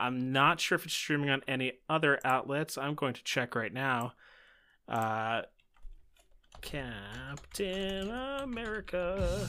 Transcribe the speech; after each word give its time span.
I'm 0.00 0.32
not 0.32 0.60
sure 0.60 0.76
if 0.76 0.84
it's 0.84 0.94
streaming 0.94 1.30
on 1.30 1.42
any 1.46 1.74
other 1.88 2.18
outlets. 2.24 2.78
I'm 2.78 2.94
going 2.94 3.14
to 3.14 3.22
check 3.22 3.54
right 3.54 3.72
now. 3.72 4.14
Uh, 4.88 5.42
Captain 6.62 8.10
America. 8.10 9.48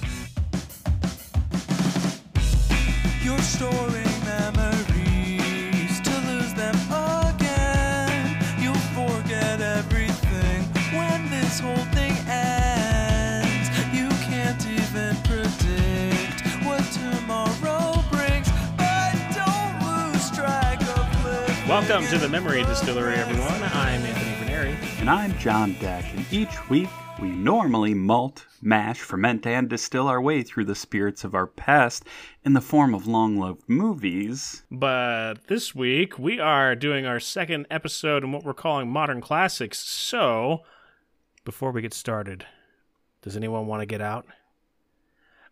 Storing 3.41 4.25
memories 4.25 4.90
Welcome 22.01 22.19
to 22.19 22.25
the 22.25 22.31
Memory 22.31 22.63
Distillery, 22.63 23.13
everyone. 23.13 23.61
I'm 23.61 24.01
Anthony 24.01 24.31
Verneri. 24.31 24.99
And 24.99 25.07
I'm 25.07 25.37
John 25.37 25.75
Dash, 25.79 26.11
and 26.15 26.25
each 26.33 26.67
week 26.67 26.89
we 27.21 27.29
normally 27.29 27.93
malt, 27.93 28.47
mash, 28.59 28.99
ferment, 28.99 29.45
and 29.45 29.69
distill 29.69 30.07
our 30.07 30.19
way 30.19 30.41
through 30.41 30.65
the 30.65 30.73
spirits 30.73 31.23
of 31.23 31.35
our 31.35 31.45
past 31.45 32.03
in 32.43 32.53
the 32.53 32.59
form 32.59 32.95
of 32.95 33.05
long 33.05 33.37
loved 33.37 33.69
movies. 33.69 34.63
But 34.71 35.45
this 35.45 35.75
week 35.75 36.17
we 36.17 36.39
are 36.39 36.75
doing 36.75 37.05
our 37.05 37.19
second 37.19 37.67
episode 37.69 38.23
in 38.23 38.31
what 38.31 38.43
we're 38.43 38.55
calling 38.55 38.89
Modern 38.89 39.21
Classics. 39.21 39.77
So, 39.77 40.63
before 41.45 41.71
we 41.71 41.83
get 41.83 41.93
started, 41.93 42.47
does 43.21 43.37
anyone 43.37 43.67
want 43.67 43.83
to 43.83 43.85
get 43.85 44.01
out? 44.01 44.25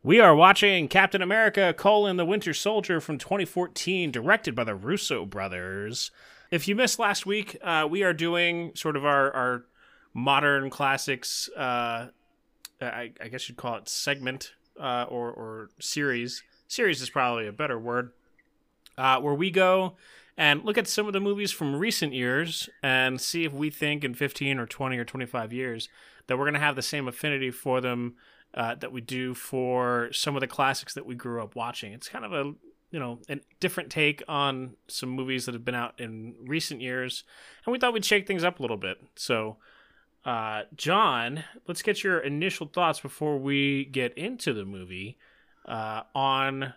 We 0.02 0.20
are 0.20 0.36
watching 0.36 0.88
Captain 0.88 1.22
America: 1.22 1.76
colon, 1.78 2.18
the 2.18 2.26
Winter 2.26 2.56
Soldier 2.56 3.00
from 3.00 3.20
2014, 3.20 4.10
directed 4.10 4.56
by 4.56 4.64
the 4.64 4.74
Russo 4.76 5.28
brothers. 5.28 6.10
If 6.52 6.68
you 6.68 6.76
missed 6.76 6.98
last 6.98 7.26
week, 7.26 7.58
uh, 7.62 7.88
we 7.90 8.04
are 8.04 8.14
doing 8.14 8.72
sort 8.76 8.96
of 8.96 9.06
our, 9.06 9.32
our 9.32 9.66
modern 10.14 10.70
classics. 10.70 11.50
Uh, 11.56 12.08
I, 12.82 13.12
I 13.22 13.28
guess 13.28 13.48
you'd 13.48 13.58
call 13.58 13.76
it 13.76 13.88
segment 13.88 14.54
uh, 14.80 15.06
or 15.10 15.32
or 15.32 15.70
series. 15.80 16.44
Series 16.68 17.02
is 17.02 17.10
probably 17.10 17.48
a 17.48 17.52
better 17.52 17.78
word. 17.78 18.12
Uh, 18.98 19.20
where 19.20 19.34
we 19.34 19.50
go 19.50 19.96
and 20.38 20.66
look 20.66 20.78
at 20.78 20.88
some 20.88 21.08
of 21.08 21.14
the 21.14 21.22
movies 21.22 21.52
from 21.52 21.76
recent 21.76 22.14
years 22.14 22.70
and 22.84 23.22
see 23.22 23.46
if 23.46 23.54
we 23.54 23.70
think 23.70 24.04
in 24.04 24.14
15 24.14 24.60
or 24.60 24.66
20 24.66 24.98
or 24.98 25.06
25 25.06 25.54
years 25.54 25.88
that 26.28 26.38
we're 26.38 26.44
going 26.44 26.54
to 26.54 26.60
have 26.60 26.76
the 26.76 26.82
same 26.82 27.08
affinity 27.08 27.50
for 27.50 27.80
them 27.80 28.16
uh, 28.54 28.76
that 28.76 28.92
we 28.92 29.00
do 29.00 29.34
for 29.34 30.10
some 30.12 30.36
of 30.36 30.42
the 30.42 30.48
classics 30.48 30.94
that 30.96 31.06
we 31.06 31.16
grew 31.16 31.42
up 31.42 31.56
watching. 31.56 31.94
It's 31.94 32.10
kind 32.10 32.26
of 32.26 32.34
a 32.34 32.54
you 32.92 33.00
know 33.00 33.20
a 33.30 33.40
different 33.60 33.90
take 33.90 34.24
on 34.28 34.76
some 34.88 35.10
movies 35.10 35.46
that 35.46 35.54
have 35.54 35.66
been 35.66 35.76
out 35.76 36.00
in 36.00 36.36
recent 36.46 36.82
years, 36.82 37.24
and 37.66 37.72
we 37.72 37.80
thought 37.80 37.94
we'd 37.94 38.06
shake 38.06 38.28
things 38.28 38.44
up 38.44 38.60
a 38.60 38.62
little 38.62 38.78
bit. 38.78 38.98
So, 39.16 39.58
uh, 40.26 40.64
John, 40.76 41.44
let's 41.68 41.82
get 41.82 42.04
your 42.04 42.20
initial 42.20 42.68
thoughts 42.68 43.00
before 43.00 43.38
we 43.38 43.86
get 43.86 44.18
into 44.18 44.54
the 44.54 44.66
movie 44.66 45.18
uh, 45.68 46.04
on 46.16 46.74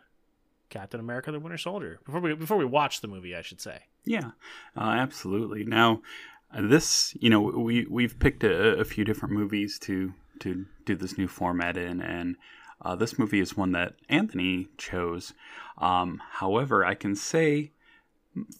Captain 0.70 1.00
America: 1.00 1.32
The 1.32 1.40
Winter 1.40 1.58
Soldier. 1.58 2.00
Before 2.04 2.20
we 2.20 2.34
before 2.34 2.56
we 2.56 2.64
watch 2.64 3.00
the 3.00 3.08
movie, 3.08 3.34
I 3.34 3.42
should 3.42 3.60
say. 3.60 3.80
Yeah, 4.04 4.32
uh, 4.76 4.90
absolutely. 4.90 5.64
Now, 5.64 6.02
this, 6.58 7.16
you 7.20 7.30
know, 7.30 7.40
we 7.40 7.86
we've 7.88 8.18
picked 8.18 8.44
a, 8.44 8.78
a 8.78 8.84
few 8.84 9.04
different 9.04 9.34
movies 9.34 9.78
to 9.80 10.12
to 10.40 10.66
do 10.84 10.96
this 10.96 11.16
new 11.16 11.28
format 11.28 11.76
in, 11.76 12.02
and 12.02 12.36
uh, 12.82 12.96
this 12.96 13.18
movie 13.18 13.40
is 13.40 13.56
one 13.56 13.72
that 13.72 13.94
Anthony 14.08 14.68
chose. 14.76 15.32
Um, 15.78 16.20
however, 16.32 16.84
I 16.84 16.94
can 16.94 17.14
say, 17.14 17.72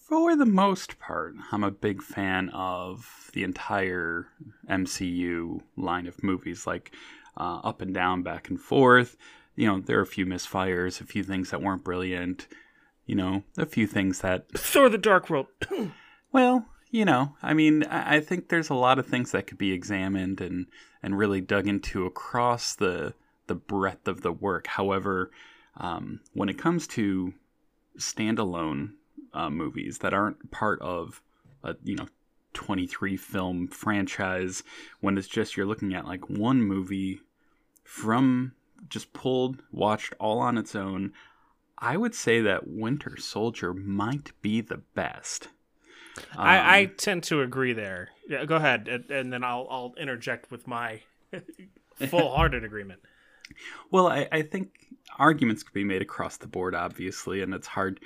for 0.07 0.35
the 0.35 0.45
most 0.45 0.99
part, 0.99 1.35
I'm 1.51 1.63
a 1.63 1.71
big 1.71 2.01
fan 2.01 2.49
of 2.49 3.29
the 3.33 3.43
entire 3.43 4.27
MCU 4.69 5.61
line 5.75 6.07
of 6.07 6.23
movies, 6.23 6.65
like 6.65 6.93
uh, 7.37 7.59
up 7.63 7.81
and 7.81 7.93
down, 7.93 8.23
back 8.23 8.49
and 8.49 8.59
forth. 8.59 9.17
You 9.55 9.67
know, 9.67 9.79
there 9.79 9.99
are 9.99 10.03
a 10.03 10.07
few 10.07 10.25
misfires, 10.25 11.01
a 11.01 11.05
few 11.05 11.23
things 11.23 11.51
that 11.51 11.61
weren't 11.61 11.83
brilliant. 11.83 12.47
You 13.05 13.15
know, 13.15 13.43
a 13.57 13.65
few 13.65 13.87
things 13.87 14.19
that 14.19 14.49
Thor: 14.51 14.89
The 14.89 14.97
Dark 14.97 15.29
World. 15.29 15.47
well, 16.31 16.67
you 16.89 17.03
know, 17.03 17.35
I 17.41 17.53
mean, 17.53 17.83
I 17.83 18.17
I 18.17 18.19
think 18.21 18.47
there's 18.47 18.69
a 18.69 18.75
lot 18.75 18.99
of 18.99 19.07
things 19.07 19.31
that 19.31 19.47
could 19.47 19.57
be 19.57 19.73
examined 19.73 20.39
and 20.39 20.67
and 21.01 21.17
really 21.17 21.41
dug 21.41 21.67
into 21.67 22.05
across 22.05 22.75
the 22.75 23.13
the 23.47 23.55
breadth 23.55 24.07
of 24.07 24.21
the 24.21 24.31
work. 24.31 24.67
However, 24.67 25.31
um, 25.77 26.21
when 26.33 26.49
it 26.49 26.57
comes 26.57 26.87
to 26.87 27.33
standalone 27.97 28.93
uh, 29.33 29.49
movies 29.49 29.99
that 29.99 30.13
aren't 30.13 30.51
part 30.51 30.81
of 30.81 31.21
a 31.63 31.75
you 31.83 31.95
know 31.95 32.07
23 32.53 33.17
film 33.17 33.67
franchise, 33.67 34.63
when 35.01 35.17
it's 35.17 35.27
just 35.27 35.57
you're 35.57 35.65
looking 35.65 35.93
at 35.93 36.05
like 36.05 36.29
one 36.29 36.61
movie 36.61 37.19
from 37.83 38.53
just 38.89 39.13
pulled, 39.13 39.61
watched 39.71 40.13
all 40.19 40.39
on 40.39 40.57
its 40.57 40.75
own, 40.75 41.13
I 41.77 41.97
would 41.97 42.13
say 42.15 42.41
that 42.41 42.67
Winter 42.67 43.17
Soldier 43.17 43.73
might 43.73 44.31
be 44.41 44.61
the 44.61 44.81
best. 44.93 45.47
I, 46.37 46.79
I 46.79 46.85
tend 46.85 47.23
to 47.23 47.41
agree 47.41 47.73
there. 47.73 48.09
Yeah, 48.29 48.45
go 48.45 48.55
ahead, 48.55 48.87
and, 48.87 49.09
and 49.09 49.33
then 49.33 49.43
I'll 49.43 49.67
I'll 49.69 49.93
interject 49.97 50.51
with 50.51 50.67
my 50.67 51.01
full-hearted 51.95 52.63
agreement. 52.63 53.01
Well, 53.91 54.07
I, 54.07 54.27
I 54.31 54.41
think 54.41 54.69
arguments 55.17 55.63
could 55.63 55.73
be 55.73 55.83
made 55.83 56.01
across 56.01 56.37
the 56.37 56.47
board, 56.47 56.75
obviously, 56.75 57.41
and 57.41 57.53
it's 57.53 57.67
hard. 57.67 57.99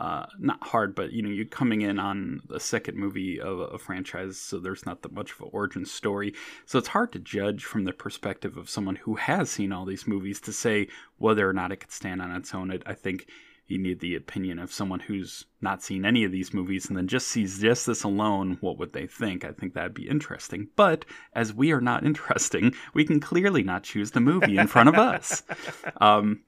Uh, 0.00 0.26
not 0.38 0.62
hard, 0.62 0.94
but 0.94 1.10
you 1.12 1.22
know, 1.22 1.28
you're 1.28 1.44
coming 1.44 1.82
in 1.82 1.98
on 1.98 2.40
the 2.48 2.60
second 2.60 2.96
movie 2.96 3.40
of 3.40 3.58
a 3.58 3.78
franchise, 3.78 4.38
so 4.38 4.58
there's 4.58 4.86
not 4.86 5.02
that 5.02 5.12
much 5.12 5.32
of 5.32 5.40
an 5.40 5.48
origin 5.52 5.84
story. 5.84 6.32
So 6.66 6.78
it's 6.78 6.86
hard 6.86 7.10
to 7.12 7.18
judge 7.18 7.64
from 7.64 7.82
the 7.82 7.92
perspective 7.92 8.56
of 8.56 8.70
someone 8.70 8.94
who 8.94 9.16
has 9.16 9.50
seen 9.50 9.72
all 9.72 9.84
these 9.84 10.06
movies 10.06 10.40
to 10.42 10.52
say 10.52 10.86
whether 11.16 11.48
or 11.48 11.52
not 11.52 11.72
it 11.72 11.78
could 11.78 11.90
stand 11.90 12.22
on 12.22 12.30
its 12.30 12.54
own. 12.54 12.70
I 12.86 12.94
think 12.94 13.26
you 13.68 13.78
need 13.78 14.00
the 14.00 14.14
opinion 14.14 14.58
of 14.58 14.72
someone 14.72 15.00
who's 15.00 15.44
not 15.60 15.82
seen 15.82 16.04
any 16.04 16.24
of 16.24 16.32
these 16.32 16.54
movies 16.54 16.88
and 16.88 16.96
then 16.96 17.06
just 17.06 17.28
sees 17.28 17.60
just 17.60 17.86
this 17.86 18.02
alone. 18.02 18.56
What 18.60 18.78
would 18.78 18.94
they 18.94 19.06
think? 19.06 19.44
I 19.44 19.52
think 19.52 19.74
that'd 19.74 19.94
be 19.94 20.08
interesting. 20.08 20.68
But 20.74 21.04
as 21.34 21.52
we 21.52 21.70
are 21.72 21.80
not 21.80 22.04
interesting, 22.06 22.74
we 22.94 23.04
can 23.04 23.20
clearly 23.20 23.62
not 23.62 23.82
choose 23.84 24.10
the 24.10 24.20
movie 24.20 24.56
in 24.56 24.66
front 24.66 24.88
of 24.88 24.96
us. 24.96 25.42
Um, 26.00 26.42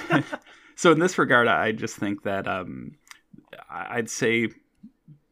so 0.76 0.92
in 0.92 1.00
this 1.00 1.18
regard, 1.18 1.48
I 1.48 1.72
just 1.72 1.96
think 1.96 2.22
that 2.22 2.46
um, 2.46 2.96
I'd 3.68 4.08
say, 4.08 4.48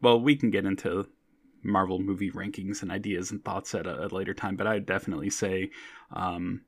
well, 0.00 0.20
we 0.20 0.34
can 0.34 0.50
get 0.50 0.64
into 0.64 1.06
Marvel 1.62 2.00
movie 2.00 2.30
rankings 2.30 2.82
and 2.82 2.90
ideas 2.90 3.30
and 3.30 3.44
thoughts 3.44 3.74
at 3.74 3.86
a, 3.86 4.06
a 4.06 4.08
later 4.08 4.34
time, 4.34 4.56
but 4.56 4.66
I'd 4.66 4.86
definitely 4.86 5.30
say 5.30 5.70
um, 6.12 6.62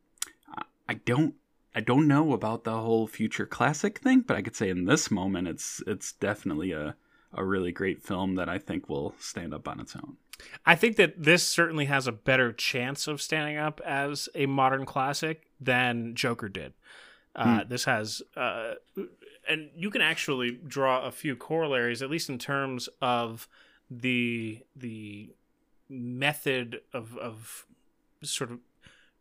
I 0.89 0.95
don't. 0.95 1.35
I 1.75 1.81
don't 1.81 2.09
know 2.09 2.33
about 2.33 2.65
the 2.65 2.77
whole 2.79 3.07
future 3.07 3.47
classic 3.47 3.99
thing, 3.99 4.21
but 4.21 4.37
I 4.37 4.43
could 4.43 4.57
say 4.57 4.69
in 4.71 4.87
this 4.87 5.11
moment, 5.11 5.49
it's 5.49 5.83
it's 5.87 6.13
definitely 6.13 6.73
a 6.73 6.97
a 7.33 7.45
really 7.45 7.73
great 7.73 8.03
film 8.03 8.37
that 8.37 8.49
I 8.49 8.59
think 8.59 8.89
will 8.89 9.15
stand 9.19 9.53
up 9.53 9.69
on 9.69 9.81
its 9.81 9.95
own. 9.95 10.17
I 10.65 10.77
think 10.77 10.97
that 10.97 11.23
this 11.23 11.43
certainly 11.43 11.87
has 11.87 12.07
a 12.07 12.13
better 12.13 12.53
chance 12.53 13.07
of 13.07 13.21
standing 13.21 13.57
up 13.57 13.81
as 13.85 14.29
a 14.35 14.47
modern 14.47 14.87
classic 14.87 15.51
than 15.61 16.15
Joker 16.15 16.49
did. 16.49 16.73
Uh, 17.35 17.65
This 17.65 17.85
has, 17.85 18.23
uh, 18.37 18.75
and 19.49 19.71
you 19.77 19.91
can 19.91 20.01
actually 20.01 20.53
draw 20.67 21.05
a 21.05 21.11
few 21.11 21.37
corollaries, 21.37 22.03
at 22.03 22.11
least 22.11 22.29
in 22.29 22.39
terms 22.39 22.89
of 23.01 23.49
the 23.91 24.61
the 24.75 25.31
method 25.89 26.81
of 26.93 27.17
of 27.19 27.67
sort 28.23 28.51
of 28.51 28.59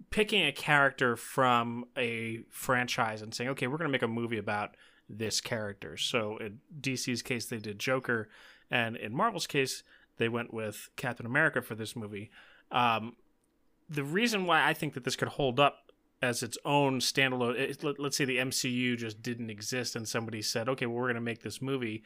picking 0.09 0.45
a 0.45 0.51
character 0.51 1.15
from 1.15 1.85
a 1.97 2.39
franchise 2.49 3.21
and 3.21 3.33
saying, 3.33 3.49
okay, 3.51 3.67
we're 3.67 3.77
going 3.77 3.89
to 3.89 3.91
make 3.91 4.01
a 4.03 4.07
movie 4.07 4.37
about 4.37 4.75
this 5.09 5.41
character. 5.41 5.97
So 5.97 6.37
in 6.37 6.59
DC's 6.79 7.21
case, 7.21 7.45
they 7.45 7.57
did 7.57 7.79
Joker, 7.79 8.29
and 8.69 8.95
in 8.95 9.15
Marvel's 9.15 9.47
case, 9.47 9.83
they 10.17 10.29
went 10.29 10.53
with 10.53 10.89
Captain 10.95 11.25
America 11.25 11.61
for 11.61 11.75
this 11.75 11.95
movie. 11.95 12.29
Um, 12.71 13.15
the 13.89 14.03
reason 14.03 14.45
why 14.45 14.67
I 14.67 14.73
think 14.73 14.93
that 14.95 15.03
this 15.03 15.15
could 15.15 15.29
hold 15.29 15.59
up 15.59 15.91
as 16.21 16.41
its 16.43 16.57
own 16.65 16.99
standalone, 16.99 17.55
it, 17.57 17.83
let, 17.83 17.99
let's 17.99 18.17
say 18.17 18.25
the 18.25 18.37
MCU 18.37 18.97
just 18.97 19.21
didn't 19.21 19.49
exist 19.49 19.95
and 19.95 20.07
somebody 20.07 20.41
said, 20.41 20.67
okay, 20.67 20.85
well, 20.85 20.95
we're 20.95 21.03
going 21.03 21.15
to 21.15 21.21
make 21.21 21.43
this 21.43 21.61
movie. 21.61 22.03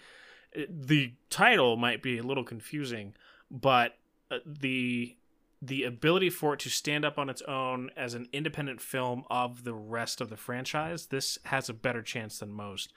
It- 0.51 0.88
the 0.88 1.13
title 1.30 1.77
might 1.77 2.04
be 2.04 2.18
a 2.18 2.24
little 2.24 2.44
confusing, 2.44 3.15
but 3.50 3.94
uh, 4.30 4.39
the 4.45 5.15
the 5.62 5.84
ability 5.84 6.30
for 6.30 6.54
it 6.56 6.60
to 6.62 6.69
stand 6.69 7.06
up 7.06 7.19
on 7.19 7.30
its 7.30 7.42
own 7.44 7.92
as 7.96 8.13
an 8.13 8.28
independent 8.34 8.81
film 8.81 9.24
of 9.30 9.63
the 9.63 9.74
rest 9.74 10.19
of 10.19 10.30
the 10.30 10.38
franchise, 10.38 11.08
this 11.08 11.38
has 11.46 11.69
a 11.69 11.74
better 11.74 12.02
chance 12.02 12.40
than 12.40 12.52
most. 12.52 12.92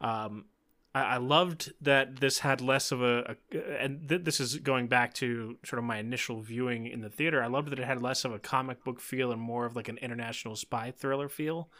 Um, 0.00 0.46
I, 0.94 1.02
I 1.02 1.16
loved 1.18 1.72
that 1.80 2.16
this 2.16 2.40
had 2.40 2.60
less 2.60 2.90
of 2.90 3.02
a, 3.02 3.36
a 3.52 3.82
and 3.82 4.08
th- 4.08 4.24
this 4.24 4.40
is 4.40 4.56
going 4.56 4.88
back 4.88 5.14
to 5.14 5.56
sort 5.64 5.78
of 5.78 5.84
my 5.84 5.98
initial 5.98 6.40
viewing 6.40 6.86
in 6.86 7.00
the 7.00 7.10
theater. 7.10 7.42
I 7.42 7.46
loved 7.46 7.70
that 7.70 7.78
it 7.78 7.86
had 7.86 8.02
less 8.02 8.24
of 8.24 8.32
a 8.32 8.38
comic 8.38 8.82
book 8.82 9.00
feel 9.00 9.30
and 9.30 9.40
more 9.40 9.66
of 9.66 9.76
like 9.76 9.88
an 9.88 9.98
international 9.98 10.56
spy 10.56 10.90
thriller 10.90 11.28
feel. 11.28 11.70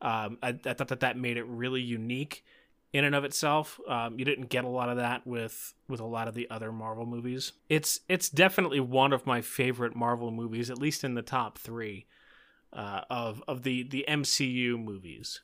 Um, 0.00 0.38
I, 0.42 0.56
I 0.64 0.72
thought 0.74 0.88
that 0.88 1.00
that 1.00 1.18
made 1.18 1.36
it 1.36 1.46
really 1.46 1.82
unique 1.82 2.44
in 2.92 3.04
and 3.04 3.14
of 3.14 3.24
itself. 3.24 3.78
Um, 3.88 4.18
you 4.18 4.24
didn't 4.24 4.48
get 4.48 4.64
a 4.64 4.68
lot 4.68 4.88
of 4.88 4.96
that 4.96 5.26
with 5.26 5.74
with 5.88 6.00
a 6.00 6.06
lot 6.06 6.28
of 6.28 6.34
the 6.34 6.48
other 6.50 6.72
Marvel 6.72 7.06
movies. 7.06 7.52
It's 7.68 8.00
it's 8.08 8.28
definitely 8.28 8.80
one 8.80 9.12
of 9.12 9.26
my 9.26 9.40
favorite 9.40 9.94
Marvel 9.94 10.30
movies, 10.30 10.70
at 10.70 10.78
least 10.78 11.04
in 11.04 11.14
the 11.14 11.22
top 11.22 11.58
three 11.58 12.06
uh, 12.72 13.02
of 13.10 13.42
of 13.46 13.62
the 13.62 13.82
the 13.82 14.04
MCU 14.08 14.82
movies. 14.82 15.40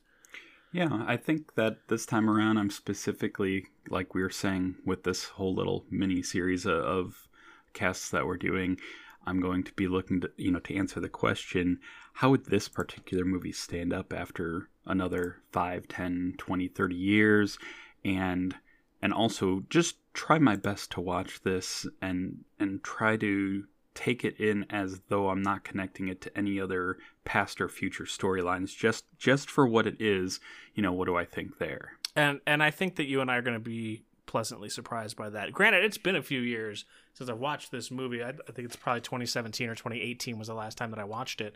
Yeah, 0.71 1.05
I 1.07 1.15
think 1.15 1.55
that 1.55 1.87
this 1.87 2.05
time 2.05 2.29
around, 2.29 2.57
I'm 2.57 2.69
specifically, 2.69 3.67
like 3.89 4.13
we 4.13 4.21
were 4.21 4.29
saying, 4.29 4.75
with 4.85 5.03
this 5.03 5.23
whole 5.23 5.55
little 5.55 5.85
mini 5.89 6.21
series 6.21 6.65
of, 6.65 6.79
of 6.79 7.27
casts 7.71 8.09
that 8.09 8.25
we're 8.25 8.35
doing, 8.35 8.77
I'm 9.25 9.39
going 9.39 9.63
to 9.63 9.73
be 9.73 9.87
looking 9.87 10.21
to, 10.21 10.31
you 10.37 10.51
know, 10.51 10.59
to 10.59 10.75
answer 10.75 10.99
the 10.99 11.09
question 11.09 11.79
how 12.13 12.29
would 12.29 12.45
this 12.45 12.69
particular 12.69 13.25
movie 13.25 13.51
stand 13.51 13.91
up 13.91 14.13
after 14.13 14.69
another 14.85 15.41
5, 15.51 15.87
10, 15.87 16.35
20, 16.37 16.67
30 16.67 16.95
years? 16.95 17.57
And 18.03 18.55
and 19.01 19.13
also 19.13 19.63
just 19.69 19.97
try 20.13 20.39
my 20.39 20.55
best 20.55 20.91
to 20.91 21.01
watch 21.01 21.41
this 21.43 21.85
and 22.01 22.43
and 22.59 22.83
try 22.83 23.17
to 23.17 23.65
take 23.93 24.25
it 24.25 24.39
in 24.39 24.65
as 24.69 25.01
though 25.09 25.29
I'm 25.29 25.41
not 25.41 25.63
connecting 25.63 26.07
it 26.07 26.21
to 26.21 26.37
any 26.37 26.59
other 26.59 26.97
past 27.23 27.61
or 27.61 27.69
future 27.69 28.03
storylines 28.03 28.75
just 28.75 29.05
just 29.17 29.49
for 29.49 29.67
what 29.67 29.87
it 29.87 30.01
is 30.01 30.39
you 30.73 30.83
know 30.83 30.91
what 30.91 31.05
do 31.05 31.15
I 31.15 31.25
think 31.25 31.57
there 31.59 31.93
And 32.15 32.41
and 32.45 32.63
I 32.63 32.71
think 32.71 32.95
that 32.95 33.05
you 33.05 33.21
and 33.21 33.31
I 33.31 33.37
are 33.37 33.41
going 33.41 33.55
to 33.55 33.59
be 33.59 34.03
pleasantly 34.35 34.67
surprised 34.67 35.15
by 35.15 35.29
that. 35.29 35.53
Granted, 35.53 35.85
it's 35.85 35.97
been 35.97 36.17
a 36.17 36.21
few 36.21 36.41
years 36.41 36.83
since 37.13 37.29
I 37.29 37.33
watched 37.33 37.71
this 37.71 37.89
movie. 37.89 38.21
I, 38.21 38.31
I 38.31 38.51
think 38.51 38.65
it's 38.65 38.75
probably 38.75 38.99
2017 38.99 39.69
or 39.69 39.75
2018 39.75 40.37
was 40.37 40.49
the 40.49 40.53
last 40.53 40.77
time 40.77 40.91
that 40.91 40.99
I 40.99 41.05
watched 41.05 41.39
it. 41.39 41.55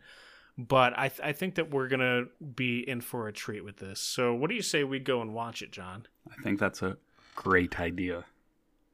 But 0.58 0.98
I 0.98 1.10
th- 1.10 1.20
I 1.22 1.34
think 1.34 1.56
that 1.56 1.72
we're 1.72 1.90
gonna 1.90 2.28
be 2.56 2.80
in 2.80 3.02
for 3.02 3.28
a 3.28 3.34
treat 3.34 3.66
with 3.66 3.80
this. 3.80 4.00
So 4.00 4.34
what 4.34 4.50
do 4.50 4.56
you 4.56 4.62
say 4.62 4.86
we 4.86 5.00
go 5.00 5.22
and 5.22 5.34
watch 5.34 5.62
it, 5.62 5.74
John? 5.74 6.06
I 6.32 6.42
think 6.42 6.58
that's 6.58 6.82
a 6.82 6.96
great 7.36 7.82
idea 7.82 8.24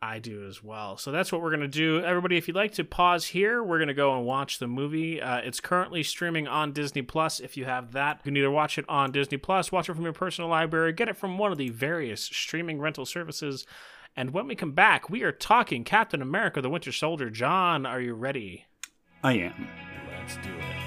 I 0.01 0.19
do 0.19 0.45
as 0.47 0.63
well. 0.63 0.97
So 0.97 1.12
that's 1.12 1.31
what 1.31 1.42
we're 1.42 1.50
going 1.50 1.62
to 1.62 1.68
do. 1.68 2.01
Everybody, 2.01 2.38
if 2.38 2.47
you'd 2.47 2.56
like 2.56 2.74
to 2.74 2.83
pause 2.83 3.25
here, 3.25 3.63
we're 3.63 3.80
going 3.80 3.88
to 3.88 3.94
go 3.94 4.15
and 4.15 4.25
watch 4.25 4.59
the 4.59 4.68
movie. 4.68 5.21
Uh, 5.21 5.38
it's 5.38 5.59
currently 5.59 6.03
streaming 6.03 6.47
on 6.47 6.74
Disney 6.74 7.01
Plus. 7.01 7.39
If 7.39 7.57
you 7.57 7.65
have 7.65 7.94
that, 7.94 8.18
you 8.19 8.30
can 8.30 8.38
either 8.38 8.51
watch 8.51 8.77
it 8.77 8.86
on 8.88 9.12
Disney 9.12 9.38
Plus, 9.38 9.71
watch 9.71 9.89
it 9.89 9.95
from 9.95 10.03
your 10.03 10.13
personal 10.13 10.50
library, 10.50 10.94
get 10.94 11.09
it 11.09 11.18
from 11.18 11.38
one 11.38 11.51
of 11.51 11.57
the 11.57 11.69
various 11.69 12.21
streaming 12.21 12.80
rental 12.80 13.06
services. 13.06 13.65
And 14.15 14.31
when 14.31 14.47
we 14.47 14.56
come 14.56 14.74
back, 14.74 15.09
we 15.09 15.24
are 15.24 15.31
talking 15.31 15.83
Captain 15.83 16.21
America 16.21 16.62
the 16.62 16.69
Winter 16.69 16.91
Soldier. 16.91 17.30
John, 17.30 17.86
are 17.86 18.00
you 18.00 18.13
ready? 18.13 18.65
I 19.24 19.33
am 19.33 19.68
Let's 20.25 20.38
do 20.38 20.50
it. 20.51 20.84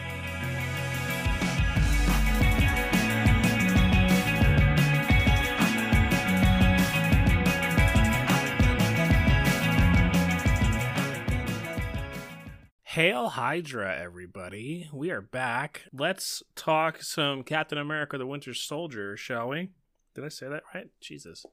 Hail 12.98 13.28
Hydra, 13.28 13.96
everybody. 13.96 14.90
We 14.92 15.12
are 15.12 15.20
back. 15.20 15.84
Let's 15.92 16.42
talk 16.56 17.00
some 17.00 17.44
Captain 17.44 17.78
America 17.78 18.18
the 18.18 18.26
Winter 18.26 18.52
Soldier, 18.52 19.16
shall 19.16 19.50
we? 19.50 19.68
Did 20.16 20.24
I 20.24 20.28
say 20.28 20.48
that 20.48 20.64
right? 20.74 20.88
Jesus. 21.00 21.46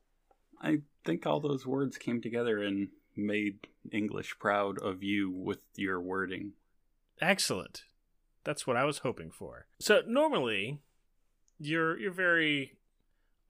I 0.59 0.80
think 1.06 1.27
all 1.27 1.39
those 1.39 1.63
words 1.63 2.00
came 2.00 2.19
together 2.19 2.63
and 2.63 2.88
made 3.15 3.59
English 3.92 4.39
proud 4.39 4.80
of 4.80 5.03
you 5.03 5.30
with 5.30 5.59
your 5.75 6.01
wording 6.01 6.53
Excellent. 7.21 7.83
That's 8.44 8.65
what 8.65 8.75
I 8.75 8.86
was 8.86 8.98
hoping 8.98 9.30
for. 9.30 9.68
So 9.80 10.01
normally, 10.07 10.80
you're 11.59 11.95
you're 12.00 12.12
very 12.12 12.80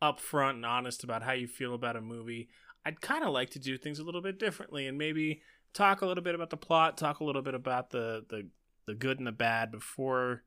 upfront 0.02 0.56
and 0.56 0.66
honest 0.66 1.06
about 1.06 1.24
how 1.24 1.32
you 1.32 1.48
feel 1.48 1.74
about 1.74 1.96
a 1.96 2.02
movie. 2.02 2.50
I'd 2.86 3.00
kind 3.00 3.24
of 3.24 3.32
like 3.32 3.52
to 3.52 3.60
do 3.60 3.78
things 3.78 4.00
a 4.00 4.04
little 4.04 4.22
bit 4.22 4.38
differently 4.38 4.86
and 4.86 4.98
maybe 4.98 5.42
talk 5.76 6.02
a 6.02 6.06
little 6.08 6.24
bit 6.24 6.34
about 6.34 6.50
the 6.50 6.58
plot, 6.58 6.98
talk 6.98 7.20
a 7.20 7.24
little 7.24 7.44
bit 7.44 7.54
about 7.54 7.92
the 7.92 8.26
the, 8.30 8.48
the 8.88 8.96
good 8.96 9.20
and 9.20 9.28
the 9.28 9.32
bad 9.32 9.72
before 9.72 10.44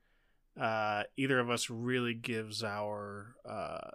uh, 0.61 1.05
either 1.17 1.39
of 1.39 1.49
us 1.51 1.71
really 1.71 2.15
gives 2.15 2.65
our 2.65 3.37
uh, 3.49 3.91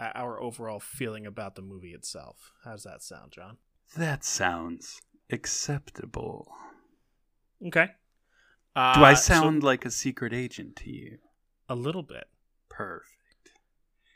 our 0.00 0.38
overall 0.42 0.80
feeling 0.80 1.24
about 1.26 1.54
the 1.54 1.62
movie 1.62 1.92
itself. 1.94 2.52
How's 2.64 2.82
that 2.82 3.02
sound, 3.02 3.32
John? 3.32 3.56
that 3.96 4.24
sounds 4.24 5.00
acceptable 5.30 6.50
Okay. 7.66 7.86
do 7.86 8.80
Uh, 8.80 8.94
I 9.04 9.14
so- 9.14 9.34
sound 9.34 9.62
like 9.62 9.84
a 9.84 9.90
secret 9.90 10.32
agent 10.34 10.76
to 10.76 10.90
you 10.90 11.18
a 11.68 11.74
little 11.74 12.02
bit? 12.02 12.24
perfect 12.68 13.52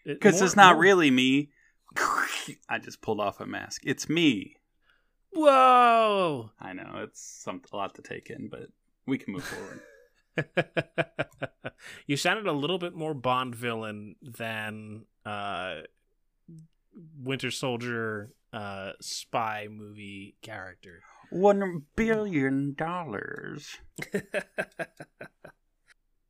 because 0.05 0.37
more- 0.37 0.45
it's 0.47 0.57
not 0.57 0.75
more- 0.77 0.83
really 0.83 1.11
me 1.11 1.51
I 2.71 2.79
just 2.79 3.03
pulled 3.03 3.21
off 3.21 3.39
a 3.41 3.47
mask 3.47 3.83
it's 3.85 4.09
me 4.09 4.57
Whoa! 5.33 6.51
I 6.61 6.73
know 6.73 7.01
it's 7.03 7.21
some 7.21 7.61
a 7.73 7.77
lot 7.77 7.95
to 7.97 8.03
take 8.03 8.31
in, 8.31 8.49
but 8.49 8.69
we 9.07 9.19
can 9.19 9.33
move 9.35 9.45
forward. 9.45 9.81
you 12.07 12.17
sounded 12.17 12.47
a 12.47 12.53
little 12.53 12.79
bit 12.79 12.95
more 12.95 13.15
Bond 13.15 13.55
villain 13.55 14.17
than 14.23 15.05
uh, 15.25 15.81
Winter 17.19 17.51
Soldier 17.51 18.33
uh, 18.53 18.93
spy 19.01 19.69
movie 19.71 20.37
character. 20.43 21.01
One 21.31 21.83
billion 21.97 22.75
dollars. 22.75 23.79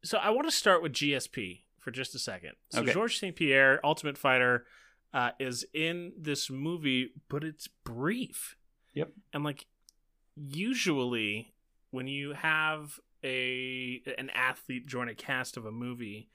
so 0.05 0.19
I 0.19 0.31
want 0.31 0.49
to 0.49 0.53
start 0.53 0.83
with 0.83 0.93
GSP 0.93 1.63
for 1.79 1.91
just 1.91 2.15
a 2.15 2.19
second. 2.19 2.53
So 2.71 2.81
Okay. 2.81 2.93
Georges 2.93 3.19
St. 3.21 3.37
Pierre, 3.37 3.85
Ultimate 3.85 4.19
Fighter, 4.19 4.67
uh, 5.13 5.31
is 5.39 5.65
in 5.73 6.13
this 6.19 6.51
movie, 6.51 7.13
but 7.29 7.45
it's 7.45 7.69
brief. 7.85 8.57
Yep. 8.97 9.13
And 9.35 9.45
like 9.45 9.67
usually 10.35 11.55
when 11.91 12.09
you 12.09 12.33
have 12.33 12.99
a 13.23 14.03
an 14.19 14.31
athlete 14.31 14.87
join 14.87 15.09
a 15.09 15.15
cast 15.15 15.57
of 15.57 15.67
a 15.67 15.71
movie 15.71 16.29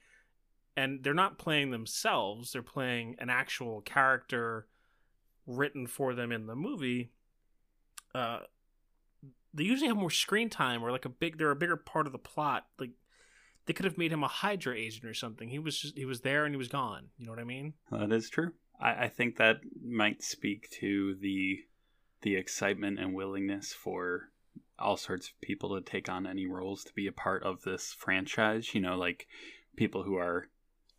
and 0.76 1.02
they're 1.02 1.12
not 1.12 1.38
playing 1.38 1.70
themselves, 1.70 2.52
they're 2.52 2.62
playing 2.62 3.16
an 3.18 3.28
actual 3.28 3.82
character 3.82 4.66
written 5.46 5.86
for 5.86 6.14
them 6.14 6.32
in 6.32 6.46
the 6.46 6.54
movie. 6.54 7.10
Uh 8.14 8.40
they 9.52 9.64
usually 9.64 9.88
have 9.88 9.96
more 9.96 10.10
screen 10.10 10.48
time 10.48 10.82
or 10.82 10.90
like 10.92 11.04
a 11.04 11.10
big 11.10 11.38
they're 11.38 11.50
a 11.50 11.56
bigger 11.56 11.76
part 11.76 12.06
of 12.06 12.12
the 12.12 12.18
plot. 12.18 12.66
Like 12.78 12.92
they 13.66 13.72
could 13.72 13.84
have 13.84 13.98
made 13.98 14.12
him 14.12 14.22
a 14.22 14.28
Hydra 14.28 14.76
agent 14.76 15.04
or 15.04 15.14
something. 15.14 15.48
He 15.48 15.58
was 15.58 15.78
just 15.80 15.98
he 15.98 16.04
was 16.04 16.20
there 16.20 16.44
and 16.44 16.54
he 16.54 16.58
was 16.58 16.68
gone. 16.68 17.08
You 17.18 17.26
know 17.26 17.32
what 17.32 17.40
I 17.40 17.44
mean? 17.44 17.74
That 17.90 18.12
is 18.12 18.30
true. 18.30 18.52
I, 18.80 19.04
I 19.04 19.08
think 19.08 19.36
that 19.36 19.60
might 19.84 20.22
speak 20.22 20.70
to 20.80 21.16
the 21.16 21.58
the 22.22 22.36
excitement 22.36 22.98
and 22.98 23.14
willingness 23.14 23.72
for 23.72 24.30
all 24.78 24.96
sorts 24.96 25.28
of 25.28 25.40
people 25.40 25.74
to 25.74 25.80
take 25.80 26.08
on 26.08 26.26
any 26.26 26.46
roles 26.46 26.84
to 26.84 26.92
be 26.94 27.06
a 27.06 27.12
part 27.12 27.42
of 27.42 27.62
this 27.62 27.92
franchise. 27.92 28.74
You 28.74 28.80
know, 28.80 28.96
like 28.96 29.26
people 29.76 30.02
who 30.02 30.16
are 30.16 30.48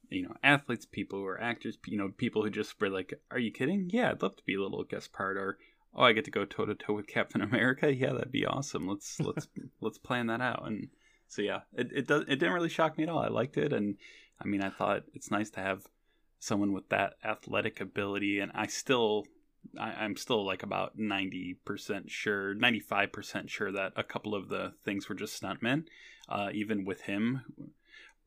you 0.10 0.24
know 0.24 0.36
athletes, 0.44 0.86
people 0.86 1.20
who 1.20 1.26
are 1.26 1.42
actors, 1.42 1.78
you 1.88 1.98
know, 1.98 2.10
people 2.16 2.44
who 2.44 2.50
just 2.50 2.80
were 2.80 2.90
like, 2.90 3.14
"Are 3.32 3.40
you 3.40 3.52
kidding? 3.52 3.90
Yeah, 3.92 4.12
I'd 4.12 4.22
love 4.22 4.36
to 4.38 4.44
be 4.46 4.56
a 4.56 4.62
little 4.62 4.84
guest 4.84 5.12
part." 5.12 5.38
Or, 5.38 5.58
"Oh, 5.94 6.04
I 6.04 6.14
get 6.14 6.26
to 6.26 6.32
go 6.32 6.46
toe 6.46 6.66
to 6.66 6.76
toe 6.76 6.94
with 6.94 7.08
Captain 7.08 7.42
America. 7.42 7.94
Yeah, 7.94 8.14
that'd 8.14 8.32
be 8.32 8.46
awesome. 8.46 8.88
Let's 8.88 9.20
let's 9.20 9.48
let's 9.82 9.98
plan 9.98 10.28
that 10.28 10.42
out." 10.42 10.66
And 10.68 10.90
so 11.28 11.42
yeah, 11.42 11.62
it 11.74 11.92
it 11.94 12.08
does 12.08 12.24
it 12.24 12.36
didn't 12.38 12.54
really 12.54 12.70
shock 12.70 12.98
me 12.98 13.04
at 13.04 13.10
all. 13.10 13.20
I 13.20 13.28
liked 13.28 13.58
it, 13.58 13.74
and 13.74 13.98
I 14.40 14.46
mean, 14.48 14.62
I 14.62 14.70
thought 14.70 15.04
it's 15.14 15.32
nice 15.32 15.50
to 15.52 15.60
have 15.60 15.88
someone 16.40 16.74
with 16.74 16.90
that 16.90 17.14
athletic 17.24 17.82
ability, 17.82 18.40
and 18.40 18.52
I 18.54 18.68
still. 18.68 19.26
I, 19.80 19.92
I'm 20.04 20.16
still 20.18 20.46
like 20.46 20.64
about 20.64 20.98
90% 20.98 22.10
sure, 22.10 22.54
95% 22.56 23.50
sure 23.50 23.72
that 23.72 23.94
a 23.96 24.04
couple 24.04 24.36
of 24.36 24.50
the 24.50 24.74
things 24.86 25.08
were 25.10 25.16
just 25.16 25.42
stuntmen, 25.42 25.86
uh, 26.30 26.50
even 26.54 26.86
with 26.86 27.02
him. 27.02 27.42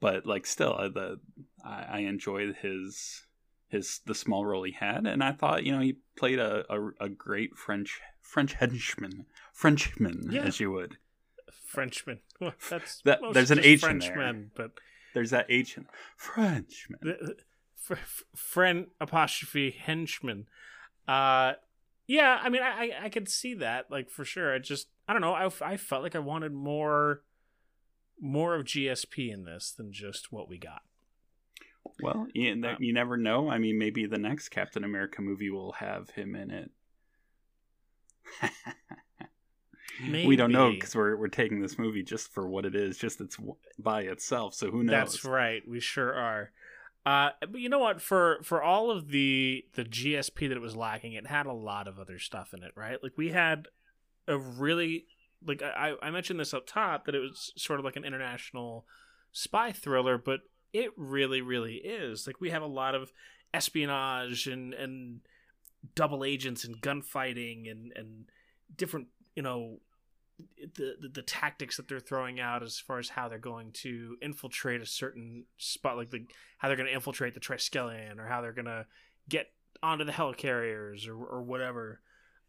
But 0.00 0.26
like, 0.26 0.46
still, 0.46 0.74
uh, 0.78 0.88
the 0.88 1.20
I, 1.64 1.84
I 1.90 1.98
enjoyed 2.00 2.56
his 2.62 3.22
his 3.68 4.00
the 4.06 4.14
small 4.14 4.44
role 4.46 4.62
he 4.62 4.72
had, 4.72 5.06
and 5.06 5.24
I 5.24 5.32
thought 5.32 5.64
you 5.64 5.72
know 5.72 5.80
he 5.80 5.96
played 6.16 6.38
a 6.38 6.64
a, 6.72 6.88
a 7.00 7.08
great 7.08 7.56
French 7.56 8.00
French 8.20 8.52
henchman, 8.54 9.26
Frenchman 9.52 10.28
Yeah. 10.30 10.42
as 10.42 10.60
you 10.60 10.70
would. 10.72 10.98
Frenchman. 11.66 12.20
Well, 12.40 12.52
that's 12.68 13.00
That- 13.02 13.20
there's 13.32 13.50
an 13.50 13.60
H 13.60 13.82
in 13.84 13.98
there. 13.98 14.12
Frenchman, 14.12 14.50
but 14.54 14.72
There's 15.14 15.30
that 15.30 15.46
H 15.48 15.78
in 15.78 15.86
Frenchman. 16.16 16.98
the- 17.02 17.18
the- 17.20 17.36
fr- 17.74 17.94
fr- 17.94 18.24
friend 18.36 18.88
apostrophe 19.00 19.70
henchman. 19.70 20.46
Uh, 21.06 21.54
yeah, 22.06 22.38
I 22.40 22.48
mean, 22.48 22.62
I, 22.62 22.68
I 22.68 23.04
I 23.04 23.08
could 23.08 23.28
see 23.28 23.54
that 23.54 23.90
like 23.90 24.10
for 24.10 24.24
sure. 24.24 24.54
I 24.54 24.58
just 24.58 24.88
I 25.08 25.12
don't 25.12 25.22
know. 25.22 25.34
I 25.34 25.50
I 25.60 25.76
felt 25.76 26.02
like 26.02 26.14
I 26.16 26.20
wanted 26.20 26.52
more 26.52 27.22
more 28.20 28.54
of 28.54 28.64
GSP 28.64 29.32
in 29.32 29.44
this 29.44 29.72
than 29.72 29.92
just 29.92 30.32
what 30.32 30.48
we 30.48 30.58
got. 30.58 30.82
Well, 32.02 32.26
you, 32.34 32.62
you 32.80 32.92
never 32.92 33.16
know. 33.16 33.48
I 33.48 33.58
mean, 33.58 33.78
maybe 33.78 34.06
the 34.06 34.18
next 34.18 34.48
Captain 34.48 34.84
America 34.84 35.22
movie 35.22 35.50
will 35.50 35.72
have 35.72 36.10
him 36.10 36.34
in 36.34 36.50
it. 36.50 36.70
We 40.10 40.36
don't 40.36 40.52
know 40.52 40.70
because 40.70 40.94
we're 40.94 41.16
we're 41.16 41.28
taking 41.28 41.60
this 41.60 41.78
movie 41.78 42.02
just 42.02 42.32
for 42.32 42.46
what 42.46 42.66
it 42.66 42.74
is, 42.74 42.98
just 42.98 43.20
it's 43.20 43.36
w- 43.36 43.56
by 43.78 44.02
itself. 44.02 44.54
So 44.54 44.70
who 44.70 44.82
knows? 44.82 44.92
That's 44.92 45.24
right. 45.24 45.66
We 45.66 45.80
sure 45.80 46.12
are. 46.12 46.50
Uh, 47.06 47.30
but 47.40 47.60
you 47.60 47.68
know 47.68 47.78
what? 47.78 48.02
For 48.02 48.38
for 48.42 48.60
all 48.60 48.90
of 48.90 49.10
the 49.10 49.64
the 49.74 49.84
GSP 49.84 50.48
that 50.48 50.56
it 50.56 50.60
was 50.60 50.74
lacking, 50.74 51.12
it 51.12 51.28
had 51.28 51.46
a 51.46 51.52
lot 51.52 51.86
of 51.86 52.00
other 52.00 52.18
stuff 52.18 52.52
in 52.52 52.64
it, 52.64 52.72
right? 52.74 53.00
Like 53.00 53.12
we 53.16 53.30
had 53.30 53.68
a 54.26 54.36
really 54.36 55.06
like 55.46 55.62
I 55.62 55.94
I 56.02 56.10
mentioned 56.10 56.40
this 56.40 56.52
up 56.52 56.66
top 56.66 57.06
that 57.06 57.14
it 57.14 57.20
was 57.20 57.52
sort 57.56 57.78
of 57.78 57.84
like 57.84 57.94
an 57.94 58.04
international 58.04 58.86
spy 59.30 59.70
thriller, 59.70 60.18
but 60.18 60.40
it 60.72 60.90
really 60.96 61.40
really 61.40 61.76
is. 61.76 62.26
Like 62.26 62.40
we 62.40 62.50
have 62.50 62.62
a 62.62 62.66
lot 62.66 62.96
of 62.96 63.12
espionage 63.54 64.48
and 64.48 64.74
and 64.74 65.20
double 65.94 66.24
agents 66.24 66.64
and 66.64 66.80
gunfighting 66.80 67.70
and 67.70 67.92
and 67.94 68.24
different 68.76 69.06
you 69.36 69.42
know 69.44 69.78
the, 70.74 70.96
the, 71.00 71.08
the 71.08 71.22
tactics 71.22 71.76
that 71.76 71.88
they're 71.88 72.00
throwing 72.00 72.40
out 72.40 72.62
as 72.62 72.78
far 72.78 72.98
as 72.98 73.08
how 73.08 73.28
they're 73.28 73.38
going 73.38 73.72
to 73.72 74.16
infiltrate 74.20 74.80
a 74.80 74.86
certain 74.86 75.44
spot, 75.56 75.96
like 75.96 76.10
the, 76.10 76.26
how 76.58 76.68
they're 76.68 76.76
going 76.76 76.88
to 76.88 76.94
infiltrate 76.94 77.34
the 77.34 77.40
Triskelion 77.40 78.18
or 78.18 78.26
how 78.26 78.40
they're 78.40 78.52
going 78.52 78.66
to 78.66 78.86
get 79.28 79.50
onto 79.82 80.04
the 80.04 80.12
helicarriers 80.12 81.08
or 81.08 81.16
or 81.16 81.42
whatever. 81.42 82.00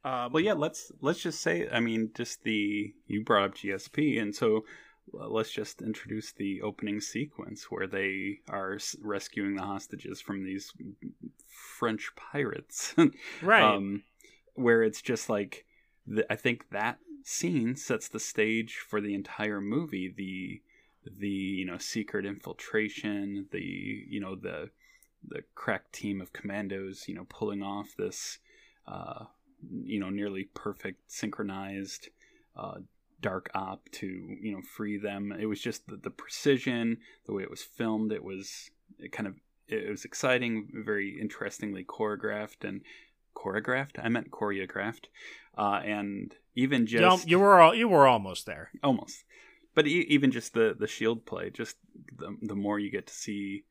Um, 0.04 0.32
Well, 0.32 0.44
yeah, 0.44 0.54
let's 0.54 0.92
let's 1.02 1.22
just 1.22 1.42
say. 1.42 1.68
I 1.72 1.80
mean, 1.80 2.12
just 2.16 2.44
the 2.44 2.94
you 3.08 3.24
brought 3.24 3.46
up 3.46 3.56
GSP, 3.56 4.22
and 4.22 4.36
so 4.36 4.66
let's 5.12 5.52
just 5.52 5.82
introduce 5.82 6.32
the 6.32 6.62
opening 6.62 7.02
sequence 7.02 7.66
where 7.70 7.88
they 7.88 8.40
are 8.50 8.78
rescuing 9.02 9.56
the 9.56 9.64
hostages 9.64 10.22
from 10.22 10.44
these 10.44 10.72
French 11.48 12.12
pirates. 12.16 12.94
right. 13.42 13.64
um, 13.64 14.04
where 14.56 14.84
it's 14.84 15.02
just 15.02 15.30
like 15.30 15.66
I 16.30 16.36
think 16.36 16.70
that 16.72 17.00
scene 17.28 17.76
sets 17.76 18.08
the 18.08 18.22
stage 18.22 18.78
for 18.78 19.02
the 19.02 19.14
entire 19.14 19.60
movie. 19.60 20.08
The 20.16 20.62
the 21.20 21.28
you 21.28 21.66
know 21.66 21.78
secret 21.78 22.26
infiltration, 22.26 23.48
the 23.52 23.62
you 23.62 24.20
know 24.20 24.36
the 24.36 24.70
the 25.28 25.44
crack 25.54 25.92
team 25.92 26.22
of 26.22 26.32
commandos, 26.32 27.08
you 27.08 27.16
know, 27.16 27.26
pulling 27.28 27.62
off 27.62 27.96
this 27.98 28.40
uh, 28.88 29.26
you 29.84 30.00
know 30.00 30.10
nearly 30.10 30.46
perfect 30.54 31.12
synchronized 31.12 32.10
uh, 32.56 32.80
dark 33.20 33.50
op 33.54 33.90
to 33.92 34.08
you 34.08 34.54
know 34.54 34.62
free 34.62 34.98
them. 34.98 35.34
It 35.38 35.48
was 35.48 35.60
just 35.60 35.86
the, 35.88 35.98
the 35.98 36.10
precision, 36.10 36.98
the 37.26 37.34
way 37.34 37.44
it 37.44 37.52
was 37.52 37.62
filmed. 37.62 38.14
It 38.14 38.24
was 38.24 38.70
it 39.00 39.12
kind 39.12 39.28
of 39.28 39.36
it 39.68 39.90
was 39.90 40.06
exciting, 40.06 40.70
very 40.74 41.20
interestingly 41.20 41.84
choreographed 41.84 42.64
and 42.64 42.82
choreographed. 43.36 44.00
I 44.02 44.08
meant 44.08 44.32
choreographed, 44.32 45.08
uh, 45.58 45.82
and 45.84 46.34
even 46.58 46.82
you, 46.82 46.88
just 47.00 47.30
you 47.30 47.40
were 47.40 47.60
all, 47.62 47.74
you 47.76 47.88
were 47.88 48.08
almost 48.08 48.46
there. 48.46 48.72
almost, 48.84 49.24
but 49.76 49.88
e- 49.88 50.08
even 50.10 50.32
just 50.32 50.54
the 50.54 50.76
the 50.78 50.88
shield 50.88 51.26
play, 51.26 51.50
just 51.50 51.78
the 52.18 52.36
the 52.42 52.56
more 52.56 52.80
you 52.80 52.92
get 52.92 53.08
to 53.08 53.14
see 53.14 53.64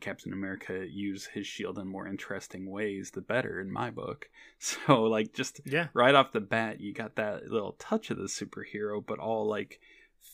Captain 0.00 0.32
America 0.32 0.84
use 0.88 1.26
his 1.26 1.46
shield 1.46 1.78
in 1.78 1.86
more 1.86 2.08
interesting 2.08 2.70
ways, 2.70 3.10
the 3.12 3.20
better 3.20 3.60
in 3.60 3.70
my 3.70 3.90
book. 3.90 4.28
So 4.58 5.04
like 5.04 5.32
just 5.34 5.60
Yeah. 5.64 5.88
right 5.94 6.14
off 6.14 6.32
the 6.32 6.40
bat, 6.40 6.80
you 6.80 6.92
got 6.92 7.14
that 7.16 7.48
little 7.48 7.72
touch 7.78 8.10
of 8.10 8.16
the 8.16 8.24
superhero, 8.24 9.04
but 9.06 9.20
all 9.20 9.46
like 9.46 9.78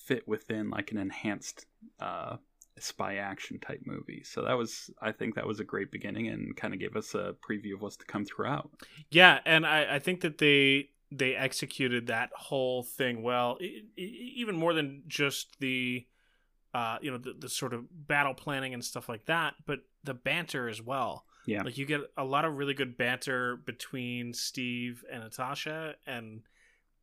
fit 0.07 0.27
within 0.27 0.71
like 0.71 0.93
an 0.93 0.99
enhanced 0.99 1.67
uh, 2.01 2.37
spy 2.79 3.17
action 3.17 3.59
type 3.59 3.83
movie. 3.85 4.23
So 4.25 4.43
that 4.45 4.55
was, 4.57 4.91
I 5.03 5.13
think, 5.13 5.35
that 5.35 5.47
was 5.47 5.61
a 5.61 5.65
great 5.65 5.91
beginning 5.91 6.29
and 6.29 6.57
kind 6.57 6.73
of 6.73 6.81
gave 6.81 6.97
us 6.97 7.15
a 7.15 7.35
preview 7.47 7.75
of 7.75 7.83
what's 7.83 7.99
to 7.99 8.07
come 8.07 8.25
throughout. 8.25 8.71
Yeah, 9.11 9.41
and 9.45 9.67
I, 9.67 9.97
I 9.97 9.99
think 9.99 10.23
that 10.23 10.39
they 10.39 10.89
they 11.17 11.35
executed 11.35 12.07
that 12.09 12.31
whole 12.35 12.83
thing 12.83 13.23
well, 13.23 13.59
e- 13.61 13.83
e- 13.97 14.33
even 14.37 14.57
more 14.57 14.75
than 14.75 15.03
just 15.07 15.59
the 15.61 16.07
uh, 16.75 16.99
you 17.01 17.11
know 17.11 17.19
the, 17.19 17.35
the 17.39 17.49
sort 17.49 17.73
of 17.73 17.85
battle 18.09 18.35
planning 18.35 18.75
and 18.75 18.85
stuff 18.85 19.09
like 19.09 19.27
that, 19.27 19.55
but 19.67 19.81
the 20.03 20.15
banter 20.15 20.69
as 20.69 20.83
well. 20.83 21.25
Yeah. 21.47 21.63
like 21.63 21.77
you 21.77 21.85
get 21.85 22.01
a 22.17 22.25
lot 22.25 22.47
of 22.47 22.57
really 22.57 22.73
good 22.73 22.97
banter 22.97 23.57
between 23.57 24.33
Steve 24.33 25.05
and 25.13 25.23
Natasha, 25.23 25.95
and 26.07 26.41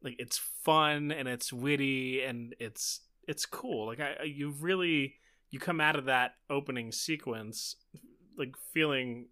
like 0.04 0.16
it's 0.18 0.38
fun 0.38 1.12
and 1.12 1.28
it's 1.28 1.54
witty 1.54 2.24
and 2.24 2.56
it's 2.60 3.02
it's 3.28 3.46
cool. 3.46 3.86
Like 3.88 4.00
I, 4.00 4.16
I 4.22 4.24
you 4.24 4.52
really 4.60 5.16
you 5.52 5.60
come 5.60 5.80
out 5.80 5.96
of 5.96 6.06
that 6.06 6.36
opening 6.50 6.92
sequence 6.92 7.76
like 8.38 8.56
feeling 8.74 9.28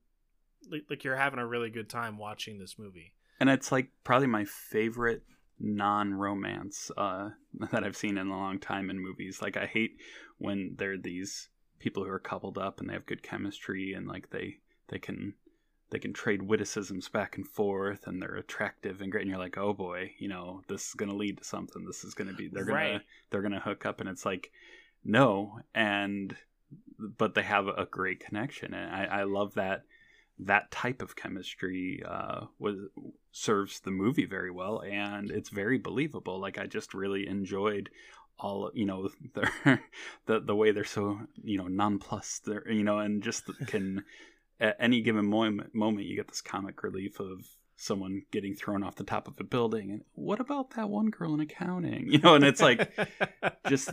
like, 0.69 0.83
like 0.89 1.03
you're 1.03 1.15
having 1.15 1.39
a 1.39 1.47
really 1.47 1.69
good 1.69 1.89
time 1.89 2.17
watching 2.17 2.59
this 2.59 2.77
movie. 2.77 3.13
And 3.39 3.49
it's 3.49 3.71
like 3.71 3.89
probably 4.03 4.27
my 4.27 4.45
favorite 4.45 5.23
non-romance 5.59 6.91
uh, 6.97 7.29
that 7.71 7.83
I've 7.83 7.97
seen 7.97 8.17
in 8.17 8.27
a 8.27 8.37
long 8.37 8.59
time 8.59 8.89
in 8.89 8.99
movies. 8.99 9.41
Like 9.41 9.57
I 9.57 9.65
hate 9.65 9.97
when 10.37 10.75
there 10.77 10.93
are 10.93 10.97
these 10.97 11.49
people 11.79 12.03
who 12.03 12.09
are 12.11 12.19
coupled 12.19 12.57
up 12.57 12.79
and 12.79 12.89
they 12.89 12.93
have 12.93 13.05
good 13.05 13.23
chemistry 13.23 13.93
and 13.93 14.07
like 14.07 14.29
they 14.31 14.57
they 14.89 14.99
can 14.99 15.33
they 15.91 15.99
can 15.99 16.13
trade 16.13 16.41
witticisms 16.43 17.07
back 17.09 17.37
and 17.37 17.47
forth 17.47 18.05
and 18.05 18.21
they're 18.21 18.35
attractive 18.35 19.01
and 19.01 19.11
great. 19.11 19.21
And 19.21 19.29
you're 19.29 19.39
like 19.39 19.57
oh 19.57 19.73
boy 19.73 20.11
you 20.19 20.27
know 20.27 20.61
this 20.67 20.89
is 20.89 20.93
going 20.93 21.09
to 21.09 21.15
lead 21.15 21.37
to 21.37 21.43
something. 21.43 21.85
This 21.85 22.03
is 22.03 22.13
going 22.13 22.29
to 22.29 22.35
be 22.35 22.47
they're 22.49 22.65
going 22.65 22.75
Right. 22.75 22.99
to 22.99 23.05
they're 23.29 23.41
going 23.41 23.53
to 23.53 23.59
hook 23.59 23.85
up. 23.85 23.99
And 24.01 24.09
it's 24.09 24.25
like 24.25 24.51
no. 25.03 25.59
And 25.73 26.35
but 26.99 27.33
they 27.33 27.43
have 27.43 27.67
a 27.67 27.87
great 27.89 28.19
connection. 28.19 28.73
And 28.73 28.93
I, 28.93 29.21
I 29.21 29.23
love 29.23 29.53
that 29.55 29.83
that 30.39 30.71
type 30.71 31.01
of 31.01 31.15
chemistry 31.15 32.01
uh, 32.07 32.45
was 32.59 32.77
serves 33.31 33.81
the 33.81 33.91
movie 33.91 34.25
very 34.25 34.51
well 34.51 34.81
and 34.81 35.31
it's 35.31 35.49
very 35.49 35.77
believable. 35.77 36.39
Like 36.39 36.57
i 36.57 36.65
just 36.65 36.93
really 36.93 37.27
enjoyed 37.27 37.89
all 38.39 38.71
you 38.73 38.85
know 38.85 39.09
the 40.25 40.39
the 40.39 40.55
way 40.55 40.71
they're 40.71 40.83
so 40.83 41.19
you 41.43 41.57
know 41.57 41.67
nonplussed. 41.67 42.45
They're 42.45 42.69
you 42.71 42.83
know 42.83 42.99
and 42.99 43.21
just 43.21 43.43
can 43.67 44.03
at 44.59 44.77
any 44.79 45.01
given 45.01 45.25
moment 45.25 45.75
moment 45.75 46.07
you 46.07 46.15
get 46.15 46.27
this 46.27 46.41
comic 46.41 46.81
relief 46.83 47.19
of 47.19 47.45
someone 47.81 48.21
getting 48.31 48.53
thrown 48.53 48.83
off 48.83 48.95
the 48.95 49.03
top 49.03 49.27
of 49.27 49.33
a 49.39 49.43
building 49.43 49.89
and 49.91 50.01
what 50.13 50.39
about 50.39 50.71
that 50.71 50.89
one 50.89 51.09
girl 51.09 51.33
in 51.33 51.39
accounting 51.39 52.07
you 52.11 52.19
know 52.19 52.35
and 52.35 52.43
it's 52.43 52.61
like 52.61 52.91
just 53.67 53.89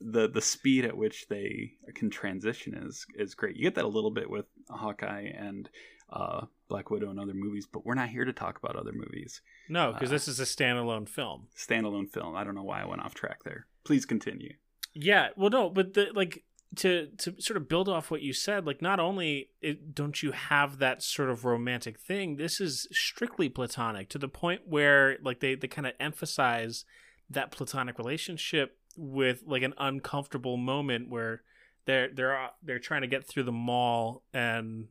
the 0.00 0.28
the 0.28 0.40
speed 0.40 0.84
at 0.84 0.96
which 0.96 1.26
they 1.28 1.72
can 1.94 2.08
transition 2.10 2.74
is 2.74 3.04
is 3.16 3.34
great. 3.34 3.56
You 3.56 3.64
get 3.64 3.74
that 3.74 3.84
a 3.84 3.88
little 3.88 4.10
bit 4.10 4.30
with 4.30 4.46
Hawkeye 4.70 5.30
and 5.36 5.68
uh, 6.10 6.46
Black 6.68 6.90
Widow 6.90 7.10
and 7.10 7.20
other 7.20 7.34
movies, 7.34 7.66
but 7.70 7.84
we're 7.84 7.94
not 7.94 8.08
here 8.08 8.24
to 8.24 8.32
talk 8.32 8.58
about 8.58 8.76
other 8.76 8.92
movies. 8.92 9.42
no, 9.68 9.92
because 9.92 10.08
Uh, 10.10 10.12
this 10.12 10.28
is 10.28 10.40
a 10.40 10.44
standalone 10.44 11.08
film. 11.08 11.48
Standalone 11.56 12.08
film. 12.10 12.34
I 12.34 12.44
don't 12.44 12.54
know 12.54 12.62
why 12.62 12.80
I 12.82 12.86
went 12.86 13.02
off 13.02 13.14
track 13.14 13.44
there. 13.44 13.66
Please 13.84 14.06
continue. 14.06 14.54
Yeah, 14.94 15.28
well, 15.36 15.50
no, 15.50 15.68
but 15.68 15.94
the 15.94 16.08
like 16.14 16.44
to 16.76 17.06
to 17.18 17.40
sort 17.40 17.56
of 17.56 17.68
build 17.68 17.88
off 17.88 18.10
what 18.10 18.22
you 18.22 18.32
said, 18.32 18.66
like 18.66 18.82
not 18.82 19.00
only 19.00 19.50
it, 19.60 19.94
don't 19.94 20.22
you 20.22 20.32
have 20.32 20.78
that 20.78 21.02
sort 21.02 21.30
of 21.30 21.44
romantic 21.44 21.98
thing, 21.98 22.36
this 22.36 22.60
is 22.60 22.86
strictly 22.92 23.48
platonic 23.48 24.08
to 24.10 24.18
the 24.18 24.28
point 24.28 24.62
where 24.66 25.16
like 25.22 25.40
they 25.40 25.54
they 25.54 25.68
kind 25.68 25.86
of 25.86 25.94
emphasize 25.98 26.84
that 27.30 27.50
platonic 27.50 27.98
relationship 27.98 28.76
with 28.96 29.42
like 29.46 29.62
an 29.62 29.74
uncomfortable 29.78 30.56
moment 30.56 31.08
where 31.08 31.42
they're 31.86 32.08
they're 32.12 32.50
they're 32.62 32.78
trying 32.78 33.02
to 33.02 33.06
get 33.06 33.26
through 33.26 33.44
the 33.44 33.52
mall 33.52 34.22
and 34.34 34.88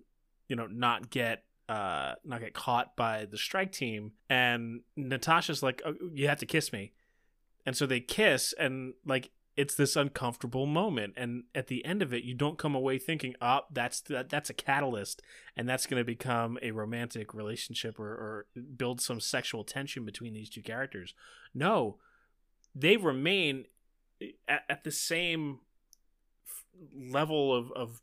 you 0.48 0.55
know 0.55 0.67
not 0.67 1.10
get 1.10 1.43
uh 1.69 2.13
not 2.25 2.39
get 2.39 2.53
caught 2.53 2.96
by 2.96 3.25
the 3.25 3.38
strike 3.38 3.72
team. 3.72 4.13
And 4.29 4.81
Natasha's 4.96 5.62
like 5.62 5.81
oh, 5.86 5.93
you 6.13 6.27
have 6.27 6.39
to 6.39 6.46
kiss 6.46 6.74
me. 6.74 6.93
And 7.65 7.75
so 7.75 7.86
they 7.86 8.00
kiss 8.00 8.53
and 8.57 8.93
like 9.05 9.29
it's 9.57 9.75
this 9.75 9.95
uncomfortable 9.95 10.65
moment 10.65 11.13
and 11.17 11.43
at 11.55 11.67
the 11.67 11.83
end 11.83 12.01
of 12.01 12.13
it 12.13 12.23
you 12.23 12.33
don't 12.33 12.57
come 12.57 12.75
away 12.75 12.97
thinking 12.97 13.35
oh 13.41 13.61
that's 13.71 14.01
that, 14.01 14.29
that's 14.29 14.49
a 14.49 14.53
catalyst 14.53 15.21
and 15.55 15.67
that's 15.67 15.85
going 15.87 15.99
to 15.99 16.05
become 16.05 16.57
a 16.61 16.71
romantic 16.71 17.33
relationship 17.33 17.99
or, 17.99 18.05
or 18.05 18.45
build 18.77 19.01
some 19.01 19.19
sexual 19.19 19.63
tension 19.63 20.05
between 20.05 20.33
these 20.33 20.49
two 20.49 20.61
characters 20.61 21.13
no 21.53 21.97
they 22.75 22.95
remain 22.95 23.65
eh, 24.21 24.27
at, 24.47 24.63
at 24.69 24.83
the 24.83 24.91
same 24.91 25.59
level 26.95 27.53
of, 27.53 27.71
of 27.71 28.01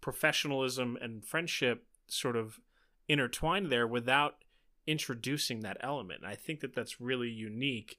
professionalism 0.00 0.96
and 1.00 1.24
friendship 1.24 1.84
sort 2.06 2.36
of 2.36 2.60
intertwined 3.08 3.70
there 3.70 3.86
without 3.86 4.36
introducing 4.86 5.60
that 5.60 5.76
element. 5.80 6.20
And 6.22 6.30
I 6.30 6.34
think 6.34 6.60
that 6.60 6.74
that's 6.74 7.00
really 7.00 7.28
unique, 7.28 7.98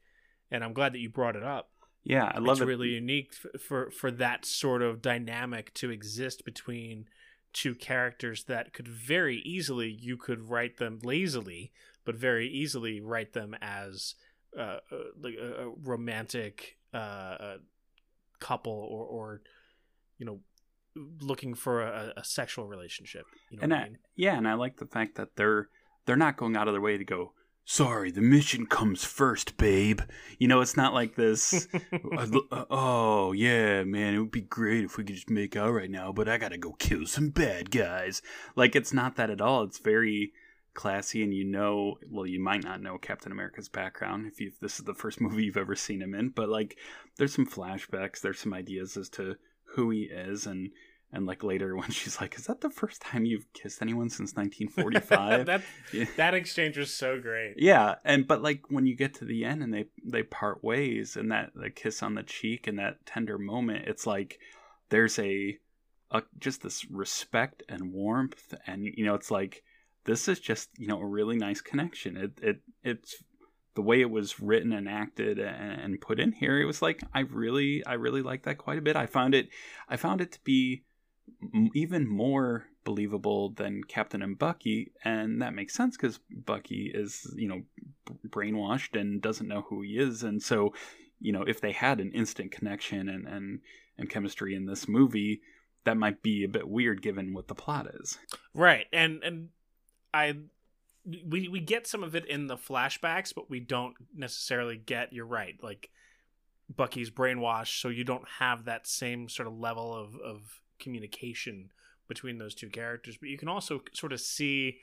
and 0.50 0.64
I'm 0.64 0.74
glad 0.74 0.94
that 0.94 1.00
you 1.00 1.10
brought 1.10 1.36
it 1.36 1.44
up. 1.44 1.70
Yeah, 2.04 2.32
I 2.34 2.40
love 2.40 2.48
it. 2.48 2.52
it's 2.52 2.62
it. 2.62 2.66
really 2.66 2.90
unique 2.90 3.34
for 3.60 3.92
for 3.92 4.12
that 4.12 4.46
sort 4.46 4.82
of 4.82 5.02
dynamic 5.02 5.74
to 5.76 5.92
exist 5.92 6.44
between 6.46 7.06
two 7.54 7.76
characters 7.76 8.46
that 8.46 8.74
could 8.74 8.88
very 8.88 9.38
easily 9.40 9.90
you 9.90 10.18
could 10.18 10.50
write 10.50 10.78
them 10.78 11.00
lazily, 11.04 11.72
but 12.06 12.16
very 12.16 12.48
easily 12.48 13.02
write 13.02 13.34
them 13.34 13.56
as 13.62 14.16
uh, 14.58 14.78
uh, 14.92 14.98
like 15.22 15.36
a, 15.36 15.66
a 15.66 15.70
romantic 15.84 16.78
uh, 16.94 16.98
uh, 16.98 17.58
couple 18.40 18.74
or 18.74 19.06
or 19.06 19.42
you 20.18 20.26
know 20.26 20.40
looking 21.22 21.54
for 21.54 21.82
a, 21.82 22.14
a 22.18 22.24
sexual 22.24 22.68
relationship. 22.68 23.26
You 23.50 23.58
know 23.58 23.64
and 23.64 23.74
I 23.74 23.84
mean? 23.84 23.98
yeah, 24.16 24.38
and 24.38 24.48
I 24.48 24.56
like 24.56 24.78
the 24.78 24.88
fact 24.88 25.16
that 25.16 25.36
they're 25.36 25.70
they're 26.06 26.16
not 26.16 26.38
going 26.38 26.56
out 26.56 26.68
of 26.68 26.74
their 26.74 26.82
way 26.82 26.98
to 26.98 27.06
go 27.06 27.34
sorry, 27.66 28.12
the 28.12 28.22
mission 28.22 28.66
comes 28.66 29.04
first, 29.04 29.58
babe. 29.58 30.02
You 30.40 30.48
know, 30.48 30.62
it's 30.62 30.78
not 30.78 30.94
like 30.94 31.16
this. 31.16 31.68
uh, 32.18 32.66
oh, 32.70 33.32
yeah, 33.32 33.84
man, 33.84 34.14
it 34.14 34.20
would 34.20 34.32
be 34.32 34.42
great 34.42 34.86
if 34.86 34.98
we 34.98 35.04
could 35.04 35.16
just 35.16 35.30
make 35.30 35.56
out 35.56 35.74
right 35.74 35.90
now, 35.90 36.12
but 36.12 36.28
I 36.28 36.38
gotta 36.38 36.58
go 36.58 36.74
kill 36.74 37.06
some 37.06 37.30
bad 37.30 37.72
guys. 37.72 38.22
Like, 38.56 38.76
it's 38.76 38.94
not 38.94 39.16
that 39.16 39.30
at 39.30 39.42
all. 39.42 39.64
It's 39.64 39.80
very 39.80 40.34
classy, 40.74 41.24
and 41.24 41.34
you 41.34 41.44
know, 41.44 41.98
well, 42.10 42.26
you 42.26 42.40
might 42.40 42.64
not 42.64 42.82
know 42.82 42.98
Captain 42.98 43.32
America's 43.32 43.70
background 43.70 44.26
if, 44.26 44.40
you, 44.40 44.48
if 44.48 44.60
this 44.60 44.80
is 44.80 44.86
the 44.86 44.94
first 44.94 45.22
movie 45.22 45.44
you've 45.44 45.58
ever 45.58 45.76
seen 45.76 46.02
him 46.02 46.14
in, 46.16 46.30
but 46.30 46.50
like, 46.50 46.78
there's 47.18 47.34
some 47.34 47.48
flashbacks, 47.48 48.22
there's 48.22 48.40
some 48.40 48.54
ideas 48.54 48.98
as 48.98 49.10
to 49.10 49.36
who 49.76 49.90
he 49.90 50.04
is, 50.04 50.46
and 50.46 50.72
and 51.14 51.26
like 51.26 51.44
later 51.44 51.76
when 51.78 51.90
she's 51.92 52.20
like, 52.22 52.36
"Is 52.38 52.46
that 52.48 52.62
the 52.62 52.70
first 52.70 53.02
time 53.02 53.26
you've 53.26 53.52
kissed 53.54 53.82
anyone 53.82 54.10
since 54.10 54.34
1945?" 54.36 55.46
that 55.46 55.62
Yeah. 55.92 56.06
that 56.18 56.34
exchange 56.34 56.78
was 56.78 56.94
so 56.94 57.20
great. 57.20 57.56
Yeah, 57.58 57.96
and 58.04 58.28
but 58.28 58.42
like 58.42 58.64
when 58.70 58.86
you 58.86 58.96
get 58.96 59.14
to 59.16 59.26
the 59.26 59.46
end 59.46 59.62
and 59.64 59.74
they 59.74 59.86
they 60.04 60.24
part 60.24 60.64
ways 60.64 61.16
and 61.16 61.32
that 61.32 61.52
the 61.56 61.70
kiss 61.70 62.02
on 62.04 62.16
the 62.16 62.24
cheek 62.24 62.68
and 62.68 62.80
that 62.80 63.06
tender 63.06 63.38
moment, 63.38 63.88
it's 63.88 64.08
like 64.08 64.40
there's 64.90 65.18
a, 65.20 65.58
a 66.12 66.24
just 66.40 66.64
this 66.64 66.90
respect 66.90 67.64
and 67.70 67.94
warmth 67.94 68.54
and 68.68 68.86
you 68.86 69.06
know 69.06 69.16
it's 69.16 69.32
like 69.32 69.64
this 70.04 70.28
is 70.28 70.40
just 70.40 70.70
you 70.78 70.88
know 70.88 71.00
a 71.00 71.06
really 71.06 71.38
nice 71.38 71.62
connection. 71.62 72.18
It 72.18 72.32
it 72.42 72.62
it's 72.84 73.24
the 73.74 73.82
way 73.82 74.02
it 74.02 74.10
was 74.10 74.40
written 74.42 74.74
and 74.74 74.90
acted 74.90 75.40
and, 75.40 75.80
and 75.80 76.02
put 76.02 76.20
in 76.20 76.34
here. 76.34 76.60
It 76.60 76.66
was 76.66 76.82
like 76.82 77.02
I 77.14 77.22
really 77.22 77.86
I 77.86 77.94
really 77.94 78.22
like 78.22 78.44
that 78.44 78.58
quite 78.58 78.78
a 78.78 78.82
bit. 78.82 78.96
I 78.96 79.06
found 79.06 79.34
it 79.36 79.50
I 79.88 79.96
found 79.98 80.20
it 80.22 80.32
to 80.34 80.40
be 80.44 80.84
even 81.74 82.08
more 82.08 82.66
believable 82.84 83.52
than 83.52 83.84
Captain 83.84 84.22
and 84.22 84.38
Bucky, 84.38 84.92
and 85.04 85.42
that 85.42 85.54
makes 85.54 85.74
sense 85.74 85.98
because 85.98 86.20
Bucky 86.30 86.92
is 86.94 87.32
you 87.36 87.48
know 87.48 87.62
brainwashed 88.28 89.00
and 89.00 89.22
doesn't 89.22 89.48
know 89.48 89.66
who 89.70 89.82
he 89.82 89.98
is, 89.98 90.24
and 90.24 90.42
so 90.42 90.74
you 91.20 91.32
know 91.32 91.44
if 91.44 91.62
they 91.62 91.72
had 91.72 92.00
an 92.00 92.12
instant 92.12 92.52
connection 92.52 93.10
and 93.10 93.28
and 93.28 93.60
and 93.98 94.10
chemistry 94.10 94.56
in 94.56 94.66
this 94.66 94.88
movie, 94.88 95.42
that 95.86 95.98
might 95.98 96.22
be 96.22 96.44
a 96.44 96.50
bit 96.50 96.68
weird 96.68 97.02
given 97.02 97.34
what 97.34 97.48
the 97.48 97.56
plot 97.56 97.88
is. 98.02 98.18
Right. 98.54 98.88
And 98.92 99.24
and 99.24 99.50
I 100.14 100.36
we 101.06 101.48
we 101.48 101.60
get 101.60 101.88
some 101.88 102.04
of 102.04 102.16
it 102.16 102.26
in 102.26 102.48
the 102.48 102.58
flashbacks, 102.58 103.34
but 103.34 103.50
we 103.50 103.60
don't 103.60 103.96
necessarily 104.16 104.78
get 104.78 105.14
you're 105.14 105.26
right, 105.26 105.56
like 105.62 105.90
Bucky's 106.76 107.10
brainwashed, 107.10 107.82
so 107.82 107.90
you 107.90 108.04
don't 108.04 108.28
have 108.40 108.66
that 108.66 108.88
same 108.88 109.30
sort 109.30 109.48
of 109.48 109.58
level 109.58 109.96
of, 109.96 110.16
of 110.16 110.61
communication 110.82 111.72
between 112.08 112.38
those 112.38 112.54
two 112.54 112.70
characters. 112.70 113.18
But 113.18 113.30
you 113.30 113.38
can 113.38 113.48
also 113.48 113.82
sort 113.94 114.12
of 114.12 114.20
see 114.20 114.80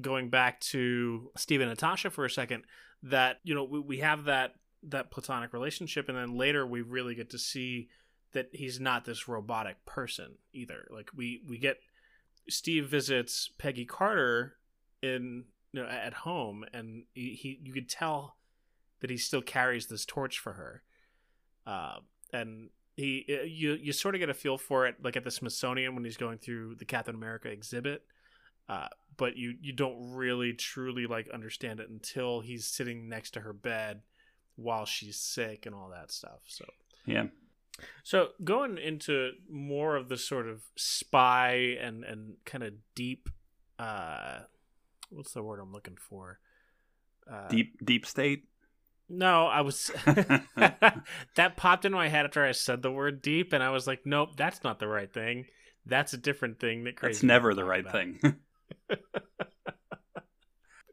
going 0.00 0.28
back 0.28 0.60
to 0.60 1.30
Steve 1.36 1.62
and 1.62 1.70
Natasha 1.70 2.10
for 2.10 2.24
a 2.24 2.30
second, 2.30 2.64
that, 3.02 3.38
you 3.44 3.54
know, 3.54 3.64
we, 3.64 3.80
we 3.80 3.98
have 3.98 4.24
that 4.24 4.54
that 4.82 5.10
platonic 5.10 5.52
relationship 5.52 6.08
and 6.08 6.16
then 6.16 6.36
later 6.36 6.64
we 6.64 6.80
really 6.80 7.14
get 7.14 7.30
to 7.30 7.38
see 7.38 7.88
that 8.32 8.48
he's 8.52 8.78
not 8.78 9.04
this 9.04 9.26
robotic 9.26 9.84
person 9.86 10.36
either. 10.52 10.86
Like 10.90 11.10
we 11.14 11.42
we 11.48 11.58
get 11.58 11.78
Steve 12.48 12.86
visits 12.86 13.50
Peggy 13.58 13.86
Carter 13.86 14.56
in 15.02 15.44
you 15.72 15.82
know 15.82 15.88
at 15.88 16.12
home, 16.12 16.64
and 16.72 17.04
he, 17.14 17.30
he 17.30 17.60
you 17.62 17.72
could 17.72 17.88
tell 17.88 18.36
that 19.00 19.10
he 19.10 19.16
still 19.16 19.42
carries 19.42 19.86
this 19.86 20.04
torch 20.04 20.38
for 20.38 20.52
her, 20.54 20.82
uh, 21.66 21.96
and 22.32 22.70
he 22.96 23.24
you 23.46 23.74
you 23.74 23.92
sort 23.92 24.14
of 24.14 24.20
get 24.20 24.30
a 24.30 24.34
feel 24.34 24.58
for 24.58 24.86
it 24.86 24.96
like 25.02 25.16
at 25.16 25.24
the 25.24 25.30
Smithsonian 25.30 25.94
when 25.94 26.04
he's 26.04 26.16
going 26.16 26.38
through 26.38 26.76
the 26.76 26.84
Captain 26.84 27.14
America 27.14 27.48
exhibit, 27.48 28.02
uh, 28.68 28.88
but 29.16 29.36
you 29.36 29.54
you 29.60 29.72
don't 29.72 30.14
really 30.14 30.54
truly 30.54 31.06
like 31.06 31.28
understand 31.30 31.80
it 31.80 31.90
until 31.90 32.40
he's 32.40 32.66
sitting 32.66 33.08
next 33.08 33.32
to 33.32 33.40
her 33.40 33.52
bed 33.52 34.00
while 34.56 34.86
she's 34.86 35.18
sick 35.18 35.66
and 35.66 35.74
all 35.74 35.90
that 35.90 36.10
stuff. 36.10 36.40
So 36.46 36.64
Yeah, 37.04 37.26
so 38.02 38.28
going 38.42 38.78
into 38.78 39.32
more 39.48 39.96
of 39.96 40.08
the 40.08 40.16
sort 40.16 40.48
of 40.48 40.62
spy 40.76 41.76
and 41.80 42.04
and 42.04 42.36
kind 42.44 42.64
of 42.64 42.74
deep, 42.94 43.28
uh, 43.78 44.40
what's 45.10 45.32
the 45.32 45.42
word 45.42 45.60
I'm 45.60 45.72
looking 45.72 45.98
for? 46.00 46.38
Uh, 47.30 47.48
deep 47.48 47.84
deep 47.84 48.06
state. 48.06 48.44
No, 49.08 49.46
I 49.46 49.60
was 49.60 49.90
that 50.56 51.56
popped 51.56 51.84
into 51.84 51.96
my 51.96 52.08
head 52.08 52.24
after 52.26 52.44
I 52.44 52.52
said 52.52 52.82
the 52.82 52.90
word 52.90 53.22
deep, 53.22 53.52
and 53.52 53.62
I 53.62 53.70
was 53.70 53.86
like, 53.86 54.04
nope, 54.04 54.30
that's 54.36 54.64
not 54.64 54.78
the 54.80 54.88
right 54.88 55.12
thing. 55.12 55.46
That's 55.84 56.12
a 56.12 56.16
different 56.16 56.58
thing. 56.58 56.84
That 56.84 56.96
crazy. 56.96 57.12
That's 57.14 57.22
never 57.22 57.54
the 57.54 57.64
right 57.64 57.80
about. 57.80 57.92
thing. 57.92 58.18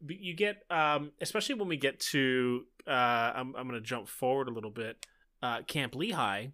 But 0.05 0.19
you 0.19 0.35
get 0.35 0.63
um 0.69 1.11
especially 1.21 1.55
when 1.55 1.69
we 1.69 1.77
get 1.77 1.99
to 2.11 2.65
uh 2.87 2.89
I'm 3.35 3.55
I'm 3.55 3.67
going 3.67 3.81
to 3.81 3.87
jump 3.87 4.07
forward 4.07 4.47
a 4.47 4.51
little 4.51 4.69
bit 4.71 5.05
uh 5.41 5.61
Camp 5.63 5.95
Lehigh 5.95 6.47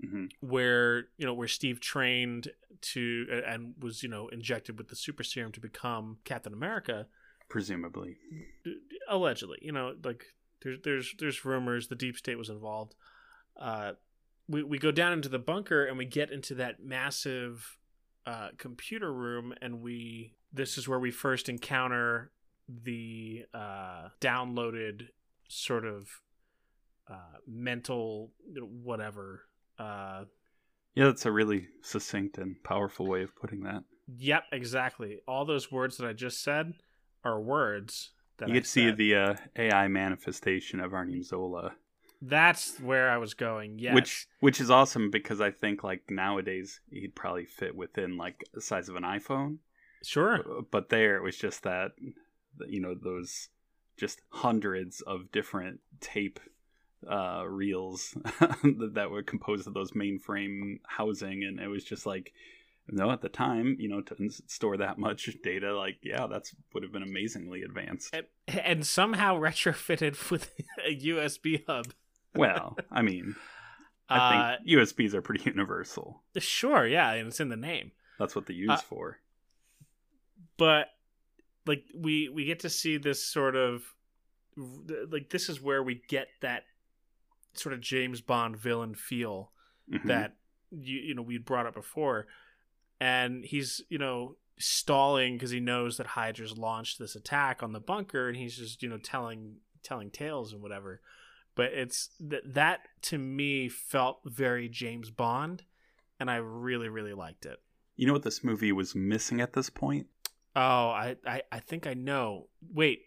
hmm 0.00 0.26
where 0.40 1.04
you 1.18 1.26
know 1.26 1.34
where 1.34 1.46
Steve 1.48 1.80
trained 1.80 2.48
to 2.82 3.42
and 3.46 3.74
was 3.78 4.02
you 4.02 4.08
know 4.08 4.28
injected 4.28 4.76
with 4.78 4.88
the 4.88 4.96
super 4.96 5.22
serum 5.22 5.52
to 5.52 5.60
become 5.60 6.18
Captain 6.24 6.52
America 6.52 7.06
Presumably. 7.48 8.16
allegedly 9.08 9.58
you 9.62 9.72
know 9.72 9.94
like 10.02 10.24
there's 10.62 10.78
there's 10.84 11.14
there's 11.18 11.44
rumors 11.44 11.88
the 11.88 11.94
deep 11.94 12.16
state 12.16 12.36
was 12.38 12.48
involved 12.48 12.94
uh 13.60 13.92
we 14.48 14.62
we 14.62 14.78
go 14.78 14.90
down 14.90 15.12
into 15.12 15.28
the 15.28 15.38
bunker 15.38 15.84
and 15.84 15.96
we 15.98 16.04
get 16.04 16.30
into 16.30 16.54
that 16.54 16.82
massive 16.82 17.78
uh 18.26 18.48
computer 18.58 19.12
room 19.12 19.54
and 19.62 19.80
we 19.80 20.34
this 20.52 20.76
is 20.76 20.88
where 20.88 20.98
we 20.98 21.10
first 21.10 21.48
encounter 21.48 22.30
the 22.68 23.44
uh 23.54 24.08
downloaded 24.20 25.08
sort 25.48 25.84
of 25.84 26.08
uh 27.08 27.38
mental 27.46 28.30
whatever 28.84 29.42
uh 29.78 30.24
Yeah, 30.94 31.06
that's 31.06 31.26
a 31.26 31.32
really 31.32 31.68
succinct 31.82 32.38
and 32.38 32.62
powerful 32.62 33.06
way 33.06 33.22
of 33.22 33.34
putting 33.34 33.62
that. 33.62 33.84
Yep, 34.18 34.44
exactly. 34.52 35.20
All 35.26 35.44
those 35.44 35.70
words 35.72 35.96
that 35.96 36.06
I 36.06 36.12
just 36.12 36.42
said 36.42 36.74
are 37.24 37.40
words 37.40 38.10
you 38.48 38.54
get 38.54 38.64
to 38.64 38.70
see 38.70 38.90
the 38.90 39.14
uh, 39.14 39.34
AI 39.56 39.88
manifestation 39.88 40.80
of 40.80 40.92
Arnim 40.94 41.22
Zola, 41.22 41.72
That's 42.22 42.78
where 42.80 43.10
I 43.10 43.18
was 43.18 43.34
going. 43.34 43.78
Yes. 43.78 43.94
which 43.94 44.26
which 44.40 44.60
is 44.60 44.70
awesome 44.70 45.10
because 45.10 45.40
I 45.40 45.50
think 45.50 45.82
like 45.82 46.02
nowadays 46.10 46.80
he'd 46.90 47.14
probably 47.14 47.44
fit 47.46 47.74
within 47.74 48.16
like 48.16 48.44
the 48.54 48.60
size 48.60 48.88
of 48.88 48.96
an 48.96 49.02
iPhone. 49.02 49.58
sure. 50.04 50.44
But 50.70 50.88
there 50.88 51.16
it 51.16 51.22
was 51.22 51.36
just 51.36 51.62
that, 51.64 51.92
you 52.68 52.80
know, 52.80 52.94
those 52.94 53.48
just 53.96 54.20
hundreds 54.30 55.00
of 55.02 55.30
different 55.32 55.80
tape 56.00 56.40
uh, 57.10 57.44
reels 57.46 58.14
that, 58.40 58.92
that 58.94 59.10
were 59.10 59.22
composed 59.22 59.66
of 59.66 59.74
those 59.74 59.92
mainframe 59.92 60.80
housing, 60.86 61.44
and 61.44 61.60
it 61.60 61.68
was 61.68 61.84
just 61.84 62.06
like. 62.06 62.32
No, 62.92 63.10
at 63.10 63.20
the 63.20 63.28
time, 63.28 63.76
you 63.78 63.88
know, 63.88 64.00
to 64.02 64.30
store 64.46 64.76
that 64.78 64.98
much 64.98 65.28
data, 65.42 65.76
like, 65.76 65.98
yeah, 66.02 66.26
that's 66.26 66.54
would 66.74 66.82
have 66.82 66.92
been 66.92 67.02
amazingly 67.02 67.62
advanced. 67.62 68.14
And, 68.14 68.26
and 68.48 68.86
somehow 68.86 69.38
retrofitted 69.38 70.30
with 70.30 70.50
a 70.84 70.96
USB 70.96 71.64
hub. 71.66 71.92
Well, 72.34 72.76
I 72.90 73.02
mean, 73.02 73.36
I 74.08 74.16
Uh, 74.16 74.56
think 74.56 74.78
USBs 74.78 75.14
are 75.14 75.22
pretty 75.22 75.44
universal. 75.50 76.22
sure, 76.38 76.86
yeah, 76.86 77.12
and 77.12 77.28
it's 77.28 77.40
in 77.40 77.48
the 77.48 77.56
name. 77.56 77.92
That's 78.18 78.34
what 78.36 78.46
they 78.46 78.54
use 78.54 78.70
uh, 78.70 78.76
for. 78.78 79.18
But 80.56 80.88
like 81.66 81.84
we 81.94 82.28
we 82.28 82.44
get 82.44 82.60
to 82.60 82.70
see 82.70 82.96
this 82.98 83.24
sort 83.24 83.56
of 83.56 83.82
like 85.10 85.30
this 85.30 85.48
is 85.48 85.60
where 85.60 85.82
we 85.82 86.02
get 86.08 86.28
that 86.40 86.64
sort 87.54 87.72
of 87.72 87.80
James 87.80 88.20
Bond 88.20 88.56
villain 88.56 88.94
feel 88.94 89.52
Mhm. 89.92 90.06
that 90.06 90.36
you 90.70 90.98
you 90.98 91.14
know 91.14 91.22
we 91.22 91.38
brought 91.38 91.66
up 91.66 91.74
before, 91.74 92.26
and 93.00 93.44
he's 93.44 93.82
you 93.88 93.98
know 93.98 94.36
stalling 94.58 95.34
because 95.34 95.50
he 95.50 95.58
knows 95.58 95.96
that 95.96 96.08
Hydra's 96.08 96.56
launched 96.56 96.98
this 96.98 97.16
attack 97.16 97.62
on 97.62 97.72
the 97.72 97.80
bunker, 97.80 98.28
and 98.28 98.36
he's 98.36 98.56
just 98.56 98.82
you 98.82 98.88
know 98.88 98.98
telling 98.98 99.56
telling 99.82 100.10
tales 100.10 100.52
and 100.52 100.62
whatever. 100.62 101.00
But 101.54 101.72
it's 101.72 102.10
that 102.20 102.54
that 102.54 102.80
to 103.02 103.18
me 103.18 103.68
felt 103.68 104.20
very 104.24 104.68
James 104.68 105.10
Bond, 105.10 105.64
and 106.20 106.30
I 106.30 106.36
really 106.36 106.88
really 106.88 107.14
liked 107.14 107.46
it. 107.46 107.60
You 107.96 108.06
know 108.06 108.12
what 108.12 108.22
this 108.22 108.44
movie 108.44 108.72
was 108.72 108.94
missing 108.94 109.40
at 109.40 109.54
this 109.54 109.70
point? 109.70 110.06
Oh, 110.54 110.60
I 110.90 111.16
I, 111.26 111.42
I 111.50 111.60
think 111.60 111.86
I 111.86 111.94
know. 111.94 112.48
Wait, 112.72 113.02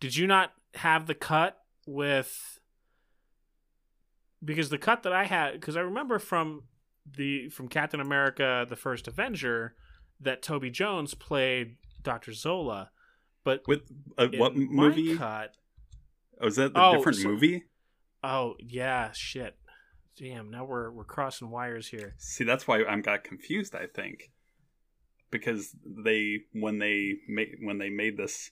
did 0.00 0.16
you 0.16 0.26
not 0.26 0.52
have 0.76 1.06
the 1.06 1.14
cut 1.14 1.58
with? 1.86 2.60
Because 4.44 4.68
the 4.68 4.78
cut 4.78 5.04
that 5.04 5.12
I 5.12 5.24
had, 5.24 5.54
because 5.54 5.74
I 5.74 5.80
remember 5.80 6.18
from 6.18 6.64
the 7.10 7.48
from 7.50 7.68
Captain 7.68 8.00
America: 8.00 8.66
The 8.68 8.76
First 8.76 9.08
Avenger 9.08 9.74
that 10.20 10.42
Toby 10.42 10.70
Jones 10.70 11.14
played 11.14 11.76
Doctor 12.02 12.32
Zola, 12.32 12.90
but 13.44 13.62
With 13.66 13.82
uh, 14.16 14.28
what 14.36 14.56
movie? 14.56 15.16
cut? 15.16 15.54
Oh, 16.40 16.46
is 16.46 16.56
that 16.56 16.74
the 16.74 16.80
Oh, 16.82 16.96
different 16.96 17.18
so- 17.18 17.28
movie? 17.28 17.64
Oh 18.22 18.54
yeah, 18.58 19.10
shit. 19.12 19.56
Damn, 20.16 20.50
now 20.50 20.64
we're 20.64 20.90
we're 20.90 21.04
crossing 21.04 21.50
wires 21.50 21.88
here. 21.88 22.14
See, 22.18 22.44
that's 22.44 22.66
why 22.68 22.84
I 22.84 23.00
got 23.00 23.24
confused. 23.24 23.74
I 23.74 23.86
think 23.86 24.30
because 25.30 25.74
they 25.84 26.40
when 26.52 26.78
they 26.78 27.14
made 27.28 27.56
when 27.60 27.78
they 27.78 27.90
made 27.90 28.16
this 28.16 28.50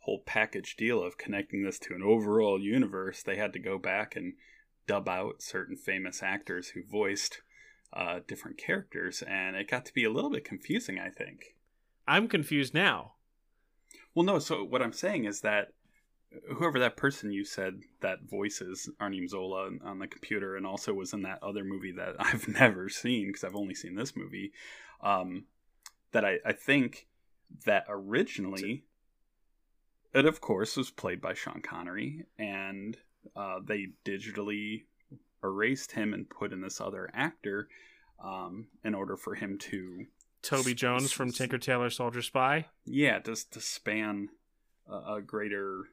whole 0.00 0.22
package 0.26 0.76
deal 0.76 1.02
of 1.02 1.16
connecting 1.16 1.62
this 1.62 1.78
to 1.78 1.94
an 1.94 2.02
overall 2.02 2.60
universe, 2.60 3.22
they 3.22 3.36
had 3.36 3.52
to 3.54 3.58
go 3.58 3.78
back 3.78 4.16
and 4.16 4.34
dub 4.86 5.08
out 5.08 5.40
certain 5.40 5.76
famous 5.76 6.22
actors 6.22 6.68
who 6.70 6.82
voiced 6.84 7.40
uh, 7.94 8.20
different 8.26 8.58
characters, 8.58 9.22
and 9.22 9.56
it 9.56 9.70
got 9.70 9.84
to 9.86 9.94
be 9.94 10.04
a 10.04 10.10
little 10.10 10.30
bit 10.30 10.44
confusing. 10.44 10.98
I 10.98 11.10
think. 11.10 11.56
I'm 12.06 12.28
confused 12.28 12.74
now. 12.74 13.12
Well, 14.14 14.24
no. 14.24 14.38
So 14.38 14.64
what 14.64 14.82
I'm 14.82 14.92
saying 14.92 15.24
is 15.24 15.40
that 15.40 15.68
whoever 16.56 16.78
that 16.80 16.96
person 16.96 17.32
you 17.32 17.44
said 17.44 17.80
that 18.00 18.28
voices 18.28 18.90
Arnim 19.00 19.28
Zola 19.28 19.70
on 19.84 19.98
the 19.98 20.06
computer, 20.06 20.56
and 20.56 20.66
also 20.66 20.92
was 20.92 21.12
in 21.12 21.22
that 21.22 21.42
other 21.42 21.64
movie 21.64 21.92
that 21.92 22.16
I've 22.18 22.48
never 22.48 22.88
seen 22.88 23.28
because 23.28 23.44
I've 23.44 23.56
only 23.56 23.74
seen 23.74 23.94
this 23.94 24.16
movie. 24.16 24.52
Um, 25.00 25.44
that 26.12 26.24
I, 26.24 26.38
I 26.44 26.52
think 26.52 27.08
that 27.66 27.84
originally 27.88 28.84
it 30.14 30.26
of 30.26 30.40
course 30.40 30.76
was 30.76 30.90
played 30.90 31.20
by 31.20 31.34
Sean 31.34 31.60
Connery, 31.60 32.24
and 32.38 32.96
uh, 33.36 33.58
they 33.66 33.88
digitally 34.04 34.84
erased 35.44 35.92
him 35.92 36.12
and 36.12 36.28
put 36.28 36.52
in 36.52 36.60
this 36.60 36.80
other 36.80 37.10
actor 37.14 37.68
um, 38.22 38.66
in 38.82 38.94
order 38.94 39.16
for 39.16 39.34
him 39.34 39.58
to 39.58 40.06
Toby 40.42 40.74
Jones 40.74 41.12
from 41.12 41.30
Tinker 41.30 41.58
Tailor 41.58 41.90
Soldier 41.90 42.22
Spy. 42.22 42.66
yeah 42.84 43.18
just 43.18 43.52
to 43.52 43.60
span 43.60 44.30
a, 44.88 45.14
a 45.14 45.22
greater 45.22 45.84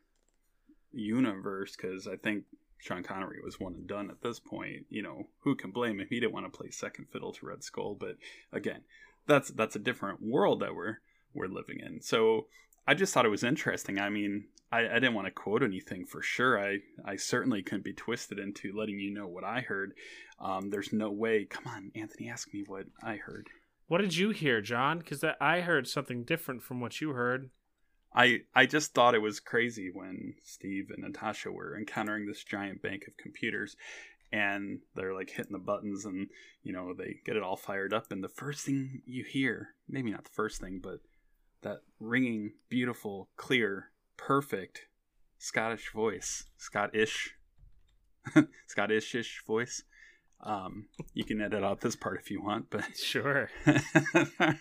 universe 0.94 1.76
because 1.76 2.08
I 2.08 2.16
think 2.16 2.46
Sean 2.78 3.04
Connery 3.04 3.40
was 3.44 3.60
one 3.60 3.74
and 3.74 3.88
done 3.88 4.10
at 4.10 4.22
this 4.22 4.40
point. 4.40 4.86
You 4.90 5.04
know, 5.04 5.28
who 5.42 5.56
can 5.56 5.72
blame 5.72 6.00
him? 6.00 6.08
He 6.10 6.20
didn't 6.20 6.34
want 6.34 6.52
to 6.52 6.58
play 6.58 6.72
second 6.72 7.08
fiddle 7.12 7.32
to 7.34 7.46
Red 7.46 7.64
Skull, 7.64 7.96
but 7.96 8.18
again, 8.52 8.82
that's 9.28 9.50
that's 9.52 9.76
a 9.76 9.80
different 9.80 10.22
world 10.22 10.62
that 10.62 10.76
we're 10.76 10.98
we're 11.34 11.48
living 11.48 11.80
in. 11.80 12.02
So 12.02 12.48
I 12.88 12.94
just 12.94 13.14
thought 13.14 13.26
it 13.26 13.30
was 13.30 13.44
interesting. 13.44 14.00
I 14.00 14.10
mean, 14.10 14.46
I, 14.72 14.88
I 14.88 14.94
didn't 14.96 15.14
want 15.14 15.28
to 15.28 15.32
quote 15.32 15.64
anything 15.64 16.06
for 16.06 16.22
sure. 16.22 16.60
I 16.60 16.80
I 17.06 17.16
certainly 17.18 17.62
couldn't 17.62 17.84
be 17.84 17.94
twisted 17.94 18.40
into 18.40 18.74
letting 18.74 19.00
you 19.00 19.12
know 19.12 19.28
what 19.28 19.44
I 19.44 19.62
heard. 19.62 19.94
Um, 20.40 20.70
there's 20.70 20.94
no 20.94 21.12
way. 21.12 21.46
Come 21.46 21.68
on, 21.68 21.92
Anthony, 21.96 22.30
ask 22.30 22.54
me 22.54 22.64
what 22.66 22.86
I 23.04 23.18
heard. 23.18 23.48
What 23.88 24.00
did 24.00 24.16
you 24.16 24.30
hear, 24.30 24.62
John? 24.62 25.00
Because 25.00 25.24
I 25.42 25.62
heard 25.62 25.88
something 25.88 26.24
different 26.24 26.64
from 26.64 26.80
what 26.80 27.02
you 27.02 27.10
heard. 27.10 27.50
I 28.14 28.42
I 28.56 28.66
just 28.66 28.94
thought 28.94 29.16
it 29.16 29.22
was 29.22 29.40
crazy 29.40 29.90
when 29.94 30.36
Steve 30.44 30.90
and 30.94 31.04
Natasha 31.04 31.52
were 31.52 31.78
encountering 31.78 32.26
this 32.26 32.44
giant 32.44 32.82
bank 32.82 33.04
of 33.08 33.18
computers 33.18 33.76
and 34.32 34.80
they're 34.96 35.14
like 35.14 35.30
hitting 35.30 35.52
the 35.52 35.60
buttons 35.60 36.06
and 36.06 36.30
you 36.64 36.72
know 36.74 36.94
they 36.94 37.18
get 37.26 37.36
it 37.36 37.44
all 37.44 37.58
fired 37.58 37.94
up 37.94 38.12
and 38.12 38.24
the 38.24 38.30
first 38.30 38.66
thing 38.66 39.02
you 39.06 39.24
hear, 39.24 39.70
maybe 39.88 40.12
not 40.12 40.24
the 40.24 40.32
first 40.32 40.62
thing, 40.62 40.80
but 40.82 41.00
that 41.62 41.82
ringing, 42.00 42.54
beautiful, 42.70 43.30
clear, 43.38 43.92
perfect 44.26 44.82
Scottish 45.38 45.92
voice, 45.92 46.46
Scottish 46.58 47.36
Scottish-ish 48.68 49.44
voice. 49.48 49.84
Um, 50.44 50.88
you 51.14 51.24
can 51.24 51.42
edit 51.42 51.64
out 51.64 51.82
this 51.82 51.96
part 51.96 52.20
if 52.22 52.30
you 52.32 52.42
want, 52.42 52.68
but 52.70 52.86
Sure. 52.98 53.50
uh, 53.66 54.54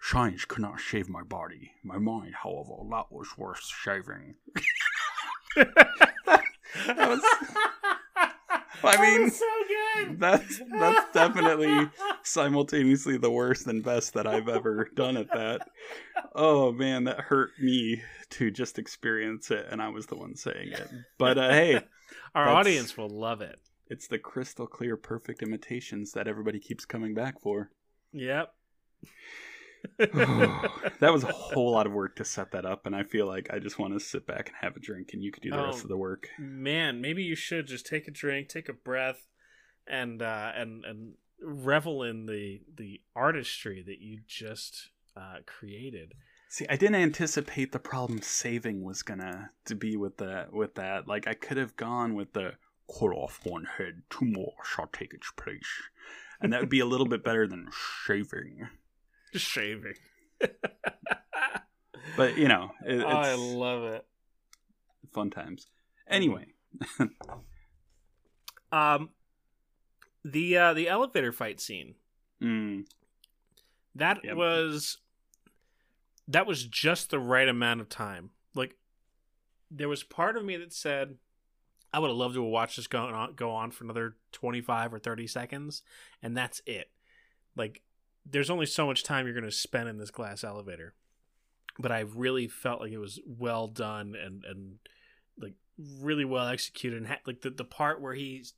science 0.00 0.44
could 0.44 0.62
not 0.62 0.80
shave 0.80 1.08
my 1.08 1.22
body. 1.22 1.72
My 1.82 1.98
mind, 1.98 2.34
however, 2.42 2.74
that 2.90 3.10
was 3.10 3.36
worth 3.36 3.60
shaving. 3.62 4.34
That 5.56 7.08
was- 7.08 7.22
I 8.98 9.00
mean, 9.00 9.30
so 9.30 9.44
good. 9.68 10.18
That's 10.18 10.60
that's 10.70 11.12
definitely 11.12 11.88
simultaneously 12.22 13.18
the 13.18 13.30
worst 13.30 13.66
and 13.66 13.82
best 13.82 14.14
that 14.14 14.26
I've 14.26 14.48
ever 14.48 14.88
done 14.94 15.16
at 15.16 15.28
that. 15.32 15.68
Oh 16.34 16.72
man, 16.72 17.04
that 17.04 17.20
hurt 17.20 17.50
me 17.60 18.02
to 18.30 18.50
just 18.50 18.78
experience 18.78 19.50
it, 19.50 19.66
and 19.70 19.80
I 19.82 19.88
was 19.88 20.06
the 20.06 20.16
one 20.16 20.34
saying 20.34 20.72
it. 20.72 20.88
But 21.18 21.38
uh, 21.38 21.50
hey, 21.50 21.80
Our 22.34 22.48
audience 22.48 22.96
will 22.96 23.10
love 23.10 23.40
it. 23.42 23.58
it's 23.88 24.06
the 24.08 24.18
crystal 24.18 24.66
clear, 24.66 24.96
perfect 24.96 25.42
imitations 25.42 26.12
that 26.12 26.26
everybody 26.26 26.58
keeps 26.58 26.84
coming 26.84 27.14
back 27.14 27.40
for. 27.40 27.70
Yep. 28.12 28.52
that 29.98 31.10
was 31.12 31.24
a 31.24 31.32
whole 31.32 31.72
lot 31.72 31.86
of 31.86 31.92
work 31.92 32.16
to 32.16 32.24
set 32.24 32.50
that 32.52 32.64
up, 32.64 32.86
and 32.86 32.94
I 32.94 33.02
feel 33.02 33.26
like 33.26 33.48
I 33.52 33.58
just 33.58 33.78
want 33.78 33.92
to 33.94 34.00
sit 34.00 34.26
back 34.26 34.48
and 34.48 34.56
have 34.60 34.76
a 34.76 34.80
drink, 34.80 35.10
and 35.12 35.22
you 35.22 35.32
could 35.32 35.42
do 35.42 35.50
the 35.50 35.56
rest 35.62 35.80
Oh. 35.80 35.82
of 35.82 35.88
the 35.88 35.96
work. 35.96 36.28
Man, 36.38 37.00
maybe 37.00 37.22
you 37.22 37.34
should 37.34 37.66
just 37.66 37.86
take 37.86 38.06
a 38.08 38.10
drink, 38.12 38.48
take 38.48 38.68
a 38.68 38.72
breath, 38.72 39.26
and 39.86 40.22
uh, 40.22 40.52
and 40.54 40.84
and 40.84 41.14
revel 41.42 42.02
in 42.02 42.26
the 42.26 42.60
the 42.76 43.00
artistry 43.16 43.82
that 43.86 44.00
you 44.00 44.20
just 44.26 44.90
uh, 45.16 45.38
created. 45.46 46.14
See, 46.48 46.66
I 46.68 46.76
didn't 46.76 46.96
anticipate 46.96 47.72
the 47.72 47.78
problem 47.78 48.20
saving 48.22 48.82
was 48.84 49.02
gonna 49.02 49.50
to 49.64 49.74
be 49.74 49.96
with 49.96 50.18
that. 50.18 50.52
With 50.52 50.74
that, 50.76 51.08
like 51.08 51.26
I 51.26 51.34
could 51.34 51.56
have 51.56 51.76
gone 51.76 52.14
with 52.14 52.32
the 52.34 52.52
cut 52.88 53.06
off 53.14 53.40
one 53.44 53.64
head, 53.78 54.02
two 54.10 54.26
more 54.26 54.52
shall 54.64 54.88
take 54.92 55.14
its 55.14 55.30
place, 55.36 55.82
and 56.40 56.52
that 56.52 56.60
would 56.60 56.68
be 56.68 56.80
a 56.80 56.86
little 56.86 57.06
bit 57.08 57.24
better 57.24 57.46
than 57.48 57.68
shaving. 58.06 58.68
Shaving. 59.34 59.94
But 62.16 62.36
you 62.36 62.46
know, 62.48 62.70
it, 62.86 62.98
it's 62.98 63.06
I 63.06 63.34
love 63.34 63.84
it. 63.84 64.04
fun 65.14 65.30
times. 65.30 65.66
Anyway, 66.08 66.46
Um, 68.72 69.10
the 70.24 70.56
uh, 70.56 70.74
the 70.74 70.88
elevator 70.88 71.32
fight 71.32 71.60
scene 71.60 71.94
mm, 72.42 72.84
that 73.94 74.20
Yep. 74.24 74.36
was 74.36 74.98
that 76.28 76.46
was 76.46 76.64
just 76.64 77.10
the 77.10 77.18
right 77.18 77.48
amount 77.48 77.80
of 77.80 77.88
time. 77.88 78.30
Like 78.54 78.76
there 79.70 79.88
was 79.88 80.02
part 80.02 80.36
of 80.36 80.44
me 80.44 80.56
that 80.58 80.72
said 80.72 81.16
I 81.92 81.98
would 81.98 82.08
have 82.08 82.16
loved 82.16 82.34
to 82.34 82.42
have 82.42 82.50
watched 82.50 82.76
this 82.76 82.86
go 82.86 83.06
on 83.06 83.34
go 83.34 83.50
on 83.52 83.70
for 83.70 83.84
another 83.84 84.16
twenty 84.32 84.60
five 84.60 84.92
or 84.92 84.98
thirty 84.98 85.26
seconds, 85.26 85.82
and 86.22 86.36
that's 86.36 86.60
it. 86.66 86.90
Like 87.56 87.82
there's 88.24 88.50
only 88.50 88.66
so 88.66 88.86
much 88.86 89.02
time 89.04 89.26
you're 89.26 89.34
going 89.34 89.44
to 89.44 89.50
spend 89.50 89.88
in 89.88 89.98
this 89.98 90.10
glass 90.10 90.44
elevator, 90.44 90.94
but 91.78 91.90
I 91.92 92.00
really 92.00 92.46
felt 92.48 92.80
like 92.80 92.92
it 92.92 92.98
was 92.98 93.20
well 93.26 93.66
done 93.66 94.14
and 94.14 94.44
and 94.44 94.78
like 95.38 95.54
really 96.00 96.24
well 96.24 96.46
executed. 96.48 96.98
And 96.98 97.06
ha- 97.08 97.20
like 97.26 97.40
the 97.42 97.50
the 97.50 97.64
part 97.64 98.00
where 98.00 98.14
he's 98.14 98.54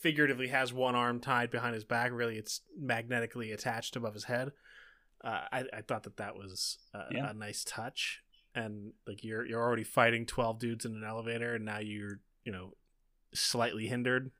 figuratively 0.00 0.48
has 0.48 0.72
one 0.72 0.94
arm 0.94 1.20
tied 1.20 1.50
behind 1.50 1.74
his 1.74 1.84
back, 1.84 2.10
really 2.12 2.36
it's 2.36 2.60
magnetically 2.78 3.52
attached 3.52 3.96
above 3.96 4.14
his 4.14 4.24
head. 4.24 4.52
Uh, 5.24 5.40
I, 5.50 5.64
I 5.72 5.80
thought 5.80 6.02
that 6.04 6.18
that 6.18 6.36
was 6.36 6.78
a, 6.94 7.04
Yeah. 7.10 7.30
a 7.30 7.34
nice 7.34 7.64
touch, 7.64 8.22
and 8.54 8.92
like 9.06 9.24
you're 9.24 9.44
you're 9.46 9.62
already 9.62 9.84
fighting 9.84 10.26
twelve 10.26 10.58
dudes 10.58 10.84
in 10.84 10.94
an 10.94 11.04
elevator, 11.04 11.54
and 11.54 11.64
now 11.64 11.78
you're 11.78 12.20
you 12.44 12.52
know 12.52 12.74
slightly 13.34 13.86
hindered. 13.88 14.30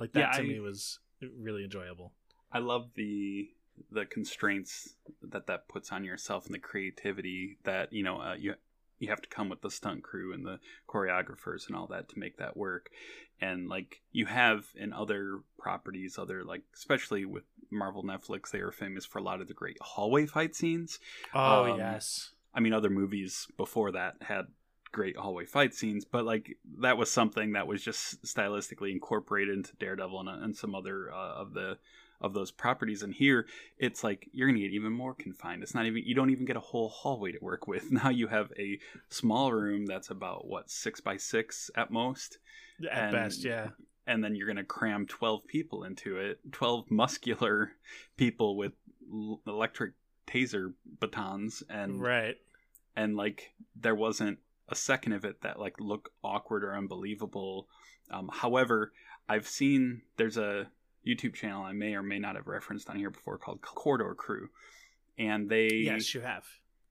Like 0.00 0.12
that 0.12 0.20
Yeah, 0.20 0.30
to 0.32 0.42
I- 0.42 0.46
me 0.46 0.60
was 0.60 0.98
really 1.38 1.62
enjoyable. 1.64 2.12
I 2.52 2.58
love 2.58 2.90
the 2.94 3.50
the 3.90 4.06
constraints 4.06 4.94
that 5.22 5.46
that 5.46 5.68
puts 5.68 5.92
on 5.92 6.04
yourself 6.04 6.46
and 6.46 6.54
the 6.54 6.58
creativity 6.58 7.58
that 7.64 7.92
you 7.92 8.02
know 8.02 8.20
uh, 8.20 8.34
you 8.34 8.54
you 8.98 9.08
have 9.08 9.20
to 9.20 9.28
come 9.28 9.48
with 9.48 9.60
the 9.60 9.70
stunt 9.70 10.02
crew 10.02 10.32
and 10.32 10.46
the 10.46 10.58
choreographers 10.88 11.66
and 11.66 11.76
all 11.76 11.86
that 11.86 12.08
to 12.08 12.18
make 12.18 12.38
that 12.38 12.56
work. 12.56 12.90
And 13.40 13.68
like 13.68 14.00
you 14.12 14.26
have 14.26 14.64
in 14.74 14.92
other 14.92 15.40
properties 15.58 16.18
other 16.18 16.44
like 16.44 16.62
especially 16.74 17.24
with 17.24 17.44
marvel 17.70 18.04
netflix 18.04 18.50
they 18.50 18.60
are 18.60 18.70
famous 18.70 19.04
for 19.04 19.18
a 19.18 19.22
lot 19.22 19.40
of 19.40 19.48
the 19.48 19.54
great 19.54 19.76
hallway 19.80 20.26
fight 20.26 20.54
scenes. 20.54 20.98
Oh 21.34 21.64
Um, 21.64 21.78
yes, 21.78 22.30
i 22.54 22.60
mean 22.60 22.72
other 22.72 22.90
movies 22.90 23.48
before 23.56 23.92
that 23.92 24.16
had 24.22 24.46
great 24.92 25.16
hallway 25.16 25.44
fight 25.44 25.74
scenes 25.74 26.06
but 26.06 26.24
like 26.24 26.56
that 26.78 26.96
was 26.96 27.10
something 27.10 27.52
that 27.52 27.66
was 27.66 27.82
just 27.82 28.22
stylistically 28.22 28.92
incorporated 28.92 29.54
into 29.54 29.76
daredevil 29.76 30.20
and, 30.20 30.28
and 30.42 30.56
some 30.56 30.74
other 30.74 31.12
uh, 31.12 31.34
of 31.34 31.52
the 31.52 31.76
of 32.20 32.32
those 32.34 32.50
properties 32.50 33.02
and 33.02 33.14
here 33.14 33.46
it's 33.78 34.02
like 34.02 34.28
you're 34.32 34.48
gonna 34.48 34.58
get 34.60 34.72
even 34.72 34.92
more 34.92 35.14
confined 35.14 35.62
it's 35.62 35.74
not 35.74 35.86
even 35.86 36.02
you 36.04 36.14
don't 36.14 36.30
even 36.30 36.44
get 36.46 36.56
a 36.56 36.60
whole 36.60 36.88
hallway 36.88 37.30
to 37.32 37.38
work 37.40 37.66
with 37.66 37.90
now 37.92 38.08
you 38.08 38.26
have 38.28 38.50
a 38.58 38.78
small 39.08 39.52
room 39.52 39.84
that's 39.86 40.10
about 40.10 40.46
what 40.46 40.70
six 40.70 41.00
by 41.00 41.16
six 41.16 41.70
at 41.76 41.90
most 41.90 42.38
at 42.90 43.04
and- 43.04 43.12
best, 43.12 43.44
yeah. 43.44 43.68
and 44.06 44.22
then 44.24 44.34
you're 44.34 44.46
gonna 44.46 44.64
cram 44.64 45.06
12 45.06 45.46
people 45.46 45.84
into 45.84 46.16
it 46.16 46.38
12 46.52 46.90
muscular 46.90 47.72
people 48.16 48.56
with 48.56 48.72
l- 49.12 49.40
electric 49.46 49.92
taser 50.26 50.72
batons 51.00 51.62
and 51.68 52.00
Right. 52.02 52.36
and 52.96 53.14
like 53.16 53.52
there 53.80 53.94
wasn't 53.94 54.38
a 54.68 54.74
second 54.74 55.12
of 55.12 55.24
it 55.24 55.42
that 55.42 55.60
like 55.60 55.78
looked 55.78 56.08
awkward 56.24 56.64
or 56.64 56.74
unbelievable 56.74 57.68
um, 58.10 58.28
however 58.32 58.92
i've 59.28 59.46
seen 59.46 60.02
there's 60.16 60.36
a 60.36 60.66
youtube 61.06 61.34
channel 61.34 61.62
i 61.62 61.72
may 61.72 61.94
or 61.94 62.02
may 62.02 62.18
not 62.18 62.34
have 62.36 62.46
referenced 62.46 62.88
on 62.90 62.96
here 62.96 63.10
before 63.10 63.38
called 63.38 63.60
corridor 63.62 64.14
crew 64.14 64.48
and 65.18 65.48
they 65.48 65.68
Yes, 65.68 66.14
you 66.14 66.20
have. 66.20 66.44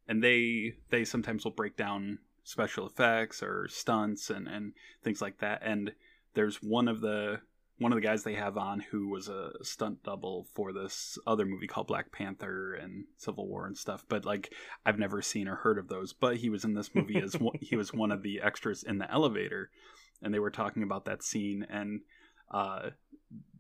and 0.08 0.24
they 0.24 0.74
they 0.90 1.04
sometimes 1.06 1.44
will 1.44 1.52
break 1.52 1.76
down 1.78 2.20
special 2.44 2.86
effects 2.88 3.42
or 3.44 3.68
stunts 3.68 4.30
and 4.30 4.48
and 4.48 4.74
things 5.04 5.22
like 5.22 5.40
that 5.40 5.62
and 5.64 5.92
there's 6.34 6.58
one 6.64 6.88
of 6.88 7.02
the 7.02 7.40
one 7.78 7.92
of 7.92 7.98
the 7.98 8.02
guys 8.08 8.24
they 8.24 8.36
have 8.36 8.58
on 8.58 8.80
who 8.80 9.10
was 9.10 9.28
a 9.28 9.52
stunt 9.62 10.02
double 10.04 10.48
for 10.54 10.72
this 10.72 11.18
other 11.28 11.46
movie 11.46 11.68
called 11.68 11.88
Black 11.88 12.10
Panther 12.10 12.74
and 12.74 13.04
Civil 13.18 13.50
War 13.50 13.68
and 13.68 13.78
stuff. 13.78 14.06
But 14.08 14.24
like 14.24 14.54
I've 14.86 14.98
never 14.98 15.22
seen 15.22 15.50
or 15.50 15.56
heard 15.56 15.78
of 15.78 15.90
those. 15.90 16.14
But 16.14 16.38
he 16.38 16.50
was 16.50 16.64
in 16.64 16.74
this 16.74 16.96
movie 16.96 17.18
as 17.22 17.34
one, 17.40 17.58
he 17.60 17.76
was 17.76 17.94
one 17.94 18.14
of 18.14 18.24
the 18.24 18.40
extras 18.42 18.84
in 18.84 18.98
the 18.98 19.12
elevator, 19.12 19.72
and 20.22 20.34
they 20.34 20.40
were 20.40 20.52
talking 20.52 20.84
about 20.84 21.04
that 21.06 21.22
scene 21.22 21.66
and. 21.70 22.00
Uh, 22.50 22.92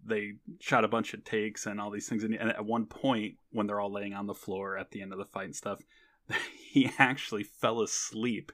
they 0.05 0.33
shot 0.59 0.85
a 0.85 0.89
bunch 0.89 1.13
of 1.13 1.23
takes 1.23 1.65
and 1.65 1.81
all 1.81 1.89
these 1.89 2.07
things. 2.07 2.23
And 2.23 2.35
at 2.35 2.65
one 2.65 2.85
point, 2.85 3.35
when 3.51 3.67
they're 3.67 3.79
all 3.79 3.91
laying 3.91 4.13
on 4.13 4.27
the 4.27 4.33
floor 4.33 4.77
at 4.77 4.91
the 4.91 5.01
end 5.01 5.11
of 5.11 5.17
the 5.17 5.25
fight 5.25 5.45
and 5.45 5.55
stuff, 5.55 5.81
he 6.71 6.91
actually 6.97 7.43
fell 7.43 7.81
asleep 7.81 8.51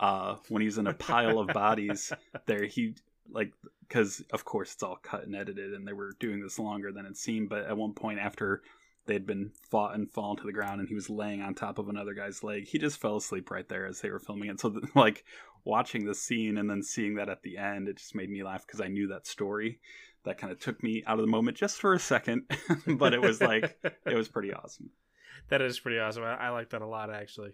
uh, 0.00 0.36
when 0.48 0.62
he's 0.62 0.78
in 0.78 0.86
a 0.86 0.94
pile 0.94 1.38
of 1.38 1.48
bodies. 1.48 2.12
There, 2.46 2.64
he 2.64 2.94
like 3.28 3.52
because 3.88 4.22
of 4.32 4.44
course 4.44 4.74
it's 4.74 4.82
all 4.82 4.98
cut 5.02 5.24
and 5.26 5.34
edited, 5.34 5.72
and 5.72 5.86
they 5.86 5.92
were 5.92 6.12
doing 6.20 6.40
this 6.40 6.58
longer 6.58 6.92
than 6.92 7.06
it 7.06 7.16
seemed. 7.16 7.48
But 7.48 7.66
at 7.66 7.76
one 7.76 7.92
point, 7.92 8.20
after 8.20 8.62
they'd 9.06 9.26
been 9.26 9.52
fought 9.70 9.94
and 9.94 10.10
fallen 10.10 10.36
to 10.36 10.44
the 10.44 10.52
ground, 10.52 10.80
and 10.80 10.88
he 10.88 10.94
was 10.94 11.10
laying 11.10 11.42
on 11.42 11.54
top 11.54 11.78
of 11.78 11.88
another 11.88 12.14
guy's 12.14 12.44
leg, 12.44 12.68
he 12.68 12.78
just 12.78 13.00
fell 13.00 13.16
asleep 13.16 13.50
right 13.50 13.68
there 13.68 13.86
as 13.86 14.00
they 14.00 14.10
were 14.10 14.20
filming 14.20 14.50
it. 14.50 14.60
So, 14.60 14.80
like 14.94 15.24
watching 15.64 16.04
the 16.04 16.14
scene 16.14 16.58
and 16.58 16.70
then 16.70 16.82
seeing 16.82 17.14
that 17.16 17.28
at 17.28 17.42
the 17.42 17.56
end, 17.56 17.88
it 17.88 17.96
just 17.96 18.14
made 18.14 18.30
me 18.30 18.44
laugh 18.44 18.66
because 18.66 18.80
I 18.80 18.88
knew 18.88 19.08
that 19.08 19.26
story 19.26 19.80
that 20.26 20.38
kind 20.38 20.52
of 20.52 20.60
took 20.60 20.82
me 20.82 21.02
out 21.06 21.18
of 21.18 21.24
the 21.24 21.30
moment 21.30 21.56
just 21.56 21.78
for 21.80 21.94
a 21.94 21.98
second, 21.98 22.42
but 22.86 23.14
it 23.14 23.22
was 23.22 23.40
like 23.40 23.78
it 24.06 24.14
was 24.14 24.28
pretty 24.28 24.52
awesome. 24.52 24.90
That 25.48 25.60
is 25.62 25.78
pretty 25.78 25.98
awesome. 26.00 26.24
I, 26.24 26.34
I 26.34 26.48
like 26.48 26.70
that 26.70 26.82
a 26.82 26.86
lot, 26.86 27.08
actually. 27.08 27.52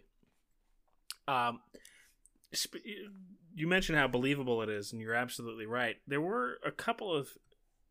Um, 1.28 1.60
sp- 2.56 2.80
you 3.54 3.66
mentioned 3.66 3.98
how 3.98 4.08
believable 4.08 4.62
it 4.62 4.68
is, 4.70 4.92
and 4.92 5.00
you're 5.00 5.14
absolutely 5.14 5.66
right. 5.66 5.96
There 6.06 6.20
were 6.20 6.58
a 6.64 6.70
couple 6.70 7.14
of 7.14 7.28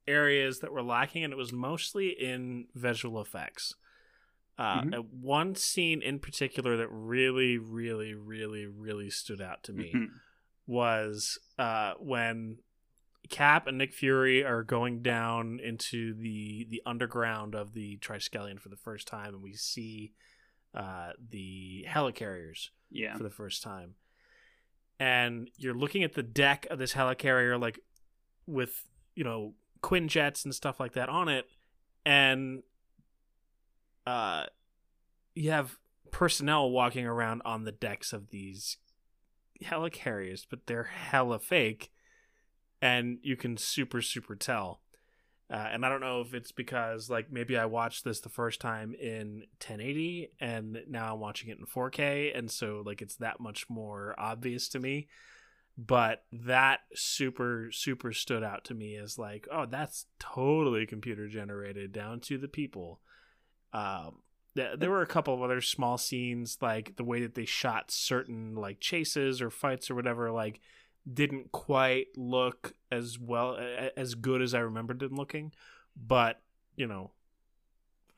areas 0.08 0.60
that 0.60 0.72
were 0.72 0.82
lacking, 0.82 1.24
and 1.24 1.32
it 1.32 1.36
was 1.36 1.54
mostly 1.54 2.10
in 2.10 2.66
visual 2.74 3.22
effects. 3.22 3.76
Uh, 4.58 4.82
Mhm. 4.82 5.06
One 5.12 5.56
scene 5.56 6.02
in 6.02 6.18
particular 6.20 6.78
that 6.78 6.88
really, 6.90 7.58
really, 7.58 8.14
really, 8.16 8.66
really 8.66 9.10
stood 9.10 9.42
out 9.42 9.64
to 9.64 9.74
me 9.74 9.92
Mhm. 9.94 10.10
was 10.68 11.38
uh, 11.60 11.94
when 12.00 12.58
Cap 13.32 13.66
and 13.66 13.78
Nick 13.78 13.94
Fury 13.94 14.44
are 14.44 14.62
going 14.62 15.02
down 15.02 15.60
into 15.64 16.14
the 16.14 16.68
the 16.70 16.82
underground 16.86 17.56
of 17.56 17.74
the 17.74 17.98
Triskelion 17.98 18.60
for 18.60 18.70
the 18.70 18.76
first 18.76 19.08
time, 19.08 19.34
and 19.34 19.42
we 19.42 19.54
see 19.54 20.12
uh, 20.76 21.12
the 21.30 21.86
helicarriers 21.90 22.70
Yeah. 22.92 23.18
for 23.18 23.24
the 23.24 23.30
first 23.30 23.64
time. 23.64 23.96
And 25.00 25.50
you're 25.58 25.74
looking 25.74 26.04
at 26.04 26.14
the 26.14 26.22
deck 26.24 26.68
of 26.70 26.78
this 26.78 26.94
helicarrier, 26.94 27.60
like 27.60 27.80
with 28.46 28.86
you 29.16 29.24
know 29.24 29.54
Quinjets 29.82 30.46
and 30.46 30.54
stuff 30.54 30.80
like 30.80 30.94
that 30.94 31.10
on 31.10 31.28
it, 31.28 31.46
and 32.06 32.62
uh, 34.06 34.46
you 35.34 35.52
have 35.52 35.78
personnel 36.12 36.70
walking 36.70 37.06
around 37.06 37.42
on 37.46 37.64
the 37.64 37.72
decks 37.72 38.14
of 38.14 38.30
these 38.30 38.78
helicarriers, 39.64 40.46
but 40.50 40.68
they're 40.68 40.84
hella 40.84 41.40
fake, 41.40 41.92
and 42.82 43.20
you 43.22 43.36
can 43.36 43.58
super 43.58 44.02
super 44.02 44.36
tell. 44.36 44.82
Uh, 45.52 45.68
and 45.74 45.86
I 45.86 45.90
don't 45.90 46.00
know 46.00 46.22
if 46.22 46.34
it's 46.34 46.54
because 46.54 47.10
like 47.10 47.30
maybe 47.30 47.58
I 47.58 47.66
watched 47.66 48.06
this 48.06 48.22
the 48.22 48.30
first 48.30 48.62
time 48.62 48.94
in 48.94 49.44
1080 49.60 50.32
and 50.40 50.82
now 50.88 51.14
I'm 51.14 51.20
watching 51.20 51.50
it 51.50 51.58
in 51.60 51.66
4K, 51.66 52.38
and 52.38 52.50
so 52.50 52.82
like 52.86 53.02
it's 53.02 53.16
that 53.18 53.42
much 53.42 53.70
more 53.70 54.16
obvious 54.18 54.70
to 54.70 54.80
me. 54.80 55.08
But 55.78 56.24
that 56.32 56.82
super 56.94 57.70
super 57.72 58.14
stood 58.14 58.44
out 58.44 58.66
to 58.66 58.74
me 58.74 58.96
as 58.96 59.18
like, 59.18 59.48
oh, 59.52 59.66
that's 59.66 60.06
totally 60.20 60.86
computer 60.86 61.28
generated 61.28 61.92
down 61.92 62.20
to 62.22 62.38
the 62.38 62.48
people. 62.48 63.00
Um, 63.74 64.20
th- 64.56 64.80
there 64.80 64.90
were 64.90 65.02
a 65.02 65.08
couple 65.08 65.34
of 65.34 65.42
other 65.42 65.62
small 65.62 65.98
scenes, 65.98 66.58
like 66.62 66.96
the 66.98 67.04
way 67.04 67.22
that 67.22 67.36
they 67.36 67.46
shot 67.46 67.92
certain 67.92 68.56
like 68.56 68.80
chases 68.80 69.42
or 69.42 69.50
fights 69.50 69.90
or 69.90 69.96
whatever, 69.96 70.32
like 70.32 70.60
didn't 71.12 71.52
quite 71.52 72.08
look 72.16 72.74
as 72.92 73.20
well 73.20 73.58
as 73.96 74.16
good 74.16 74.42
as 74.42 74.54
I 74.54 74.60
remembered 74.60 75.04
it 75.04 75.12
looking. 75.12 75.52
But 75.96 76.42
you 76.76 76.88
know, 76.88 77.12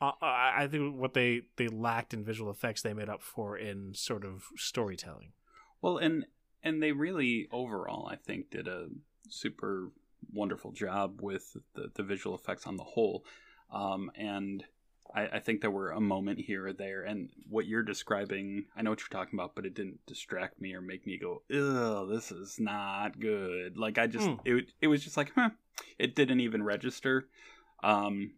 I, 0.00 0.52
I 0.58 0.68
think 0.68 0.96
what 0.96 1.14
they 1.14 1.42
they 1.56 1.68
lacked 1.68 2.14
in 2.14 2.24
visual 2.24 2.50
effects, 2.50 2.82
they 2.82 2.94
made 2.94 3.08
up 3.08 3.22
for 3.22 3.56
in 3.56 3.94
sort 3.94 4.24
of 4.24 4.44
storytelling. 4.56 5.32
Well, 5.80 5.98
and 5.98 6.26
and 6.62 6.82
they 6.82 6.92
really 6.92 7.48
overall, 7.52 8.08
I 8.10 8.16
think, 8.16 8.50
did 8.50 8.68
a 8.68 8.88
super 9.28 9.90
wonderful 10.32 10.72
job 10.72 11.20
with 11.22 11.56
the, 11.74 11.90
the 11.94 12.02
visual 12.02 12.34
effects 12.34 12.66
on 12.66 12.76
the 12.76 12.84
whole. 12.84 13.24
Um, 13.70 14.10
and 14.16 14.64
I, 15.14 15.26
I 15.26 15.38
think 15.40 15.60
there 15.60 15.70
were 15.70 15.90
a 15.90 16.00
moment 16.00 16.38
here 16.40 16.66
or 16.68 16.72
there, 16.72 17.02
and 17.02 17.28
what 17.48 17.66
you're 17.66 17.82
describing, 17.82 18.66
I 18.76 18.82
know 18.82 18.90
what 18.90 19.00
you're 19.00 19.08
talking 19.08 19.38
about, 19.38 19.54
but 19.54 19.66
it 19.66 19.74
didn't 19.74 20.04
distract 20.06 20.60
me 20.60 20.74
or 20.74 20.80
make 20.80 21.06
me 21.06 21.18
go, 21.18 21.42
"Ugh, 21.52 22.08
this 22.08 22.30
is 22.32 22.58
not 22.60 23.18
good." 23.20 23.76
Like 23.76 23.98
I 23.98 24.06
just, 24.06 24.26
Hmm. 24.26 24.34
it 24.44 24.66
it 24.80 24.86
was 24.88 25.02
just 25.04 25.16
like, 25.16 25.32
huh, 25.34 25.50
it 25.98 26.14
didn't 26.14 26.40
even 26.40 26.62
register. 26.62 27.28
Um, 27.82 28.32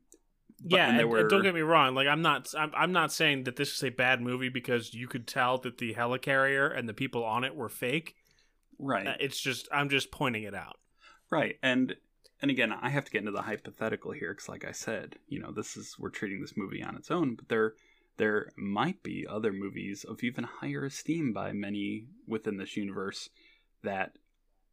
but- 0.61 0.77
yeah, 0.77 0.89
and 0.89 1.01
and, 1.01 1.13
there 1.13 1.21
and 1.21 1.29
don't 1.31 1.43
get 1.43 1.55
me 1.55 1.61
wrong. 1.61 1.95
Like 1.95 2.09
I'm 2.09 2.23
not 2.23 2.53
I'm, 2.57 2.73
I'm 2.75 2.93
not 2.93 3.13
saying 3.13 3.45
that 3.45 3.57
this 3.57 3.73
is 3.75 3.85
a 3.85 3.91
bad 3.91 4.21
movie 4.21 4.49
because 4.49 4.95
you 4.95 5.07
could 5.07 5.27
tell 5.27 5.59
that 5.59 5.79
the 5.79 5.95
helicarrier 5.95 6.77
and 6.77 6.89
the 6.89 6.95
people 6.95 7.25
on 7.25 7.45
it 7.45 7.55
were 7.55 7.69
fake. 7.69 8.17
right. 8.79 9.07
Uh, 9.07 9.15
It's 9.21 9.39
just 9.41 9.69
I'm 9.73 9.89
just 9.91 10.11
pointing 10.11 10.43
it 10.45 10.55
out. 10.55 10.79
Right, 11.31 11.59
and 11.63 11.95
and 12.43 12.51
again, 12.51 12.73
I 12.73 12.91
have 12.91 13.05
to 13.05 13.11
get 13.11 13.21
into 13.21 13.33
the 13.33 13.43
hypothetical 13.43 14.13
here 14.13 14.33
because, 14.33 14.49
like 14.49 14.65
I 14.65 14.73
said, 14.73 15.17
you 15.29 15.41
know, 15.41 15.53
this 15.53 15.77
is 15.77 15.97
we're 15.99 16.11
treating 16.11 16.41
this 16.41 16.57
movie 16.57 16.83
on 16.83 16.97
its 16.97 17.11
own, 17.11 17.35
but 17.35 17.49
there 17.49 17.75
there 18.19 18.51
might 18.57 19.03
be 19.03 19.27
other 19.29 19.53
movies 19.53 20.05
of 20.05 20.23
even 20.23 20.45
higher 20.45 20.85
esteem 20.85 21.33
by 21.33 21.53
many 21.53 22.07
within 22.27 22.57
this 22.57 22.77
universe 22.77 23.29
that, 23.83 24.17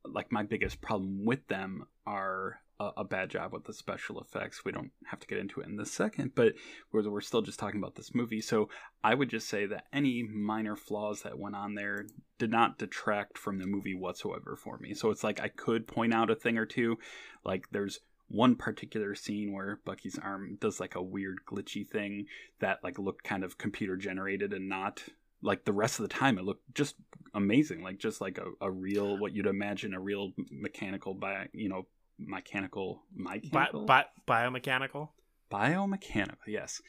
like, 0.06 0.32
my 0.32 0.44
biggest 0.44 0.82
problem 0.82 1.26
with 1.26 1.48
them 1.48 1.86
are 2.06 2.62
a, 2.84 3.02
a 3.02 3.04
bad 3.04 3.30
job 3.30 3.54
with 3.54 3.66
the 3.66 3.74
special 3.74 4.20
effects. 4.20 4.66
We 4.66 4.72
don't 4.72 4.92
have 5.06 5.20
to 5.20 5.28
get 5.28 5.38
into 5.38 5.62
it 5.62 5.68
in 5.68 5.78
the 5.78 5.86
second, 5.86 6.32
but 6.36 6.54
we're 6.92 7.10
we're 7.10 7.22
still 7.22 7.42
just 7.42 7.60
talking 7.60 7.80
about 7.80 7.96
this 7.96 8.14
movie, 8.14 8.42
so 8.42 8.70
I 9.04 9.14
would 9.14 9.30
just 9.30 9.48
say 9.48 9.66
that 9.68 9.86
any 9.94 10.24
minor 10.24 10.76
flaws 10.76 11.22
that 11.24 11.40
went 11.40 11.56
on 11.56 11.76
there 11.76 12.06
did 12.38 12.52
not 12.52 12.78
detract 12.78 13.38
from 13.38 13.60
the 13.60 13.68
movie 13.68 13.96
whatsoever 13.96 14.56
for 14.56 14.78
me. 14.78 14.94
So 14.94 15.10
it's 15.10 15.24
like 15.24 15.40
I 15.40 15.48
could 15.48 15.88
point 15.88 16.14
out 16.14 16.32
a 16.32 16.36
thing 16.36 16.58
or 16.58 16.66
two. 16.66 16.98
Like 17.44 17.66
there's 17.72 18.00
one 18.28 18.56
particular 18.56 19.14
scene 19.16 19.54
where 19.54 19.80
Bucky's 19.86 20.18
arm 20.18 20.58
does 20.60 20.80
like 20.80 20.96
a 20.96 21.04
weird 21.04 21.40
glitchy 21.48 21.88
thing 21.88 22.26
that 22.60 22.84
like 22.84 22.98
looked 22.98 23.24
kind 23.24 23.44
of 23.44 23.58
computer 23.58 23.96
generated 23.96 24.54
and 24.54 24.68
not 24.68 25.04
like 25.44 25.66
the 25.66 25.74
rest 25.74 26.00
of 26.00 26.04
the 26.04 26.14
time 26.14 26.40
it 26.40 26.46
looked 26.46 26.64
just 26.74 26.96
amazing 27.34 27.84
like 27.84 27.98
just 27.98 28.22
like 28.22 28.38
a, 28.38 28.66
a 28.66 28.72
real 28.72 29.18
what 29.18 29.36
you'd 29.36 29.46
imagine 29.46 29.94
a 29.94 30.00
real 30.00 30.32
mechanical 30.50 31.14
by 31.14 31.48
you 31.52 31.68
know 31.68 31.86
mechanical 32.20 33.02
Bi- 33.16 33.42
mechanical 33.44 33.86
bi- 33.86 34.06
biomechanical. 34.28 35.10
biomechanical 35.52 36.38
yes 36.48 36.82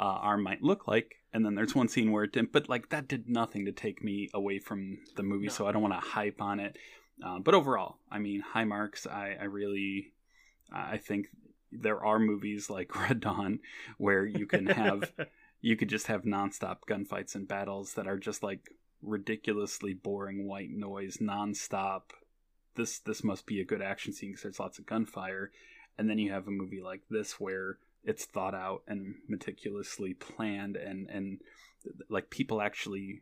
uh, 0.00 0.02
arm 0.04 0.42
might 0.42 0.62
look 0.62 0.86
like 0.86 1.16
and 1.32 1.44
then 1.44 1.54
there's 1.54 1.74
one 1.74 1.88
scene 1.88 2.10
where 2.12 2.24
it 2.24 2.32
didn't 2.32 2.52
but 2.52 2.68
like 2.68 2.88
that 2.90 3.08
did 3.08 3.28
nothing 3.28 3.64
to 3.64 3.72
take 3.72 4.02
me 4.02 4.28
away 4.34 4.58
from 4.58 4.98
the 5.16 5.22
movie 5.22 5.46
No. 5.46 5.52
so 5.52 5.66
i 5.66 5.72
don't 5.72 5.82
want 5.82 5.94
to 5.94 6.08
hype 6.08 6.40
on 6.40 6.60
it 6.60 6.76
uh, 7.24 7.38
but 7.40 7.54
overall 7.54 7.98
i 8.10 8.18
mean 8.18 8.40
high 8.40 8.64
marks 8.64 9.06
i, 9.06 9.36
I 9.40 9.44
really 9.44 10.12
i 10.72 10.96
think 10.96 11.26
there 11.72 12.02
are 12.04 12.18
movies 12.18 12.70
like 12.70 12.94
red 13.08 13.20
dawn 13.20 13.58
where 13.98 14.24
you 14.24 14.46
can 14.46 14.66
have 14.66 15.12
you 15.60 15.76
could 15.76 15.88
just 15.88 16.06
have 16.06 16.22
nonstop 16.22 16.78
gunfights 16.88 17.34
and 17.34 17.46
battles 17.48 17.94
that 17.94 18.06
are 18.06 18.18
just 18.18 18.42
like 18.42 18.70
ridiculously 19.02 19.94
boring 19.94 20.46
white 20.46 20.70
noise 20.70 21.18
nonstop 21.18 22.02
this 22.78 23.00
this 23.00 23.22
must 23.22 23.44
be 23.44 23.60
a 23.60 23.64
good 23.64 23.82
action 23.82 24.14
scene 24.14 24.30
because 24.30 24.44
there's 24.44 24.60
lots 24.60 24.78
of 24.78 24.86
gunfire. 24.86 25.50
And 25.98 26.08
then 26.08 26.18
you 26.18 26.32
have 26.32 26.46
a 26.46 26.52
movie 26.52 26.80
like 26.80 27.02
this 27.10 27.38
where 27.38 27.78
it's 28.04 28.24
thought 28.24 28.54
out 28.54 28.82
and 28.86 29.16
meticulously 29.28 30.14
planned 30.14 30.76
and 30.76 31.10
and 31.10 31.40
like 32.08 32.30
people 32.30 32.62
actually 32.62 33.20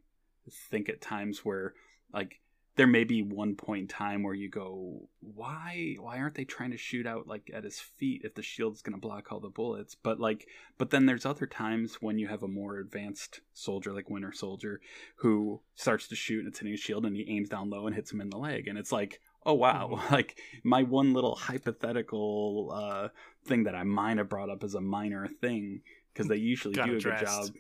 think 0.71 0.89
at 0.89 1.01
times 1.01 1.45
where 1.45 1.75
like 2.13 2.41
there 2.77 2.87
may 2.87 3.05
be 3.05 3.23
one 3.23 3.55
point 3.55 3.81
in 3.83 3.89
time 3.89 4.23
where 4.23 4.35
you 4.35 4.51
go 4.51 5.09
why 5.21 5.97
why 5.99 6.19
aren't 6.19 6.35
they 6.35 6.45
trying 6.45 6.71
to 6.71 6.77
shoot 6.77 7.07
out 7.07 7.27
like 7.27 7.51
at 7.53 7.65
his 7.65 7.81
feet 7.81 8.21
if 8.23 8.35
the 8.35 8.43
shield's 8.43 8.83
going 8.83 8.95
to 8.95 9.01
block 9.01 9.33
all 9.33 9.41
the 9.41 9.49
bullets? 9.49 9.95
But 9.95 10.21
like 10.21 10.47
but 10.79 10.91
then 10.91 11.07
there's 11.07 11.27
other 11.27 11.47
times 11.47 11.97
when 12.01 12.19
you 12.19 12.29
have 12.29 12.43
a 12.43 12.49
more 12.49 12.79
advanced 12.79 13.41
soldier 13.55 13.93
like 13.93 14.11
winter 14.11 14.33
soldier 14.33 14.81
who 15.17 15.61
starts 15.75 16.07
to 16.09 16.15
shoot 16.15 16.41
and 16.41 16.49
it's 16.49 16.59
hitting 16.59 16.73
his 16.73 16.81
shield 16.81 17.07
and 17.07 17.17
he 17.17 17.29
aims 17.29 17.49
down 17.49 17.71
low 17.71 17.87
and 17.87 17.97
hits 17.97 18.13
him 18.13 18.21
in 18.21 18.31
the 18.31 18.37
leg. 18.37 18.69
And 18.69 18.79
it's 18.79 18.93
like 18.93 19.21
oh 19.47 19.55
wow 19.55 19.99
like 20.11 20.39
my 20.63 20.83
one 20.83 21.15
little 21.15 21.35
hypothetical 21.35 22.71
uh 22.75 23.09
thing 23.47 23.65
that 23.65 23.75
i 23.75 23.83
might 23.83 24.19
have 24.19 24.29
brought 24.29 24.51
up 24.51 24.63
as 24.63 24.75
a 24.75 24.81
minor 24.81 25.27
thing 25.41 25.81
because 26.13 26.29
they 26.29 26.37
usually 26.37 26.75
do 26.75 26.97
a 26.97 27.01
good 27.01 27.19
job 27.27 27.55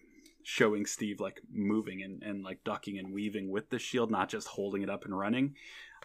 showing 0.49 0.87
Steve 0.87 1.18
like 1.18 1.40
moving 1.53 2.03
and, 2.05 2.22
and 2.22 2.44
like 2.44 2.62
ducking 2.62 2.99
and 2.99 3.12
weaving 3.12 3.51
with 3.51 3.68
the 3.68 3.81
shield, 3.81 4.12
not 4.12 4.29
just 4.29 4.46
holding 4.46 4.81
it 4.83 4.88
up 4.88 5.05
and 5.05 5.18
running. 5.18 5.57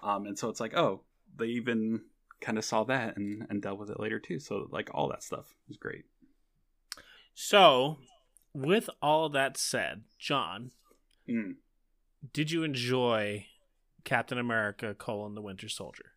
Um, 0.02 0.26
and 0.26 0.38
so 0.38 0.50
it's 0.50 0.60
like, 0.60 0.76
oh, 0.76 1.02
they 1.38 1.46
even 1.46 2.02
kind 2.40 2.58
of 2.58 2.66
saw 2.66 2.84
that 2.86 3.18
and, 3.18 3.46
and 3.52 3.62
dealt 3.62 3.78
with 3.78 3.92
it 3.92 4.00
later 4.00 4.18
too. 4.18 4.40
So 4.40 4.68
like 4.72 4.90
all 4.96 5.08
that 5.10 5.22
stuff 5.22 5.54
was 5.68 5.78
great. 5.78 6.06
So, 7.36 8.00
with 8.52 8.90
all 9.00 9.30
that 9.30 9.58
said, 9.58 10.06
John, 10.18 10.72
Mm. 11.30 11.58
did 12.34 12.50
you 12.50 12.64
enjoy 12.64 13.46
Captain 14.04 14.38
America: 14.38 14.94
colon 14.94 15.36
the 15.36 15.42
Winter 15.42 15.70
Soldier? 15.70 16.14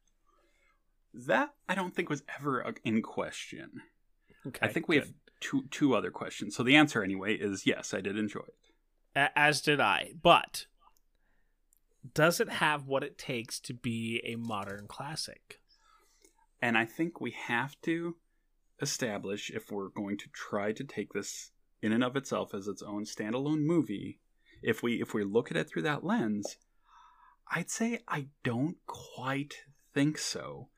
That 1.13 1.55
I 1.69 1.75
don't 1.75 1.95
think 1.95 2.09
was 2.11 2.23
ever 2.39 2.67
uh, 2.67 2.73
in 2.85 3.03
question. 3.03 3.83
Okay, 4.47 4.67
I 4.67 4.69
think 4.69 4.89
we 4.89 4.97
have 4.97 5.13
two 5.41 5.65
two 5.71 5.95
other 5.95 6.11
questions. 6.11 6.57
So 6.57 6.63
the 6.63 6.77
answer 6.77 7.03
anyway 7.03 7.35
is 7.35 7.67
yes, 7.67 7.95
I 7.95 8.01
did 8.01 8.19
enjoy 8.19 8.41
it. 8.41 9.31
As 9.37 9.61
did 9.61 9.81
I. 9.81 10.15
But 10.21 10.67
does 12.13 12.41
it 12.41 12.49
have 12.49 12.87
what 12.87 13.05
it 13.05 13.17
takes 13.17 13.61
to 13.61 13.75
be 13.75 14.21
a 14.25 14.37
modern 14.37 14.87
classic? 14.87 15.61
And 16.61 16.77
I 16.77 16.85
think 16.85 17.21
we 17.21 17.31
have 17.31 17.81
to 17.83 18.17
establish 18.81 19.51
if 19.51 19.71
we're 19.71 19.89
going 19.89 20.19
to 20.19 20.29
try 20.33 20.73
to 20.73 20.85
take 20.85 21.13
this 21.13 21.53
in 21.81 21.93
and 21.93 22.03
of 22.03 22.17
itself 22.17 22.55
as 22.55 22.67
its 22.67 22.83
own 22.83 23.05
standalone 23.05 23.63
movie, 23.65 24.19
if 24.63 24.83
we 24.83 25.01
if 25.01 25.15
we 25.15 25.25
look 25.25 25.51
at 25.51 25.57
it 25.57 25.69
through 25.69 25.83
that 25.83 26.05
lens, 26.05 26.57
I'd 27.51 27.71
say 27.71 28.01
I 28.09 28.27
don't 28.43 28.77
quite 28.87 29.65
think 29.93 30.19
so. 30.19 30.69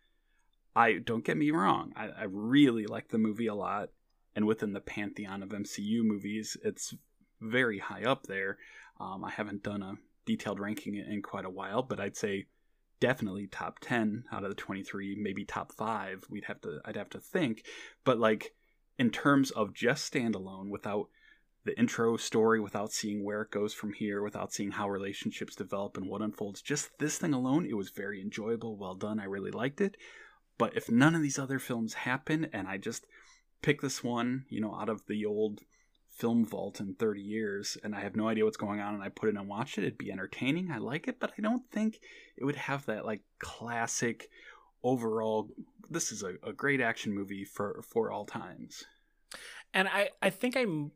I 0.74 0.98
don't 0.98 1.24
get 1.24 1.38
me 1.38 1.50
wrong, 1.50 1.92
I, 1.96 2.09
I 2.09 2.24
really 2.24 2.87
like 2.87 3.09
the 3.09 3.18
movie 3.18 3.46
a 3.46 3.55
lot, 3.55 3.88
and 4.35 4.46
within 4.46 4.74
the 4.74 4.81
pantheon 4.81 5.42
of 5.42 5.48
MCU 5.48 6.02
movies, 6.02 6.57
it's 6.62 6.94
very 7.40 7.79
high 7.79 8.05
up 8.05 8.24
there. 8.24 8.59
Um, 9.00 9.24
I 9.24 9.31
haven't 9.31 9.62
done 9.62 9.83
a 9.83 9.94
detailed 10.26 10.61
ranking 10.61 10.96
in 10.96 11.22
quite 11.22 11.46
a 11.46 11.50
while, 11.50 11.83
but 11.83 11.98
I'd 11.98 12.16
say 12.16 12.46
definitely 13.00 13.46
top 13.46 13.79
10 13.81 14.24
out 14.33 14.42
of 14.42 14.48
the 14.48 14.55
23 14.55 15.16
maybe 15.20 15.44
top 15.44 15.72
5 15.72 16.24
we'd 16.31 16.46
have 16.46 16.61
to 16.62 16.81
i'd 16.87 16.96
have 16.96 17.11
to 17.11 17.20
think 17.20 17.64
but 18.05 18.18
like 18.18 18.55
in 18.98 19.11
terms 19.11 19.50
of 19.50 19.74
just 19.74 20.11
standalone 20.11 20.70
without 20.70 21.09
the 21.66 21.79
intro 21.79 22.16
story 22.16 22.61
without 22.61 22.92
seeing 22.92 23.24
where 23.24 23.42
it 23.42 23.50
goes 23.50 23.74
from 23.74 23.92
here 23.92 24.22
without 24.22 24.52
seeing 24.52 24.70
how 24.70 24.88
relationships 24.88 25.55
develop 25.55 25.96
and 25.96 26.09
what 26.09 26.22
unfolds 26.22 26.62
just 26.62 26.90
this 26.98 27.18
thing 27.18 27.35
alone 27.35 27.66
it 27.66 27.76
was 27.76 27.90
very 27.90 28.20
enjoyable 28.20 28.76
well 28.76 28.94
done 28.94 29.20
i 29.20 29.24
really 29.24 29.50
liked 29.50 29.81
it 29.81 29.96
but 30.59 30.76
if 30.76 30.90
none 30.90 31.14
of 31.14 31.22
these 31.22 31.38
other 31.38 31.59
films 31.59 31.94
happen 31.94 32.48
and 32.52 32.66
i 32.66 32.76
just 32.76 33.07
pick 33.62 33.81
this 33.81 34.02
one 34.02 34.44
you 34.48 34.61
know 34.61 34.74
out 34.74 34.88
of 34.88 35.07
the 35.07 35.24
old 35.26 35.61
film 36.11 36.46
vault 36.46 36.81
in 36.81 36.94
30 36.94 37.20
years 37.20 37.76
and 37.85 37.94
I 37.94 38.00
have 38.00 38.16
no 38.16 38.26
idea 38.26 38.46
what's 38.46 38.57
going 38.57 38.81
on 38.81 38.94
and 38.94 39.02
I 39.02 39.11
put 39.11 39.29
it 39.29 39.37
and 39.37 39.46
watch 39.46 39.76
it, 39.76 39.83
it'd 39.83 39.98
be 39.98 40.11
entertaining. 40.11 40.70
I 40.70 40.79
like 40.79 41.09
it, 41.09 41.20
but 41.20 41.33
I 41.37 41.42
don't 41.42 41.70
think 41.70 42.00
it 42.38 42.44
would 42.46 42.57
have 42.57 42.87
that 42.87 43.05
like 43.05 43.20
classic 43.38 44.31
overall 44.83 45.50
this 45.90 46.12
is 46.12 46.22
a, 46.22 46.35
a 46.42 46.55
great 46.55 46.81
action 46.81 47.14
movie 47.14 47.44
for 47.44 47.83
for 47.87 48.11
all 48.11 48.24
times. 48.24 48.85
And 49.74 49.88
I, 49.88 50.11
I 50.22 50.31
think 50.31 50.57
I'm, 50.57 50.92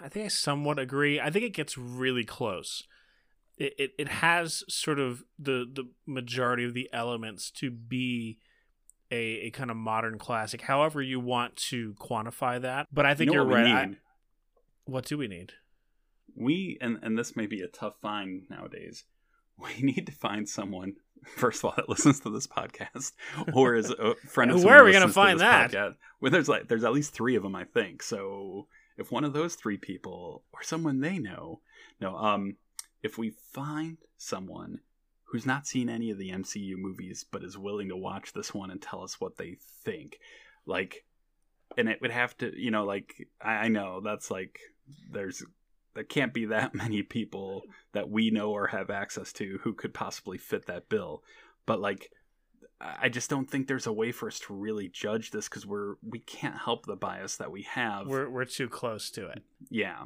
I 0.00 0.08
think 0.08 0.26
I 0.26 0.28
somewhat 0.28 0.78
agree. 0.78 1.20
I 1.20 1.30
think 1.30 1.44
it 1.44 1.54
gets 1.54 1.76
really 1.78 2.24
close. 2.24 2.82
It, 3.56 3.72
it, 3.78 3.90
it 3.98 4.08
has 4.08 4.62
sort 4.68 4.98
of 4.98 5.22
the 5.38 5.64
the 5.72 5.84
majority 6.06 6.64
of 6.64 6.74
the 6.74 6.88
elements 6.92 7.50
to 7.52 7.70
be 7.70 8.38
a, 9.10 9.46
a 9.46 9.50
kind 9.50 9.70
of 9.70 9.76
modern 9.76 10.18
classic. 10.18 10.62
However, 10.62 11.00
you 11.00 11.20
want 11.20 11.56
to 11.70 11.94
quantify 11.94 12.60
that, 12.62 12.88
but 12.92 13.06
I 13.06 13.14
think 13.14 13.30
You 13.30 13.36
know 13.36 13.42
you're 13.42 13.50
what 13.52 13.64
we 13.64 13.72
right. 13.72 13.88
I- 13.90 13.96
what 14.86 15.04
do 15.06 15.16
we 15.16 15.28
need? 15.28 15.52
we 16.36 16.76
and 16.80 16.98
and 17.02 17.16
this 17.16 17.36
may 17.36 17.46
be 17.46 17.60
a 17.60 17.68
tough 17.68 17.94
find 18.02 18.42
nowadays. 18.50 19.04
We 19.56 19.82
need 19.82 20.06
to 20.06 20.12
find 20.12 20.48
someone 20.48 20.94
first 21.36 21.60
of 21.60 21.66
all 21.66 21.74
that 21.76 21.88
listens 21.88 22.18
to 22.20 22.30
this 22.30 22.48
podcast 22.48 23.12
or 23.54 23.76
is 23.76 23.88
a 23.88 24.16
friend 24.28 24.50
of 24.50 24.64
Where 24.64 24.80
are 24.82 24.84
we 24.84 24.90
gonna 24.92 25.06
to 25.06 25.12
find 25.12 25.38
that? 25.38 25.70
podcast. 25.70 25.94
Well, 26.20 26.32
there's 26.32 26.48
like 26.48 26.66
there's 26.66 26.82
at 26.82 26.92
least 26.92 27.12
three 27.14 27.36
of 27.36 27.44
them, 27.44 27.54
I 27.54 27.62
think. 27.62 28.02
So 28.02 28.66
if 28.96 29.10
one 29.10 29.24
of 29.24 29.32
those 29.32 29.54
three 29.54 29.76
people 29.76 30.44
or 30.52 30.62
someone 30.62 31.00
they 31.00 31.18
know, 31.18 31.60
no, 32.00 32.16
um, 32.16 32.56
if 33.02 33.18
we 33.18 33.30
find 33.52 33.98
someone 34.16 34.80
who's 35.24 35.46
not 35.46 35.66
seen 35.66 35.88
any 35.88 36.10
of 36.10 36.18
the 36.18 36.30
MCU 36.30 36.76
movies 36.76 37.24
but 37.30 37.42
is 37.42 37.58
willing 37.58 37.88
to 37.88 37.96
watch 37.96 38.32
this 38.32 38.54
one 38.54 38.70
and 38.70 38.80
tell 38.80 39.02
us 39.02 39.20
what 39.20 39.36
they 39.36 39.56
think, 39.84 40.18
like, 40.66 41.04
and 41.76 41.88
it 41.88 42.00
would 42.00 42.12
have 42.12 42.36
to, 42.38 42.52
you 42.56 42.70
know, 42.70 42.84
like 42.84 43.28
I, 43.40 43.52
I 43.52 43.68
know 43.68 44.00
that's 44.00 44.30
like 44.30 44.58
there's 45.10 45.42
there 45.94 46.04
can't 46.04 46.34
be 46.34 46.46
that 46.46 46.74
many 46.74 47.02
people 47.02 47.62
that 47.92 48.08
we 48.08 48.30
know 48.30 48.50
or 48.50 48.68
have 48.68 48.90
access 48.90 49.32
to 49.34 49.58
who 49.62 49.72
could 49.72 49.94
possibly 49.94 50.38
fit 50.38 50.66
that 50.66 50.88
bill. 50.88 51.22
But 51.66 51.80
like 51.80 52.10
i 52.80 53.08
just 53.08 53.30
don't 53.30 53.50
think 53.50 53.66
there's 53.66 53.86
a 53.86 53.92
way 53.92 54.12
for 54.12 54.28
us 54.28 54.38
to 54.38 54.52
really 54.52 54.88
judge 54.88 55.30
this 55.30 55.48
because 55.48 55.66
we're 55.66 55.94
we 56.02 56.18
can't 56.18 56.56
help 56.58 56.86
the 56.86 56.96
bias 56.96 57.36
that 57.36 57.50
we 57.50 57.62
have 57.62 58.06
We're 58.06 58.28
we're 58.28 58.44
too 58.44 58.68
close 58.68 59.10
to 59.10 59.28
it. 59.28 59.42
yeah 59.70 60.04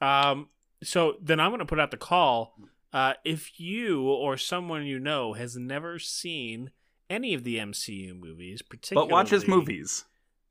Um, 0.00 0.48
so 0.82 1.14
then 1.20 1.38
I'm 1.38 1.50
going 1.50 1.60
to 1.60 1.64
put 1.64 1.78
out 1.78 1.90
the 1.92 1.96
call. 1.96 2.56
Uh, 2.92 3.14
if 3.24 3.60
you 3.60 4.02
or 4.02 4.36
someone 4.36 4.84
you 4.84 4.98
know 4.98 5.32
has 5.34 5.56
never 5.56 5.98
seen 5.98 6.70
any 7.08 7.34
of 7.34 7.44
the 7.44 7.56
MCU 7.56 8.18
movies, 8.18 8.62
particularly 8.62 9.08
but 9.08 9.12
watch 9.12 9.30
his 9.30 9.46
movies 9.46 10.04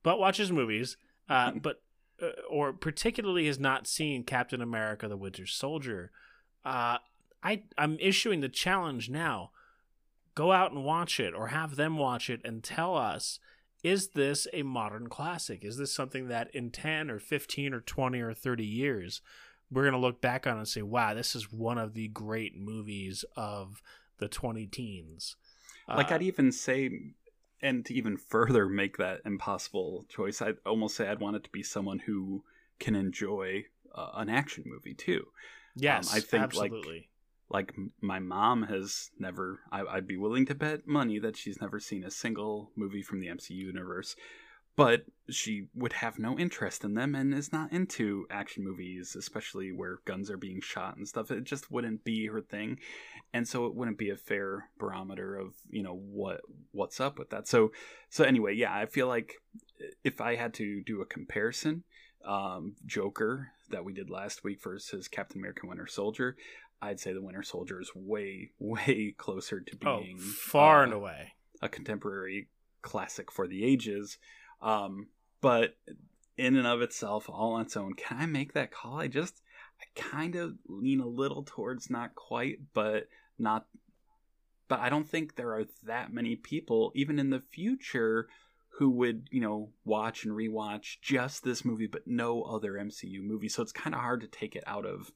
but 0.04 0.19
watches 0.19 0.51
movies, 0.51 0.97
uh, 1.30 1.51
but 1.62 1.82
uh, 2.21 2.30
or 2.49 2.73
particularly 2.73 3.47
has 3.47 3.60
not 3.60 3.88
seen 3.88 4.23
Captain 4.23 4.62
America: 4.62 5.08
The 5.08 5.17
Winter 5.17 5.45
Soldier, 5.45 6.12
uh, 6.65 6.97
I 7.43 7.63
I'm 7.77 7.97
issuing 7.99 8.41
the 8.41 8.49
challenge 8.49 9.10
now. 9.10 9.51
Go 10.36 10.52
out 10.52 10.72
and 10.72 10.84
watch 10.84 11.20
it, 11.20 11.34
or 11.34 11.48
have 11.48 11.76
them 11.76 11.98
watch 11.98 12.30
it, 12.30 12.41
and 12.44 12.63
tell 12.63 12.96
us: 12.96 13.39
Is 13.84 14.10
this 14.10 14.48
a 14.54 14.63
modern 14.63 15.08
classic? 15.08 15.63
Is 15.63 15.78
this 15.78 15.94
something 15.94 16.28
that 16.28 16.54
in 16.54 16.72
ten 16.72 17.10
or 17.10 17.20
fifteen 17.20 17.74
or 17.74 17.82
twenty 17.82 18.22
or 18.22 18.34
thirty 18.34 18.65
years 18.65 19.22
we're 19.72 19.86
gonna 19.86 20.00
look 20.00 20.22
back 20.22 20.46
on 20.46 20.58
and 20.58 20.67
say, 20.67 20.82
"Wow, 20.82 21.13
this 21.13 21.36
is 21.36 21.52
one 21.52 21.78
of 21.78 21.94
the 21.94 22.08
great 22.10 22.58
movies 22.58 23.24
of 23.36 23.82
the 24.17 24.28
twenty 24.28 24.67
teens." 24.67 25.36
like 25.88 26.12
Uh, 26.12 26.15
i'd 26.15 26.22
even 26.22 26.52
say 26.52 26.89
and 27.62 27.86
to 27.86 27.94
even 27.94 28.17
further 28.17 28.67
make 28.67 28.98
that 28.98 29.22
impossible 29.26 30.06
choice 30.10 30.41
i'd 30.41 30.58
almost 30.65 30.96
say 30.96 31.08
i'd 31.08 31.20
want 31.20 31.36
it 31.36 31.44
to 31.44 31.50
be 31.50 31.63
someone 31.63 32.00
who 32.00 32.44
can 32.80 32.96
enjoy 32.96 33.63
uh, 33.96 34.12
an 34.15 34.30
action 34.30 34.63
movie 34.65 34.94
too 34.94 35.26
yes, 35.76 36.13
I 36.13 36.20
think, 36.20 36.44
absolutely. 36.44 36.94
like 36.94 37.10
m- 37.54 37.92
my 38.02 38.20
mom 38.20 38.64
has 38.64 39.10
never 39.20 39.60
I, 39.72 39.84
i'd 39.84 40.08
be 40.08 40.18
willing 40.18 40.46
to 40.48 40.56
bet 40.56 40.88
money 40.88 41.20
that 41.20 41.38
she's 41.38 41.62
never 41.62 41.80
seen 41.80 42.04
a 42.04 42.12
single 42.12 42.72
movie 42.76 43.02
from 43.02 43.20
the 43.20 43.28
mcu 43.28 43.52
universe 43.52 44.16
but 44.78 45.06
she 45.30 45.68
would 45.76 45.94
have 45.94 46.18
no 46.18 46.40
interest 46.40 46.84
in 46.84 46.94
them 46.94 47.14
and 47.14 47.34
is 47.34 47.52
not 47.52 47.74
into 47.74 48.26
action 48.32 48.64
movies 48.64 49.16
especially 49.18 49.72
where 49.72 50.00
guns 50.06 50.32
are 50.32 50.38
being 50.38 50.62
shot 50.62 50.96
and 50.96 51.08
stuff. 51.08 51.30
It 51.30 51.44
just 51.44 51.70
wouldn't 51.70 52.04
be 52.04 52.28
her 52.28 52.42
thing 52.42 52.80
and 53.34 53.48
so 53.48 53.66
it 53.66 53.76
wouldn't 53.76 53.98
be 53.98 54.10
a 54.10 54.16
fair 54.16 54.70
barometer 54.78 55.36
of 55.36 55.54
you 55.70 55.84
know 55.84 55.96
what 55.96 56.42
what's 56.72 57.00
up 57.00 57.20
with 57.20 57.30
that. 57.32 57.48
So 57.48 57.72
so 58.10 58.24
anyway 58.24 58.54
yeah 58.54 58.74
i 58.74 58.86
feel 58.86 59.08
like 59.08 59.34
if 60.04 60.22
i 60.22 60.36
had 60.36 60.54
to 60.56 60.82
do 60.84 61.02
a 61.02 61.06
comparison 61.06 61.84
um 62.26 62.76
joker 62.86 63.50
that 63.70 63.84
we 63.84 63.94
did 63.94 64.10
last 64.10 64.44
week 64.44 64.62
versus 64.62 65.08
captain 65.08 65.40
america 65.40 65.66
winter 65.66 65.88
soldier 65.88 66.36
I'd 66.82 67.00
say 67.00 67.13
the 67.13 67.22
Winter 67.22 67.44
Soldier 67.44 67.80
is 67.80 67.91
way, 67.96 68.52
way 68.60 69.13
closer 69.17 69.60
to 69.60 69.78
Oh, 69.86 70.02
being 70.02 70.17
far 70.17 70.82
uh, 70.82 70.84
and 70.86 70.94
away. 70.94 71.34
a 71.62 71.70
contemporary 71.70 72.48
classic 72.82 73.32
for 73.32 73.48
the 73.48 73.63
ages. 73.63 74.17
Um, 74.62 75.08
but 75.41 75.76
in 76.38 76.56
and 76.56 76.65
of 76.67 76.82
itself, 76.82 77.30
all 77.30 77.54
on 77.54 77.62
its 77.62 77.78
own, 77.78 77.94
can 77.94 78.17
I 78.17 78.26
make 78.26 78.54
that 78.54 78.72
call? 78.72 79.00
I 79.00 79.08
just, 79.08 79.41
I 79.80 79.86
kind 80.00 80.36
of 80.36 80.56
lean 80.67 81.00
a 81.00 81.08
little 81.08 81.44
towards 81.44 81.89
not 81.89 82.15
quite, 82.15 82.60
but 82.74 83.08
not. 83.38 83.67
But 84.67 84.80
I 84.80 84.89
don't 84.89 85.08
think 85.10 85.36
there 85.36 85.54
are 85.54 85.65
that 85.84 86.13
many 86.13 86.36
people, 86.36 86.91
even 86.96 87.20
in 87.20 87.30
the 87.30 87.41
future, 87.41 88.28
who 88.78 88.89
would, 88.91 89.28
you 89.30 89.41
know, 89.41 89.70
watch 89.84 90.24
and 90.24 90.34
rewatch 90.34 90.98
just 91.02 91.44
this 91.44 91.65
movie, 91.65 91.88
but 91.88 92.08
no 92.08 92.44
other 92.44 92.74
MCU 92.74 93.22
movie. 93.22 93.50
So 93.50 93.62
it's 93.62 93.74
kind 93.74 93.94
of 93.94 94.00
hard 94.02 94.22
to 94.22 94.28
take 94.28 94.56
it 94.56 94.63
out 94.65 94.86
of 94.86 95.12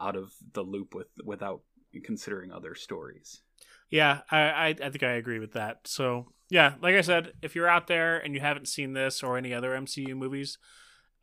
out 0.00 0.16
of 0.16 0.32
the 0.52 0.62
loop 0.62 0.94
with 0.94 1.08
without 1.24 1.62
considering 2.04 2.52
other 2.52 2.74
stories. 2.74 3.42
Yeah, 3.90 4.20
I, 4.30 4.40
I 4.40 4.66
I 4.68 4.90
think 4.90 5.02
I 5.02 5.12
agree 5.12 5.38
with 5.38 5.52
that. 5.52 5.86
So 5.86 6.32
yeah, 6.48 6.74
like 6.82 6.94
I 6.94 7.00
said, 7.00 7.32
if 7.42 7.54
you're 7.54 7.68
out 7.68 7.86
there 7.86 8.18
and 8.18 8.34
you 8.34 8.40
haven't 8.40 8.68
seen 8.68 8.92
this 8.92 9.22
or 9.22 9.36
any 9.36 9.54
other 9.54 9.70
MCU 9.70 10.16
movies, 10.16 10.58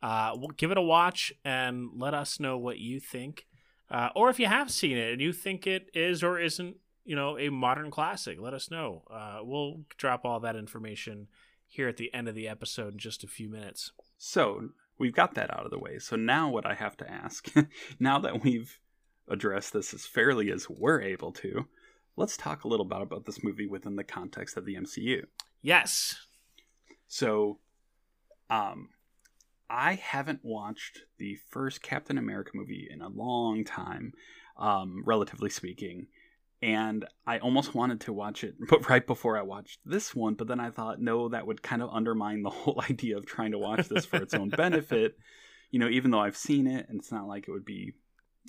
uh, 0.02 0.32
well, 0.36 0.48
give 0.56 0.70
it 0.70 0.78
a 0.78 0.82
watch 0.82 1.32
and 1.44 1.90
let 1.94 2.14
us 2.14 2.40
know 2.40 2.56
what 2.56 2.78
you 2.78 2.98
think. 2.98 3.46
Uh, 3.90 4.08
or 4.14 4.30
if 4.30 4.38
you 4.38 4.46
have 4.46 4.70
seen 4.70 4.96
it 4.96 5.12
and 5.12 5.20
you 5.20 5.32
think 5.32 5.66
it 5.66 5.90
is 5.94 6.22
or 6.22 6.38
isn't, 6.38 6.76
you 7.04 7.16
know, 7.16 7.38
a 7.38 7.50
modern 7.50 7.90
classic, 7.90 8.38
let 8.40 8.54
us 8.54 8.70
know. 8.70 9.02
Uh, 9.10 9.40
we'll 9.42 9.80
drop 9.96 10.24
all 10.24 10.40
that 10.40 10.56
information 10.56 11.28
here 11.66 11.88
at 11.88 11.96
the 11.96 12.12
end 12.14 12.28
of 12.28 12.34
the 12.34 12.48
episode 12.48 12.94
in 12.94 12.98
just 12.98 13.24
a 13.24 13.28
few 13.28 13.48
minutes. 13.48 13.92
So 14.16 14.70
we've 14.98 15.14
got 15.14 15.34
that 15.34 15.52
out 15.52 15.64
of 15.64 15.70
the 15.70 15.78
way. 15.78 15.98
So 15.98 16.16
now 16.16 16.50
what 16.50 16.66
I 16.66 16.74
have 16.74 16.96
to 16.98 17.10
ask, 17.10 17.52
now 18.00 18.18
that 18.20 18.42
we've 18.42 18.78
addressed 19.28 19.72
this 19.72 19.94
as 19.94 20.06
fairly 20.06 20.50
as 20.50 20.68
we're 20.68 21.00
able 21.00 21.32
to, 21.32 21.66
let's 22.16 22.36
talk 22.36 22.64
a 22.64 22.68
little 22.68 22.86
bit 22.86 23.00
about 23.00 23.24
this 23.24 23.42
movie 23.44 23.66
within 23.66 23.96
the 23.96 24.04
context 24.04 24.56
of 24.56 24.64
the 24.64 24.74
MCU. 24.74 25.24
Yes. 25.62 26.16
So, 27.06 27.58
um, 28.50 28.90
I 29.70 29.94
haven't 29.94 30.40
watched 30.42 31.00
the 31.18 31.36
first 31.50 31.82
Captain 31.82 32.16
America 32.16 32.52
movie 32.54 32.88
in 32.90 33.02
a 33.02 33.08
long 33.08 33.64
time, 33.64 34.14
um, 34.56 35.02
relatively 35.04 35.50
speaking. 35.50 36.06
And 36.60 37.04
I 37.26 37.38
almost 37.38 37.74
wanted 37.74 38.00
to 38.02 38.12
watch 38.12 38.42
it, 38.42 38.56
but 38.68 38.88
right 38.88 39.06
before 39.06 39.38
I 39.38 39.42
watched 39.42 39.80
this 39.84 40.14
one, 40.14 40.34
but 40.34 40.48
then 40.48 40.60
I 40.60 40.70
thought, 40.70 41.00
no, 41.00 41.28
that 41.28 41.46
would 41.46 41.62
kind 41.62 41.82
of 41.82 41.90
undermine 41.90 42.42
the 42.42 42.50
whole 42.64 42.82
idea 42.88 43.16
of 43.16 43.26
trying 43.26 43.52
to 43.52 43.58
watch 43.58 43.88
this 43.88 44.06
for 44.06 44.16
its 44.16 44.34
own 44.34 44.48
benefit. 44.56 45.18
You 45.70 45.78
know, 45.78 45.88
even 45.88 46.10
though 46.10 46.20
I've 46.20 46.36
seen 46.36 46.66
it, 46.66 46.86
and 46.88 46.98
it's 46.98 47.12
not 47.12 47.28
like 47.28 47.46
it 47.46 47.52
would 47.52 47.64
be 47.64 47.92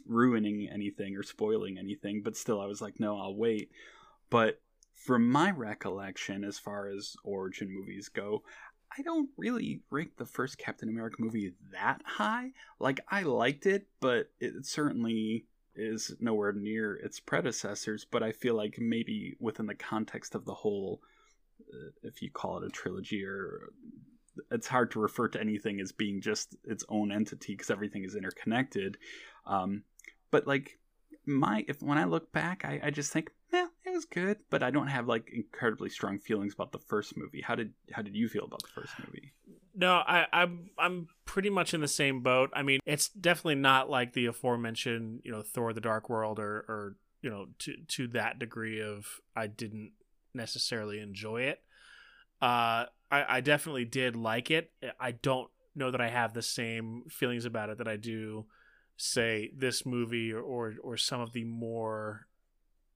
ruining 0.05 0.69
anything 0.71 1.15
or 1.17 1.23
spoiling 1.23 1.77
anything, 1.77 2.21
but 2.23 2.37
still, 2.37 2.61
I 2.61 2.65
was 2.65 2.81
like, 2.81 2.99
no, 2.99 3.17
I'll 3.17 3.35
wait. 3.35 3.69
But 4.29 4.61
from 4.93 5.29
my 5.29 5.51
recollection, 5.51 6.43
as 6.43 6.57
far 6.57 6.87
as 6.87 7.15
origin 7.23 7.69
movies 7.71 8.09
go, 8.09 8.43
I 8.97 9.01
don't 9.01 9.29
really 9.37 9.81
rank 9.91 10.17
the 10.17 10.25
first 10.25 10.57
Captain 10.57 10.89
America 10.89 11.17
movie 11.19 11.53
that 11.71 12.01
high. 12.03 12.51
Like, 12.79 13.01
I 13.09 13.21
liked 13.23 13.65
it, 13.65 13.87
but 13.99 14.31
it 14.39 14.65
certainly 14.65 15.45
is 15.75 16.15
nowhere 16.19 16.51
near 16.51 16.95
its 16.95 17.19
predecessors. 17.19 18.05
But 18.09 18.23
I 18.23 18.31
feel 18.31 18.55
like 18.55 18.77
maybe 18.79 19.35
within 19.39 19.65
the 19.65 19.75
context 19.75 20.35
of 20.35 20.45
the 20.45 20.53
whole, 20.53 21.01
uh, 21.61 21.91
if 22.03 22.21
you 22.21 22.31
call 22.31 22.57
it 22.57 22.65
a 22.65 22.69
trilogy, 22.69 23.23
or 23.23 23.69
it's 24.51 24.67
hard 24.67 24.91
to 24.91 24.99
refer 24.99 25.27
to 25.29 25.39
anything 25.39 25.79
as 25.79 25.91
being 25.91 26.21
just 26.21 26.55
its 26.63 26.83
own 26.89 27.11
entity 27.11 27.53
because 27.53 27.69
everything 27.69 28.03
is 28.03 28.15
interconnected. 28.15 28.97
Um, 29.45 29.83
but 30.31 30.47
like 30.47 30.79
my, 31.25 31.65
if 31.67 31.81
when 31.81 31.97
I 31.97 32.05
look 32.05 32.31
back, 32.31 32.63
I, 32.65 32.79
I 32.83 32.89
just 32.91 33.11
think, 33.11 33.31
yeah, 33.51 33.67
it 33.85 33.91
was 33.91 34.05
good, 34.05 34.37
but 34.49 34.63
I 34.63 34.71
don't 34.71 34.87
have 34.87 35.07
like 35.07 35.31
incredibly 35.33 35.89
strong 35.89 36.19
feelings 36.19 36.53
about 36.53 36.71
the 36.71 36.79
first 36.79 37.17
movie. 37.17 37.41
How 37.41 37.55
did 37.55 37.73
how 37.91 38.01
did 38.01 38.15
you 38.15 38.27
feel 38.27 38.45
about 38.45 38.61
the 38.61 38.69
first 38.69 38.93
movie? 38.99 39.33
No, 39.79 39.93
I, 39.95 40.25
I'm 40.33 40.71
I'm 40.77 41.07
pretty 41.23 41.49
much 41.49 41.73
in 41.73 41.79
the 41.79 41.87
same 41.87 42.21
boat. 42.21 42.51
I 42.53 42.63
mean, 42.63 42.81
it's 42.85 43.07
definitely 43.07 43.55
not 43.55 43.89
like 43.89 44.11
the 44.11 44.25
aforementioned, 44.25 45.21
you 45.23 45.31
know, 45.31 45.41
Thor: 45.41 45.71
The 45.71 45.79
Dark 45.79 46.09
World, 46.09 46.37
or 46.37 46.65
or 46.67 46.95
you 47.21 47.29
know, 47.29 47.45
to 47.59 47.75
to 47.87 48.07
that 48.09 48.39
degree 48.39 48.81
of 48.81 49.21
I 49.37 49.47
didn't 49.47 49.93
necessarily 50.33 50.99
enjoy 50.99 51.43
it. 51.43 51.61
Uh, 52.41 52.91
I, 53.09 53.37
I 53.37 53.41
definitely 53.41 53.85
did 53.85 54.17
like 54.17 54.51
it. 54.51 54.69
I 54.99 55.11
don't 55.11 55.49
know 55.75 55.91
that 55.91 56.01
I 56.01 56.09
have 56.09 56.33
the 56.33 56.41
same 56.41 57.03
feelings 57.09 57.45
about 57.45 57.69
it 57.69 57.77
that 57.77 57.87
I 57.87 57.95
do, 57.95 58.47
say, 58.97 59.49
this 59.55 59.85
movie 59.85 60.33
or 60.33 60.41
or, 60.41 60.75
or 60.83 60.97
some 60.97 61.21
of 61.21 61.31
the 61.31 61.45
more 61.45 62.27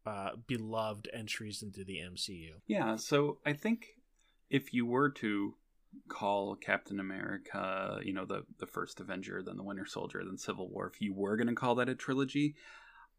uh, 0.06 0.32
beloved 0.48 1.08
entries 1.14 1.64
into 1.64 1.86
the 1.86 2.00
MCU. 2.00 2.56
Yeah, 2.68 2.98
so 2.98 3.38
I 3.46 3.54
think 3.54 3.96
if 4.50 4.74
you 4.74 4.86
were 4.86 5.10
to 5.12 5.56
call 6.08 6.56
Captain 6.56 7.00
America, 7.00 8.00
you 8.04 8.14
know, 8.14 8.26
the 8.26 8.44
the 8.60 8.68
first 8.68 9.00
Avenger, 9.00 9.42
then 9.44 9.58
the 9.58 9.64
Winter 9.64 9.86
Soldier, 9.86 10.22
then 10.24 10.38
Civil 10.38 10.70
War, 10.70 10.92
if 10.94 11.02
you 11.02 11.14
were 11.14 11.38
going 11.38 11.48
to 11.48 11.56
call 11.56 11.76
that 11.76 11.90
a 11.90 11.96
trilogy, 11.96 12.56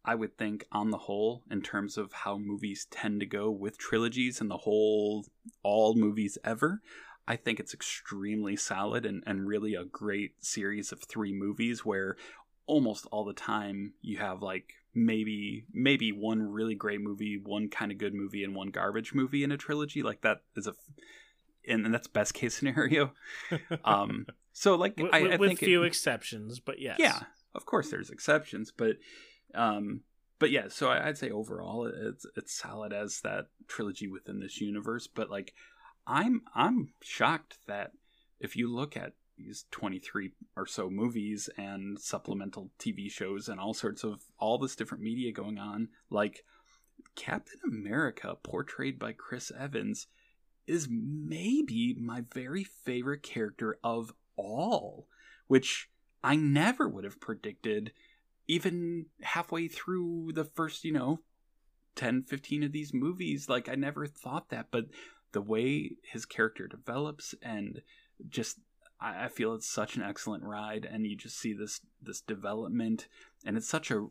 I 0.04 0.14
would 0.14 0.36
think 0.36 0.66
on 0.70 0.90
the 0.90 0.98
whole, 0.98 1.42
in 1.50 1.62
terms 1.62 1.96
of 1.96 2.12
how 2.12 2.36
movies 2.36 2.86
tend 2.90 3.20
to 3.20 3.26
go 3.26 3.50
with 3.50 3.78
trilogies 3.78 4.40
and 4.40 4.50
the 4.50 4.58
whole 4.58 5.24
all 5.62 5.94
movies 5.94 6.36
ever, 6.44 6.82
I 7.26 7.36
think 7.36 7.58
it's 7.58 7.72
extremely 7.72 8.56
solid 8.56 9.06
and, 9.06 9.22
and 9.26 9.46
really 9.46 9.74
a 9.74 9.84
great 9.84 10.44
series 10.44 10.92
of 10.92 11.02
three 11.02 11.32
movies 11.32 11.84
where 11.84 12.16
almost 12.66 13.06
all 13.10 13.24
the 13.24 13.32
time 13.32 13.94
you 14.02 14.18
have 14.18 14.42
like 14.42 14.74
maybe 14.94 15.64
maybe 15.72 16.12
one 16.12 16.52
really 16.52 16.74
great 16.74 17.00
movie, 17.00 17.40
one 17.42 17.68
kind 17.68 17.90
of 17.90 17.98
good 17.98 18.14
movie, 18.14 18.44
and 18.44 18.54
one 18.54 18.68
garbage 18.68 19.14
movie 19.14 19.42
in 19.42 19.52
a 19.52 19.56
trilogy. 19.56 20.02
Like 20.02 20.20
that 20.20 20.42
is 20.54 20.66
a 20.66 20.74
and, 21.68 21.84
and 21.84 21.94
that's 21.94 22.06
best 22.06 22.34
case 22.34 22.54
scenario. 22.54 23.12
Um, 23.84 24.26
so 24.52 24.76
like 24.76 24.96
with, 24.96 25.12
I, 25.12 25.32
I 25.32 25.36
with 25.36 25.50
think 25.50 25.58
few 25.58 25.82
it, 25.82 25.88
exceptions, 25.88 26.60
but 26.60 26.80
yes. 26.80 26.96
yeah, 26.98 27.20
of 27.54 27.66
course 27.66 27.90
there's 27.90 28.10
exceptions, 28.10 28.72
but 28.74 28.96
um, 29.54 30.00
but 30.38 30.50
yeah. 30.50 30.68
So 30.68 30.88
I, 30.88 31.08
I'd 31.08 31.18
say 31.18 31.30
overall 31.30 31.86
it's 31.86 32.24
it's 32.36 32.56
solid 32.56 32.92
as 32.92 33.20
that 33.22 33.48
trilogy 33.66 34.08
within 34.08 34.40
this 34.40 34.60
universe. 34.60 35.06
But 35.06 35.30
like 35.30 35.54
I'm 36.06 36.42
I'm 36.54 36.90
shocked 37.02 37.58
that 37.66 37.92
if 38.40 38.56
you 38.56 38.72
look 38.72 38.96
at 38.96 39.14
these 39.36 39.64
23 39.70 40.30
or 40.56 40.66
so 40.66 40.88
movies 40.88 41.48
and 41.56 41.98
supplemental 41.98 42.70
TV 42.78 43.10
shows 43.10 43.48
and 43.48 43.58
all 43.58 43.74
sorts 43.74 44.04
of 44.04 44.22
all 44.38 44.58
this 44.58 44.76
different 44.76 45.02
media 45.02 45.32
going 45.32 45.58
on. 45.58 45.88
Like 46.10 46.44
Captain 47.16 47.60
America, 47.66 48.36
portrayed 48.42 48.98
by 48.98 49.12
Chris 49.12 49.52
Evans, 49.58 50.06
is 50.66 50.88
maybe 50.90 51.94
my 51.94 52.24
very 52.32 52.64
favorite 52.64 53.22
character 53.22 53.78
of 53.84 54.12
all, 54.36 55.06
which 55.46 55.90
I 56.22 56.36
never 56.36 56.88
would 56.88 57.04
have 57.04 57.20
predicted 57.20 57.92
even 58.46 59.06
halfway 59.22 59.68
through 59.68 60.32
the 60.34 60.44
first, 60.44 60.84
you 60.84 60.92
know, 60.92 61.20
10, 61.96 62.22
15 62.24 62.64
of 62.64 62.72
these 62.72 62.92
movies. 62.92 63.48
Like, 63.48 63.68
I 63.68 63.74
never 63.74 64.06
thought 64.06 64.50
that, 64.50 64.68
but 64.70 64.86
the 65.32 65.40
way 65.40 65.92
his 66.02 66.24
character 66.24 66.66
develops 66.66 67.34
and 67.42 67.82
just 68.28 68.58
I, 69.00 69.28
feel 69.28 69.54
it's 69.54 69.68
such 69.68 69.96
an 69.96 70.02
excellent 70.02 70.44
ride, 70.44 70.88
and 70.90 71.06
you 71.06 71.14
just 71.16 71.38
see 71.38 71.52
this 71.52 71.80
this 72.00 72.20
development, 72.20 73.08
and 73.44 73.56
it's 73.56 73.68
such 73.68 73.90
a 73.90 74.06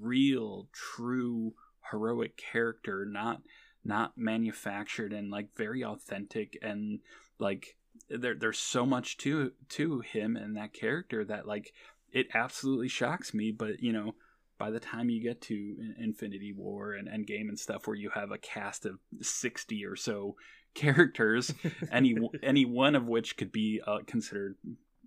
real, 0.00 0.68
true, 0.72 1.54
heroic 1.90 2.36
character, 2.36 3.04
not 3.04 3.42
not 3.86 4.12
manufactured 4.16 5.12
and 5.12 5.30
like 5.30 5.54
very 5.56 5.84
authentic 5.84 6.58
and 6.62 7.00
like 7.38 7.76
there 8.08 8.34
there's 8.34 8.58
so 8.58 8.84
much 8.84 9.16
to 9.16 9.52
to 9.68 10.00
him 10.00 10.36
and 10.36 10.56
that 10.56 10.72
character 10.72 11.24
that 11.24 11.46
like 11.46 11.72
it 12.12 12.26
absolutely 12.34 12.88
shocks 12.88 13.32
me 13.32 13.50
but 13.50 13.80
you 13.80 13.92
know 13.92 14.14
by 14.58 14.70
the 14.70 14.80
time 14.80 15.10
you 15.10 15.20
get 15.20 15.40
to 15.42 15.76
Infinity 15.98 16.52
War 16.52 16.94
and 16.94 17.08
Endgame 17.08 17.48
and 17.48 17.58
stuff 17.58 17.86
where 17.86 17.96
you 17.96 18.10
have 18.10 18.30
a 18.30 18.38
cast 18.38 18.86
of 18.86 18.98
60 19.20 19.84
or 19.84 19.96
so 19.96 20.36
characters, 20.74 21.52
any 21.90 22.16
any 22.42 22.64
one 22.64 22.94
of 22.94 23.06
which 23.06 23.36
could 23.36 23.52
be 23.52 23.80
uh, 23.86 23.98
considered 24.06 24.56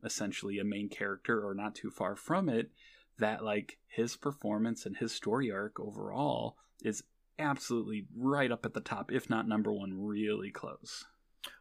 essentially 0.03 0.59
a 0.59 0.63
main 0.63 0.89
character 0.89 1.45
or 1.45 1.53
not 1.53 1.75
too 1.75 1.89
far 1.89 2.15
from 2.15 2.49
it. 2.49 2.71
That 3.17 3.43
like 3.43 3.77
his 3.87 4.15
performance 4.15 4.85
and 4.85 4.97
his 4.97 5.11
story 5.11 5.51
arc 5.51 5.79
overall 5.79 6.55
is 6.83 7.03
absolutely 7.39 8.05
right 8.15 8.51
up 8.51 8.65
at 8.65 8.73
the 8.73 8.81
top, 8.81 9.11
if 9.11 9.29
not 9.29 9.47
number 9.47 9.71
one, 9.71 10.05
really 10.05 10.51
close. 10.51 11.05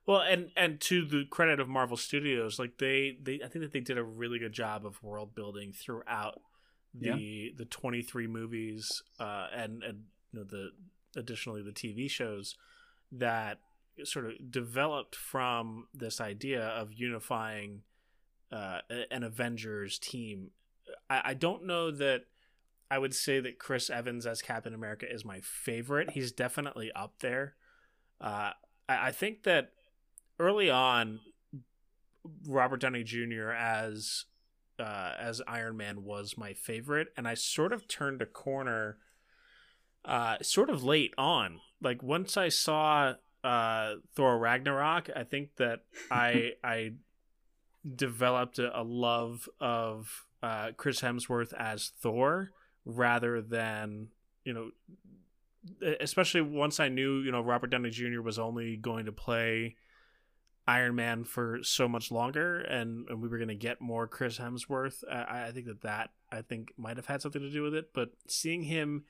Well, 0.06 0.20
and 0.20 0.50
and 0.56 0.80
to 0.82 1.04
the 1.04 1.24
credit 1.30 1.60
of 1.60 1.68
Marvel 1.68 1.96
Studios, 1.96 2.58
like 2.58 2.78
they 2.78 3.16
they 3.22 3.40
I 3.44 3.48
think 3.48 3.62
that 3.64 3.72
they 3.72 3.80
did 3.80 3.96
a 3.98 4.02
really 4.04 4.38
good 4.38 4.52
job 4.52 4.84
of 4.84 5.02
world 5.02 5.34
building 5.34 5.72
throughout 5.72 6.40
the 6.94 7.08
Yeah. 7.08 7.50
the 7.56 7.64
23 7.66 8.26
movies 8.26 9.02
uh 9.20 9.46
and 9.54 9.82
and 9.84 10.04
you 10.32 10.40
know 10.40 10.44
the 10.44 10.70
additionally 11.16 11.62
the 11.62 11.70
TV 11.70 12.10
shows 12.10 12.56
that 13.12 13.58
sort 14.04 14.24
of 14.26 14.50
developed 14.50 15.14
from 15.14 15.86
this 15.94 16.20
idea 16.20 16.64
of 16.66 16.92
unifying 16.92 17.82
uh, 18.52 18.78
an 19.10 19.22
Avengers 19.22 19.98
team. 19.98 20.50
I, 21.10 21.20
I 21.26 21.34
don't 21.34 21.66
know 21.66 21.90
that 21.90 22.24
I 22.90 22.98
would 22.98 23.14
say 23.14 23.40
that 23.40 23.58
Chris 23.58 23.90
Evans 23.90 24.26
as 24.26 24.42
Captain 24.42 24.74
America 24.74 25.10
is 25.10 25.24
my 25.24 25.40
favorite. 25.40 26.10
He's 26.10 26.32
definitely 26.32 26.90
up 26.92 27.18
there. 27.20 27.54
Uh, 28.20 28.52
I, 28.88 29.08
I 29.08 29.10
think 29.12 29.42
that 29.44 29.72
early 30.38 30.70
on, 30.70 31.20
Robert 32.46 32.80
Downey 32.80 33.04
Jr. 33.04 33.50
as 33.50 34.24
uh, 34.78 35.12
as 35.18 35.42
Iron 35.46 35.76
Man 35.76 36.04
was 36.04 36.38
my 36.38 36.52
favorite, 36.52 37.08
and 37.16 37.26
I 37.26 37.34
sort 37.34 37.72
of 37.72 37.88
turned 37.88 38.22
a 38.22 38.26
corner, 38.26 38.98
uh, 40.04 40.36
sort 40.42 40.70
of 40.70 40.84
late 40.84 41.14
on. 41.18 41.60
Like 41.82 42.02
once 42.02 42.36
I 42.36 42.48
saw 42.48 43.14
uh, 43.44 43.94
Thor 44.14 44.38
Ragnarok, 44.38 45.10
I 45.14 45.24
think 45.24 45.56
that 45.56 45.80
I 46.10 46.52
I 46.64 46.92
developed 47.96 48.58
a, 48.58 48.80
a 48.80 48.82
love 48.82 49.48
of 49.60 50.26
uh, 50.42 50.70
Chris 50.76 51.00
Hemsworth 51.00 51.52
as 51.54 51.92
Thor 52.00 52.50
rather 52.88 53.40
than 53.40 54.08
you 54.44 54.52
know, 54.52 54.70
especially 56.00 56.40
once 56.40 56.80
I 56.80 56.88
knew 56.88 57.18
you 57.20 57.30
know 57.30 57.42
Robert 57.42 57.68
Downey 57.68 57.90
Jr. 57.90 58.22
was 58.22 58.38
only 58.38 58.76
going 58.76 59.04
to 59.04 59.12
play 59.12 59.76
Iron 60.66 60.94
Man 60.94 61.24
for 61.24 61.60
so 61.62 61.88
much 61.88 62.10
longer, 62.10 62.60
and, 62.60 63.08
and 63.08 63.22
we 63.22 63.28
were 63.28 63.38
going 63.38 63.48
to 63.48 63.54
get 63.54 63.80
more 63.80 64.06
Chris 64.06 64.38
Hemsworth. 64.38 65.04
I, 65.10 65.46
I 65.46 65.50
think 65.52 65.66
that 65.66 65.82
that 65.82 66.10
I 66.32 66.42
think 66.42 66.72
might 66.76 66.96
have 66.96 67.06
had 67.06 67.22
something 67.22 67.42
to 67.42 67.50
do 67.50 67.62
with 67.62 67.74
it. 67.74 67.92
But 67.92 68.10
seeing 68.26 68.62
him 68.62 69.04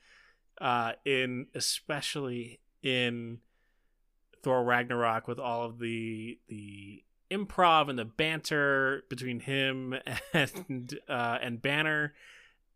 uh, 0.61 0.93
in, 1.05 1.47
especially 1.55 2.61
in 2.83 3.39
Thor 4.43 4.65
Ragnarok, 4.65 5.29
with 5.29 5.39
all 5.39 5.65
of 5.65 5.79
the 5.79 6.39
the 6.49 7.05
improv 7.31 7.89
and 7.89 7.99
the 7.99 8.05
banter 8.05 9.05
between 9.09 9.41
him 9.41 9.95
and 10.33 10.99
uh, 11.09 11.39
and 11.41 11.63
Banner, 11.63 12.15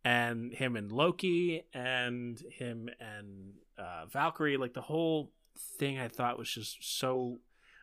and 0.04 0.52
him 0.52 0.76
and 0.76 0.90
Loki 0.90 1.64
and 1.72 2.42
him 2.50 2.88
and 3.00 3.54
uh, 3.78 4.06
Valkyrie. 4.06 4.56
Like 4.56 4.74
the 4.74 4.80
whole 4.82 5.32
thing, 5.78 5.98
I 5.98 6.08
thought 6.08 6.38
was 6.38 6.52
just 6.52 6.78
so 6.98 7.38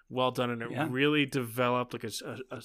well 0.10 0.32
done, 0.32 0.50
and 0.50 0.62
it 0.62 0.72
Yeah. 0.72 0.88
really 0.90 1.26
developed 1.26 1.94
like 1.94 2.04
a 2.04 2.62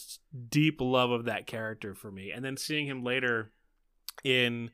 deep 0.48 0.80
love 0.80 1.10
of 1.10 1.26
that 1.26 1.46
character 1.46 1.94
for 1.94 2.10
me. 2.10 2.30
And 2.32 2.44
then 2.44 2.56
seeing 2.56 2.86
him 2.86 3.04
later 3.04 3.52
in 4.24 4.70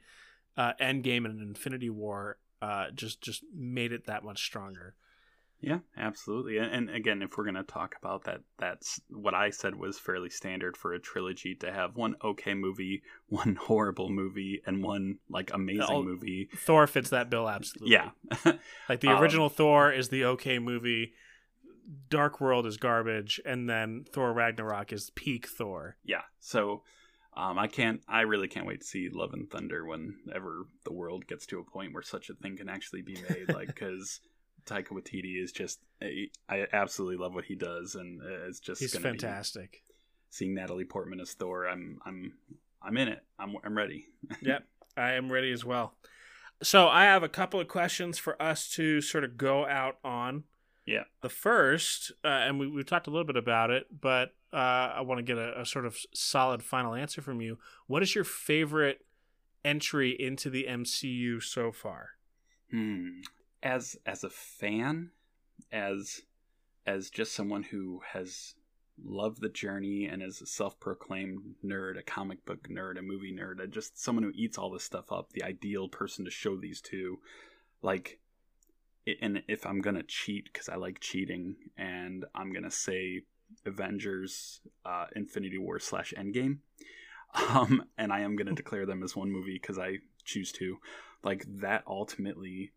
uh, 0.57 0.73
Endgame 0.81 1.25
and 1.25 1.41
Infinity 1.41 1.91
War 1.91 2.39
uh, 2.63 2.91
just 2.95 3.23
just 3.23 3.43
made 3.55 3.93
it 3.93 4.07
that 4.07 4.23
much 4.23 4.45
stronger. 4.45 4.95
Yeah, 5.63 5.81
absolutely. 5.97 6.57
And, 6.59 6.73
and 6.73 6.91
again, 6.91 7.21
if 7.23 7.37
we're 7.37 7.45
going 7.45 7.55
to 7.57 7.63
talk 7.63 7.95
about 8.01 8.25
that, 8.25 8.41
that's 8.59 8.99
what 9.11 9.35
I 9.35 9.51
said 9.51 9.75
was 9.75 9.99
fairly 9.99 10.31
standard 10.31 10.77
for 10.77 10.95
a 10.95 10.99
trilogy 10.99 11.55
to 11.57 11.71
have 11.73 11.97
one 11.97 12.17
okay 12.25 12.55
movie, 12.55 13.03
one 13.29 13.57
horrible 13.57 14.09
movie, 14.09 14.63
and 14.67 14.83
one 14.83 15.19
like 15.29 15.53
amazing 15.53 15.85
Oh, 15.89 16.03
movie. 16.03 16.49
Thor 16.57 16.87
fits 16.87 17.11
that 17.11 17.29
bill 17.31 17.49
absolutely. 17.49 17.93
Yeah. 17.93 18.11
Like 18.89 19.01
the 19.01 19.09
Um, 19.09 19.21
original 19.23 19.49
Thor 19.51 19.93
is 19.93 20.09
the 20.09 20.25
okay 20.25 20.59
movie, 20.59 21.13
Dark 22.09 22.41
World 22.41 22.67
is 22.67 22.77
garbage, 22.77 23.41
and 23.45 23.69
then 23.69 24.05
Thor 24.13 24.33
Ragnarok 24.33 24.93
is 24.93 25.11
peak 25.15 25.47
Thor. 25.47 25.97
yeah. 26.05 26.23
So 26.41 26.83
um, 27.37 27.59
I 27.59 27.67
can't, 27.69 28.01
I 28.09 28.23
really 28.23 28.49
can't 28.49 28.67
wait 28.67 28.81
to 28.81 28.87
see 28.87 29.09
Love 29.09 29.33
and 29.33 29.49
Thunder 29.51 29.85
whenever 29.87 30.67
the 30.85 30.93
world 30.93 31.27
gets 31.27 31.47
to 31.47 31.61
a 31.61 31.65
point 31.65 31.93
where 31.93 32.03
such 32.03 32.29
a 32.31 32.35
thing 32.35 32.57
can 32.57 32.69
actually 32.69 33.03
be 33.03 33.17
made. 33.29 33.53
like, 33.55 33.67
because 33.75 34.21
Taika 34.67 34.89
Waititi 34.89 35.43
is 35.43 35.53
just, 35.53 35.81
I 36.03 36.67
absolutely 36.73 37.17
love 37.17 37.35
what 37.35 37.45
he 37.45 37.55
does, 37.55 37.95
and 37.95 38.21
it's 38.23 38.61
just 38.61 38.81
He's 38.81 38.97
fantastic. 38.97 39.83
seeing 40.31 40.55
Natalie 40.55 40.85
Portman 40.85 41.21
as 41.21 41.33
Thor, 41.33 41.67
I'm, 41.69 41.99
I'm, 42.05 42.33
I'm 42.83 42.97
in 42.97 43.09
it. 43.09 43.23
I'm, 43.39 43.57
I'm 43.65 43.77
ready. 43.77 44.07
yep, 44.43 44.65
I 44.97 45.13
am 45.13 45.31
ready 45.31 45.53
as 45.53 45.65
well. 45.65 45.95
So 46.63 46.89
I 46.89 47.05
have 47.05 47.23
a 47.23 47.29
couple 47.29 47.61
of 47.61 47.69
questions 47.69 48.19
for 48.19 48.41
us 48.41 48.69
to 48.73 49.01
sort 49.01 49.25
of 49.25 49.37
go 49.37 49.67
out 49.67 49.97
on. 50.05 50.45
Yeah. 50.87 51.05
The 51.23 51.29
first, 51.29 52.13
uh, 52.25 52.29
and 52.29 52.59
we 52.59 52.67
we 52.67 52.83
talked 52.83 53.07
a 53.07 53.11
little 53.11 53.27
bit 53.27 53.37
about 53.37 53.71
it, 53.71 53.87
but 54.01 54.35
uh, 54.53 54.57
I 54.57 55.01
want 55.03 55.19
to 55.19 55.23
get 55.23 55.39
a, 55.39 55.61
a 55.61 55.65
sort 55.67 55.87
of 55.87 55.97
solid 56.13 56.63
final 56.63 56.95
answer 56.95 57.23
from 57.23 57.41
you. 57.41 57.59
What 57.87 58.03
is 58.03 58.15
your 58.15 58.25
favorite 58.25 59.05
entry 59.65 60.11
into 60.11 60.51
the 60.51 60.67
MCU 60.69 61.43
so 61.43 61.71
far? 61.73 62.11
Hmm. 62.71 63.21
As 63.63 63.97
as 64.07 64.25
a 64.25 64.31
fan, 64.31 65.11
as 65.71 66.23
as 66.87 67.11
just 67.11 67.35
someone 67.35 67.63
who 67.63 68.01
has 68.13 68.55
loved 69.03 69.41
the 69.41 69.49
journey 69.49 70.07
and 70.07 70.23
is 70.23 70.41
a 70.41 70.47
self-proclaimed 70.47 71.55
nerd, 71.65 71.99
a 71.99 72.03
comic 72.03 72.45
book 72.45 72.69
nerd, 72.69 72.99
a 72.99 73.03
movie 73.03 73.33
nerd, 73.33 73.63
a 73.63 73.67
just 73.67 74.03
someone 74.03 74.25
who 74.25 74.33
eats 74.35 74.59
all 74.59 74.71
this 74.71 74.85
stuff 74.85 75.11
up, 75.13 75.33
the 75.33 75.43
ideal 75.43 75.89
person 75.89 76.25
to 76.25 76.31
show 76.31 76.57
these 76.57 76.81
to, 76.81 77.19
like. 77.83 78.19
And 79.21 79.43
if 79.49 79.67
I'm 79.67 79.81
gonna 79.81 80.03
cheat 80.03 80.45
because 80.53 80.69
I 80.69 80.77
like 80.77 81.01
cheating, 81.01 81.57
and 81.77 82.27
I'm 82.35 82.53
gonna 82.53 82.71
say 82.71 83.23
Avengers, 83.65 84.61
uh, 84.85 85.07
Infinity 85.17 85.59
War 85.59 85.79
slash 85.79 86.13
Endgame, 86.17 86.59
um, 87.35 87.85
and 87.97 88.13
I 88.13 88.21
am 88.21 88.37
gonna 88.37 88.53
declare 88.55 88.87
them 88.87 89.03
as 89.03 89.17
one 89.17 89.33
movie 89.33 89.59
because 89.61 89.79
I 89.79 89.99
choose 90.25 90.53
to, 90.53 90.79
like 91.25 91.45
that 91.61 91.83
ultimately 91.87 92.73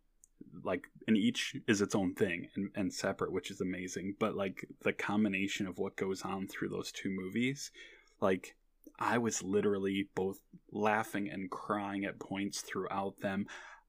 like 0.64 0.88
and 1.08 1.18
each 1.18 1.56
is 1.68 1.82
its 1.82 1.96
own 1.96 2.14
thing 2.14 2.48
and, 2.56 2.70
and 2.76 2.94
separate 2.94 3.32
which 3.32 3.52
is 3.52 3.62
amazing 3.62 4.16
but 4.20 4.36
like 4.36 4.66
the 4.84 4.94
combination 4.94 5.68
of 5.68 5.78
what 5.78 5.96
goes 5.96 6.22
on 6.24 6.48
through 6.48 6.70
those 6.70 6.92
two 6.92 7.10
movies 7.10 7.72
like 8.22 8.56
i 9.00 9.18
was 9.18 9.44
literally 9.44 10.08
both 10.16 10.40
laughing 10.72 11.30
and 11.30 11.50
crying 11.50 12.06
at 12.06 12.20
points 12.20 12.62
throughout 12.62 13.20
them 13.22 13.46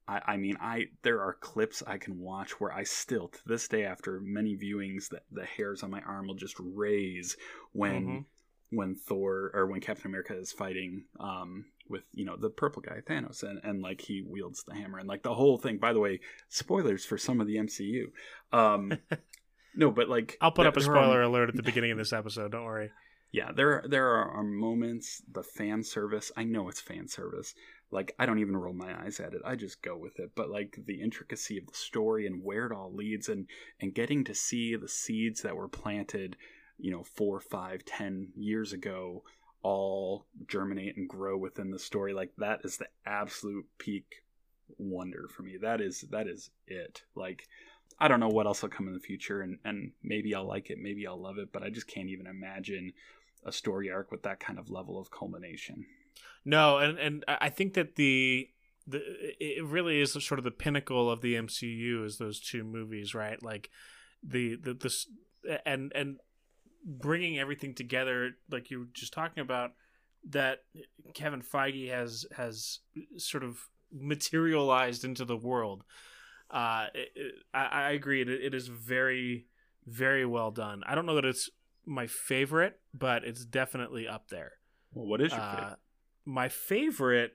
I, 0.07 0.21
I 0.27 0.37
mean 0.37 0.57
i 0.61 0.85
there 1.03 1.21
are 1.21 1.33
clips 1.33 1.83
i 1.87 1.97
can 1.97 2.19
watch 2.19 2.59
where 2.59 2.71
i 2.73 2.83
still 2.83 3.29
to 3.29 3.39
this 3.45 3.67
day 3.67 3.85
after 3.85 4.19
many 4.21 4.55
viewings 4.57 5.09
that 5.09 5.23
the 5.31 5.45
hairs 5.45 5.83
on 5.83 5.91
my 5.91 6.01
arm 6.01 6.27
will 6.27 6.35
just 6.35 6.55
raise 6.59 7.37
when 7.71 7.93
Mhm. 7.93 8.25
when 8.71 8.95
thor 8.95 9.51
or 9.53 9.67
when 9.67 9.79
captain 9.79 10.07
america 10.07 10.35
is 10.37 10.51
fighting 10.51 11.05
um 11.19 11.65
with 11.89 12.03
you 12.13 12.25
know 12.25 12.35
the 12.37 12.49
purple 12.49 12.81
guy 12.81 13.01
Thanos 13.07 13.43
and 13.43 13.59
and 13.63 13.81
like 13.81 14.01
he 14.01 14.21
wields 14.25 14.63
the 14.67 14.73
hammer 14.73 14.97
and 14.99 15.07
like 15.07 15.23
the 15.23 15.33
whole 15.33 15.57
thing 15.57 15.77
by 15.77 15.93
the 15.93 15.99
way 15.99 16.19
spoilers 16.49 17.05
for 17.05 17.17
some 17.17 17.39
of 17.41 17.47
the 17.47 17.57
MCU 17.57 18.05
um 18.51 18.91
no 19.75 19.91
but 19.91 20.09
like 20.09 20.37
I'll 20.41 20.51
put 20.51 20.63
there- 20.63 20.69
up 20.69 20.77
a 20.77 20.79
there 20.79 20.91
are- 20.91 20.95
spoiler 20.95 21.21
alert 21.21 21.49
at 21.49 21.55
the 21.55 21.63
beginning 21.71 21.91
of 21.91 21.97
this 21.97 22.13
episode. 22.13 22.51
Don't 22.51 22.63
worry. 22.65 22.91
yeah 23.31 23.51
there 23.51 23.83
there 23.87 24.07
are, 24.07 24.29
are 24.31 24.43
moments 24.43 25.21
the 25.31 25.43
fan 25.43 25.83
service 25.83 26.31
I 26.37 26.43
know 26.43 26.69
it's 26.69 26.81
fan 26.81 27.07
service 27.07 27.53
like 27.91 28.15
I 28.17 28.25
don't 28.25 28.39
even 28.39 28.57
roll 28.57 28.73
my 28.73 28.99
eyes 29.03 29.19
at 29.19 29.33
it 29.33 29.41
I 29.45 29.55
just 29.55 29.81
go 29.83 29.95
with 29.97 30.19
it 30.19 30.31
but 30.35 30.49
like 30.49 30.77
the 30.85 31.01
intricacy 31.01 31.57
of 31.57 31.67
the 31.67 31.73
story 31.75 32.25
and 32.25 32.43
where 32.43 32.65
it 32.65 32.71
all 32.71 32.93
leads 32.93 33.29
and 33.29 33.47
and 33.79 33.93
getting 33.93 34.23
to 34.25 34.33
see 34.33 34.75
the 34.75 34.87
seeds 34.89 35.41
that 35.43 35.55
were 35.55 35.67
planted 35.69 36.35
you 36.79 36.91
know 36.91 37.03
four 37.03 37.39
five 37.39 37.85
ten 37.85 38.29
years 38.35 38.73
ago 38.73 39.23
all 39.65 40.25
germinate 40.47 40.95
and 40.95 41.09
grow 41.09 41.35
within 41.35 41.71
the 41.71 41.79
story 41.79 42.13
like 42.13 42.31
that 42.37 42.59
is 42.63 42.77
the 42.77 42.87
absolute 43.05 43.65
peak 43.79 44.23
wonder 44.77 45.27
for 45.27 45.41
me. 45.41 45.57
That 45.57 45.81
is 45.81 46.01
that 46.11 46.27
is 46.27 46.49
it. 46.67 47.03
Like 47.15 47.47
i 47.99 48.07
don't 48.07 48.19
know 48.19 48.27
what 48.27 48.45
else 48.45 48.61
will 48.61 48.67
come 48.69 48.87
in 48.87 48.93
the 48.93 48.99
future 48.99 49.41
and 49.41 49.57
and 49.63 49.91
maybe 50.03 50.35
i'll 50.35 50.45
like 50.45 50.69
it 50.69 50.77
maybe 50.77 51.07
i'll 51.07 51.21
love 51.21 51.37
it 51.37 51.53
but 51.53 51.63
i 51.63 51.69
just 51.69 51.87
can't 51.87 52.09
even 52.09 52.27
imagine 52.27 52.91
a 53.45 53.51
story 53.51 53.91
arc 53.91 54.11
with 54.11 54.23
that 54.23 54.39
kind 54.39 54.59
of 54.59 54.69
level 54.69 54.99
of 54.99 55.11
culmination. 55.11 55.85
No, 56.43 56.79
and 56.79 56.97
and 56.97 57.25
I 57.27 57.49
think 57.49 57.75
that 57.75 57.95
the 57.95 58.49
the 58.87 59.01
it 59.39 59.63
really 59.63 60.01
is 60.01 60.11
sort 60.11 60.39
of 60.39 60.43
the 60.43 60.51
pinnacle 60.51 61.09
of 61.09 61.21
the 61.21 61.35
MCU 61.35 62.03
is 62.05 62.17
those 62.17 62.39
two 62.39 62.63
movies, 62.63 63.15
right? 63.15 63.41
Like 63.41 63.69
the 64.23 64.55
the 64.55 64.73
this 64.73 65.07
and 65.65 65.91
and 65.95 66.17
bringing 66.85 67.39
everything 67.39 67.73
together, 67.73 68.31
like 68.49 68.69
you 68.71 68.79
were 68.79 68.87
just 68.93 69.11
talking 69.13 69.41
about, 69.41 69.71
that 70.29 70.59
Kevin 71.13 71.41
Feige 71.41 71.89
has 71.89 72.25
has 72.37 72.79
sort 73.17 73.43
of 73.43 73.57
materialized 73.91 75.03
into 75.03 75.25
the 75.25 75.37
world. 75.37 75.83
Uh, 76.51 76.87
it, 76.93 77.09
it- 77.15 77.35
I, 77.53 77.65
I 77.65 77.89
agree. 77.91 78.21
It, 78.21 78.29
it 78.29 78.53
is 78.53 78.67
very 78.67 79.47
very 79.87 80.25
well 80.25 80.51
done. 80.51 80.83
I 80.87 80.95
don't 80.95 81.05
know 81.05 81.15
that 81.15 81.25
it's 81.25 81.49
my 81.85 82.07
favorite, 82.07 82.79
but 82.93 83.23
it's 83.23 83.45
definitely 83.45 84.07
up 84.07 84.29
there. 84.29 84.53
well 84.93 85.05
what 85.07 85.21
is 85.21 85.31
your 85.31 85.41
Uh, 85.41 85.51
favorite 85.55 85.77
my 86.25 86.49
favorite 86.49 87.33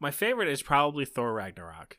my 0.00 0.10
favorite 0.10 0.48
is 0.48 0.62
probably 0.62 1.04
Thor 1.04 1.32
Ragnarok. 1.32 1.98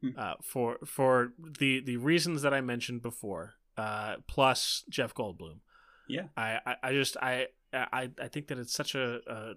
Hmm. 0.00 0.08
Uh, 0.16 0.34
for 0.42 0.78
for 0.84 1.32
the 1.60 1.80
the 1.80 1.96
reasons 1.96 2.42
that 2.42 2.52
I 2.54 2.60
mentioned 2.60 3.02
before, 3.02 3.54
uh, 3.76 4.16
plus 4.26 4.84
Jeff 4.88 5.14
Goldblum. 5.14 5.60
yeah 6.08 6.24
I, 6.36 6.58
I, 6.66 6.76
I 6.82 6.92
just 6.92 7.16
I, 7.16 7.48
I 7.72 8.10
I 8.20 8.28
think 8.28 8.48
that 8.48 8.58
it's 8.58 8.72
such 8.74 8.94
a, 8.94 9.20
a 9.26 9.54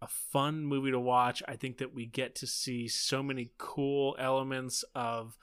a 0.00 0.06
fun 0.06 0.64
movie 0.64 0.92
to 0.92 1.00
watch. 1.00 1.42
I 1.48 1.56
think 1.56 1.78
that 1.78 1.92
we 1.92 2.06
get 2.06 2.34
to 2.36 2.46
see 2.46 2.86
so 2.88 3.22
many 3.22 3.50
cool 3.58 4.14
elements 4.18 4.84
of 4.94 5.36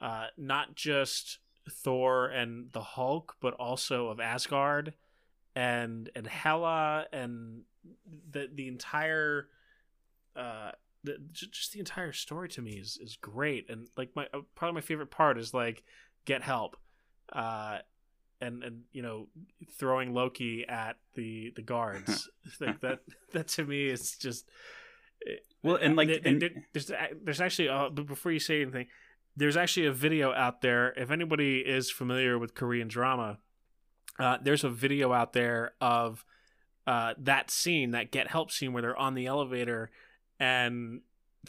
uh, 0.00 0.26
not 0.38 0.74
just 0.74 1.38
Thor 1.70 2.26
and 2.28 2.72
the 2.72 2.82
Hulk, 2.82 3.36
but 3.40 3.54
also 3.54 4.08
of 4.08 4.18
Asgard 4.18 4.94
and 5.54 6.10
and 6.16 6.26
Hela 6.26 7.06
and 7.12 7.62
the 8.30 8.48
the 8.52 8.68
entire 8.68 9.48
uh 10.36 10.70
the, 11.04 11.18
just 11.32 11.72
the 11.72 11.80
entire 11.80 12.12
story 12.12 12.48
to 12.48 12.62
me 12.62 12.72
is 12.72 12.98
is 13.02 13.16
great 13.16 13.68
and 13.68 13.88
like 13.96 14.10
my 14.14 14.26
uh, 14.32 14.40
probably 14.54 14.74
my 14.76 14.80
favorite 14.80 15.10
part 15.10 15.36
is 15.36 15.52
like 15.52 15.82
get 16.24 16.42
help 16.42 16.76
uh 17.32 17.78
and 18.40 18.62
and 18.64 18.82
you 18.92 19.02
know 19.02 19.28
throwing 19.78 20.12
Loki 20.14 20.66
at 20.68 20.96
the 21.14 21.52
the 21.56 21.62
guards. 21.62 22.28
Like 22.60 22.80
that 22.80 23.00
that 23.32 23.48
to 23.48 23.64
me 23.64 23.86
is 23.88 24.16
just 24.16 24.48
well 25.62 25.76
and 25.76 25.96
like 25.96 26.08
there- 26.08 26.20
there- 26.20 26.32
and- 26.32 26.64
there's 26.72 26.90
there's 27.22 27.40
actually 27.40 27.68
uh, 27.68 27.88
but 27.90 28.06
before 28.06 28.32
you 28.32 28.40
say 28.40 28.62
anything 28.62 28.88
there's 29.36 29.56
actually 29.56 29.86
a 29.86 29.92
video 29.92 30.32
out 30.32 30.60
there. 30.60 30.92
If 30.96 31.10
anybody 31.10 31.60
is 31.60 31.90
familiar 31.90 32.38
with 32.38 32.54
Korean 32.54 32.88
drama 32.88 33.38
uh, 34.18 34.38
there's 34.42 34.64
a 34.64 34.68
video 34.68 35.12
out 35.12 35.32
there 35.32 35.72
of 35.80 36.24
uh, 36.86 37.14
that 37.18 37.50
scene 37.50 37.92
that 37.92 38.10
get 38.10 38.26
help 38.28 38.50
scene 38.50 38.72
where 38.72 38.82
they're 38.82 38.96
on 38.96 39.14
the 39.14 39.26
elevator 39.26 39.90
and 40.40 41.00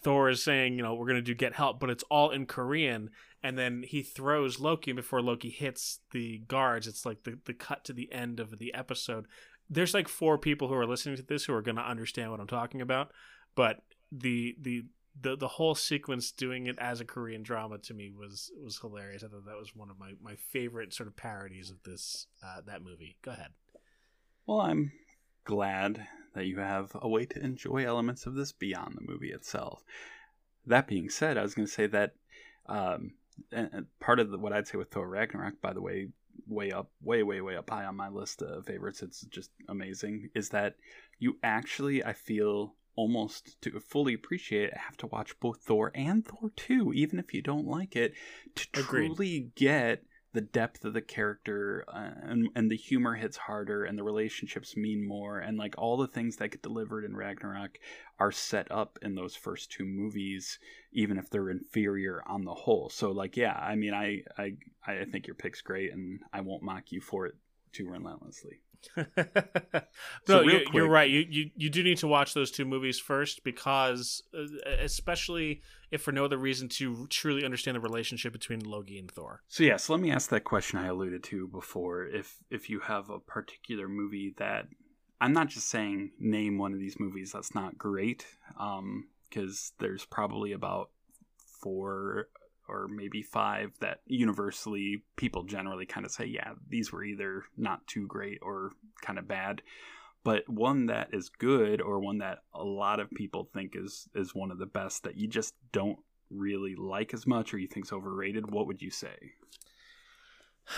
Thor 0.02 0.30
is 0.30 0.44
saying, 0.44 0.78
you 0.78 0.84
know, 0.84 0.94
we're 0.94 1.06
to 1.16 1.22
do 1.22 1.36
get 1.36 1.54
help, 1.54 1.80
but 1.80 1.89
it's 1.89 2.04
all 2.10 2.32
in 2.32 2.46
Korean. 2.46 3.10
And 3.44 3.58
then 3.58 3.84
he 3.84 4.02
throws 4.02 4.60
Loki 4.60 4.91
before 4.91 5.22
Loki 5.22 5.50
hits 5.50 6.00
the 6.12 6.39
guards. 6.48 6.88
It's 6.88 7.06
like 7.06 7.24
the, 7.24 7.38
the 7.46 7.54
cut 7.54 7.84
to 7.86 7.94
the 7.94 8.12
end 8.12 8.39
of 8.39 8.58
the 8.58 8.74
episode. 8.74 9.28
There's 9.70 9.94
like 9.94 10.08
four 10.08 10.38
people 10.38 10.68
who 10.68 10.74
are 10.76 10.88
listening 10.88 11.18
to 11.18 11.24
this 11.24 11.46
who 11.46 11.54
are 11.54 11.62
to 11.76 11.82
understand 11.82 12.32
what 12.32 12.39
I'm 12.39 12.48
talking 12.48 12.82
about. 12.82 13.12
But 13.56 13.82
the, 14.12 14.56
the, 14.60 14.86
the, 15.22 15.36
the 15.36 15.48
whole 15.48 15.76
sequence 15.76 16.32
doing 16.32 16.68
it 16.68 16.80
as 16.80 17.02
a 17.02 17.06
Korean 17.06 17.44
drama 17.44 17.78
to 17.80 17.94
me 17.94 18.12
was, 18.18 18.52
was 18.64 18.80
hilarious. 18.80 19.24
I 19.24 19.28
thought 19.28 19.46
that 19.46 19.60
was 19.60 19.76
one 19.76 19.89
of 19.89 20.00
my, 20.00 20.14
my 20.22 20.36
favorite 20.36 20.94
sort 20.94 21.08
of 21.08 21.16
parodies 21.16 21.70
of 21.70 21.84
this, 21.84 22.28
uh, 22.44 22.62
that 22.66 22.84
movie. 22.84 23.18
Go 23.22 23.32
ahead. 23.32 23.52
Well, 24.46 24.62
I'm 24.62 24.91
glad 25.44 26.08
that 26.34 26.46
you 26.46 26.60
have 26.60 26.91
a 26.96 27.08
way 27.08 27.26
to 27.26 27.44
enjoy 27.44 27.86
elements 27.86 28.26
of 28.26 28.36
this 28.36 28.52
beyond 28.52 28.96
the 28.96 29.12
movie 29.12 29.32
itself. 29.32 29.84
That 30.66 30.88
being 30.88 31.10
said, 31.10 31.38
I 31.38 31.44
was 31.44 31.54
going 31.54 31.68
to 31.68 31.74
say 31.74 31.88
that 31.88 32.14
um, 32.68 33.14
and, 33.52 33.86
part 34.00 34.20
of 34.20 34.32
the, 34.32 34.38
what 34.38 34.54
I'd 34.54 34.68
say 34.68 34.78
with 34.78 34.91
Thor 34.91 35.08
Ragnarok, 35.08 35.62
by 35.62 35.74
the 35.74 35.82
way, 35.82 36.10
way 36.48 36.72
up, 36.72 36.89
way, 37.02 37.24
way, 37.24 37.41
way 37.41 37.56
up 37.56 37.70
high 37.70 37.86
on 37.86 37.96
my 37.96 38.10
list 38.10 38.41
of 38.41 38.66
favorites, 38.66 39.02
it's 39.02 39.22
just 39.22 39.52
amazing, 39.68 40.30
is 40.34 40.50
that 40.50 40.76
you 41.20 41.38
actually, 41.44 42.04
I 42.04 42.14
feel, 42.14 42.76
almost 42.96 43.62
to 43.62 43.80
fully 43.80 44.14
appreciate 44.14 44.70
it, 44.70 44.78
have 44.78 44.98
to 44.98 45.08
watch 45.08 45.39
both 45.39 45.62
Thor 45.62 45.91
and 45.96 46.26
Thor 46.26 46.52
2, 46.56 46.94
even 46.94 47.20
if 47.20 47.34
you 47.34 47.41
don't 47.41 47.68
like 47.68 47.96
it, 47.96 48.14
to 48.56 48.68
Agreed. 48.80 49.08
truly 49.08 49.52
get 49.56 50.04
the 50.34 50.42
depth 50.42 50.84
of 50.84 50.94
the 50.94 51.02
character 51.02 51.86
uh, 51.88 52.10
and, 52.24 52.50
and 52.56 52.70
the 52.70 52.76
humor 52.76 53.16
hits 53.16 53.38
harder 53.38 53.86
and 53.86 53.98
the 53.98 54.04
relationships 54.04 54.76
mean 54.76 55.08
more 55.08 55.40
and 55.40 55.58
like 55.58 55.76
all 55.78 55.96
the 55.96 56.08
things 56.08 56.38
that 56.38 56.50
get 56.50 56.64
delivered 56.64 57.06
in 57.06 57.16
ragnarok 57.16 57.78
are 58.20 58.32
set 58.32 58.72
up 58.72 58.98
in 59.02 59.16
those 59.16 59.36
first 59.36 59.72
two 59.72 59.86
movies 59.86 60.58
even 60.92 61.18
if 61.18 61.30
they're 61.30 61.50
inferior 61.50 62.24
on 62.28 62.44
the 62.44 62.54
whole. 62.54 62.90
So 62.90 63.12
like 63.12 63.38
yeah 63.38 63.54
i 63.54 63.76
mean 63.76 63.94
i 63.94 64.24
i 64.38 64.54
i 64.86 65.06
think 65.06 65.28
your 65.28 65.36
pick's 65.36 65.62
great 65.62 65.94
and 65.94 66.20
i 66.34 66.42
won't 66.42 66.64
mock 66.64 66.92
you 66.92 67.00
for 67.00 67.28
it 67.28 67.36
too 67.72 67.88
relentlessly 67.88 68.62
no, 68.98 69.84
So 70.28 70.42
you, 70.42 70.66
you're 70.74 70.90
right. 70.90 71.10
You, 71.10 71.26
you 71.30 71.50
you 71.56 71.70
do 71.70 71.84
need 71.84 71.98
to 72.00 72.08
watch 72.08 72.34
those 72.34 72.52
two 72.52 72.66
movies 72.66 73.00
first 73.00 73.44
because, 73.44 74.24
uh, 74.34 74.46
especially 74.80 75.62
if 75.92 76.02
for 76.02 76.12
no 76.12 76.26
other 76.26 76.38
reason, 76.38 76.70
to 76.70 77.08
truly 77.08 77.46
understand 77.46 77.76
the 77.76 77.82
relationship 77.82 78.34
between 78.34 78.60
Loki 78.62 78.98
and 78.98 79.10
Thor. 79.10 79.42
So 79.48 79.64
yeah, 79.64 79.78
so 79.78 79.94
let 79.94 80.02
me 80.02 80.12
ask 80.12 80.30
that 80.30 80.44
question 80.44 80.80
I 80.80 80.88
alluded 80.88 81.24
to 81.26 81.48
before. 81.48 82.06
If 82.06 82.38
if 82.50 82.70
you 82.70 82.80
have 82.82 83.10
a 83.10 83.20
particular 83.20 83.88
movie 83.88 84.34
that 84.38 84.68
I'm 85.22 85.34
not 85.34 85.48
just 85.48 85.70
saying 85.70 86.12
name 86.20 86.58
one 86.58 86.74
of 86.74 86.80
these 86.80 87.00
movies 87.00 87.32
that's 87.32 87.56
not 87.56 87.78
great, 87.78 88.26
because 89.30 89.72
there's 89.80 90.06
probably 90.06 90.52
about 90.52 90.90
four 91.62 92.28
or 92.74 92.88
maybe 92.88 93.21
five 93.21 93.71
that 93.80 93.99
universally 94.07 95.03
people 95.15 95.43
generally 95.43 95.86
kind 95.86 96.05
of 96.05 96.11
say, 96.11 96.26
yeah, 96.26 96.53
these 96.67 96.91
were 96.91 97.03
either 97.03 97.43
not 97.55 97.86
too 97.88 98.07
great 98.07 98.39
or 98.41 98.71
kind 99.01 99.19
of 99.19 99.28
bad. 99.28 99.61
But 100.24 100.47
one 100.49 100.88
that 100.88 101.09
is 101.13 101.30
good 101.30 101.82
or 101.82 101.99
one 101.99 102.17
that 102.19 102.39
a 102.53 102.63
lot 102.63 102.99
of 102.99 103.11
people 103.11 103.49
think 103.53 103.76
is 103.76 104.07
is 104.15 104.34
one 104.34 104.51
of 104.51 104.57
the 104.57 104.65
best 104.65 105.03
that 105.03 105.17
you 105.17 105.28
just 105.28 105.53
don't 105.71 105.99
really 106.30 106.76
like 106.76 107.13
as 107.13 107.28
much 107.28 107.53
or 107.53 107.57
you 107.59 107.67
think's 107.67 107.93
overrated, 107.93 108.49
what 108.49 108.67
would 108.67 108.82
you 108.82 108.91
say? 108.91 109.15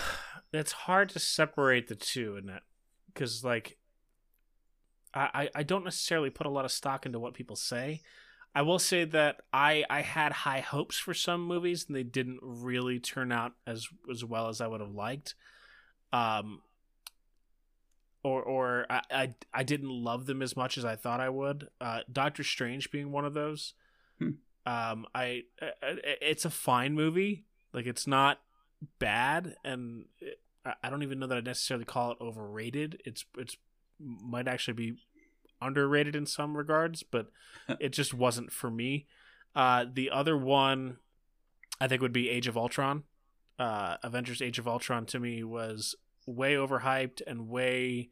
It's 0.52 0.72
hard 0.72 1.10
to 1.10 1.18
separate 1.18 1.88
the 1.88 1.96
two 1.96 2.36
in 2.36 2.46
that 2.46 2.62
because, 3.12 3.44
like, 3.44 3.78
I, 5.12 5.28
I 5.34 5.50
I 5.56 5.62
don't 5.64 5.84
necessarily 5.84 6.30
put 6.30 6.46
a 6.46 6.50
lot 6.50 6.64
of 6.64 6.70
stock 6.70 7.04
into 7.04 7.18
what 7.18 7.34
people 7.34 7.56
say. 7.56 8.02
I 8.56 8.62
will 8.62 8.78
say 8.78 9.04
that 9.04 9.42
I 9.52 9.84
I 9.90 10.00
had 10.00 10.32
high 10.32 10.60
hopes 10.60 10.96
for 10.98 11.12
some 11.12 11.42
movies 11.46 11.84
and 11.86 11.94
they 11.94 12.02
didn't 12.02 12.40
really 12.42 12.98
turn 12.98 13.30
out 13.30 13.52
as 13.66 13.86
as 14.10 14.24
well 14.24 14.48
as 14.48 14.60
I 14.62 14.66
would 14.66 14.80
have 14.80 14.94
liked. 14.94 15.34
Um, 16.10 16.62
or 18.22 18.42
or 18.42 18.86
I, 18.90 19.02
I 19.10 19.34
I 19.52 19.62
didn't 19.62 19.90
love 19.90 20.24
them 20.26 20.40
as 20.40 20.56
much 20.56 20.78
as 20.78 20.84
I 20.84 20.96
thought 20.96 21.20
I 21.20 21.28
would. 21.28 21.68
Uh, 21.80 22.00
Doctor 22.10 22.42
Strange 22.42 22.90
being 22.90 23.12
one 23.12 23.24
of 23.26 23.34
those. 23.34 23.74
Hmm. 24.18 24.30
Um, 24.64 25.06
I, 25.14 25.42
I 25.60 25.72
it's 26.22 26.44
a 26.44 26.50
fine 26.50 26.94
movie. 26.94 27.44
Like 27.72 27.86
it's 27.86 28.06
not 28.06 28.40
bad, 28.98 29.54
and 29.64 30.06
it, 30.18 30.40
I- 30.64 30.74
I 30.82 30.90
don't 30.90 31.02
even 31.02 31.18
know 31.18 31.26
that 31.26 31.36
I 31.38 31.40
necessarily 31.42 31.84
call 31.84 32.12
it 32.12 32.18
overrated. 32.20 33.02
It's 33.04 33.24
it's 33.36 33.56
might 34.00 34.48
actually 34.48 34.74
be 34.74 34.94
underrated 35.60 36.14
in 36.16 36.26
some 36.26 36.56
regards, 36.56 37.02
but 37.02 37.28
it 37.80 37.90
just 37.90 38.12
wasn't 38.14 38.52
for 38.52 38.70
me. 38.70 39.06
Uh, 39.54 39.86
the 39.90 40.10
other 40.10 40.36
one, 40.36 40.98
I 41.80 41.88
think, 41.88 42.02
would 42.02 42.12
be 42.12 42.28
Age 42.28 42.46
of 42.46 42.56
Ultron. 42.56 43.04
Uh, 43.58 43.96
Avengers: 44.02 44.42
Age 44.42 44.58
of 44.58 44.68
Ultron 44.68 45.06
to 45.06 45.18
me 45.18 45.42
was 45.42 45.94
way 46.26 46.54
overhyped 46.54 47.22
and 47.26 47.48
way, 47.48 48.10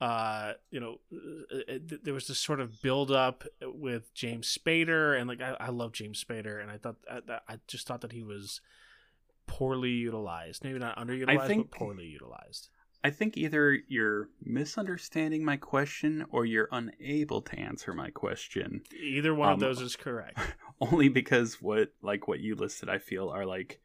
uh, 0.00 0.52
you 0.70 0.80
know, 0.80 1.00
uh, 1.12 1.74
uh, 1.74 1.78
there 2.02 2.14
was 2.14 2.26
this 2.28 2.38
sort 2.38 2.60
of 2.60 2.80
build 2.80 3.10
up 3.10 3.44
with 3.62 4.14
James 4.14 4.56
Spader, 4.56 5.18
and 5.18 5.28
like 5.28 5.42
I, 5.42 5.56
I 5.60 5.68
love 5.68 5.92
James 5.92 6.24
Spader, 6.24 6.62
and 6.62 6.70
I 6.70 6.78
thought 6.78 6.96
I, 7.10 7.20
I 7.48 7.58
just 7.66 7.86
thought 7.86 8.00
that 8.00 8.12
he 8.12 8.22
was 8.22 8.60
poorly 9.46 9.90
utilized, 9.90 10.62
maybe 10.64 10.78
not 10.78 10.96
underutilized, 10.96 11.46
think- 11.48 11.70
but 11.70 11.78
poorly 11.78 12.06
utilized. 12.06 12.68
I 13.04 13.10
think 13.10 13.36
either 13.36 13.78
you're 13.88 14.28
misunderstanding 14.42 15.44
my 15.44 15.56
question 15.56 16.26
or 16.30 16.44
you're 16.44 16.68
unable 16.72 17.42
to 17.42 17.58
answer 17.58 17.94
my 17.94 18.10
question. 18.10 18.82
Either 19.00 19.34
one 19.34 19.48
Um, 19.48 19.54
of 19.54 19.60
those 19.60 19.80
is 19.80 19.94
correct. 19.96 20.38
Only 20.80 21.08
because 21.08 21.62
what 21.62 21.92
like 22.02 22.26
what 22.28 22.40
you 22.40 22.54
listed 22.56 22.88
I 22.88 22.98
feel 22.98 23.28
are 23.28 23.46
like 23.46 23.80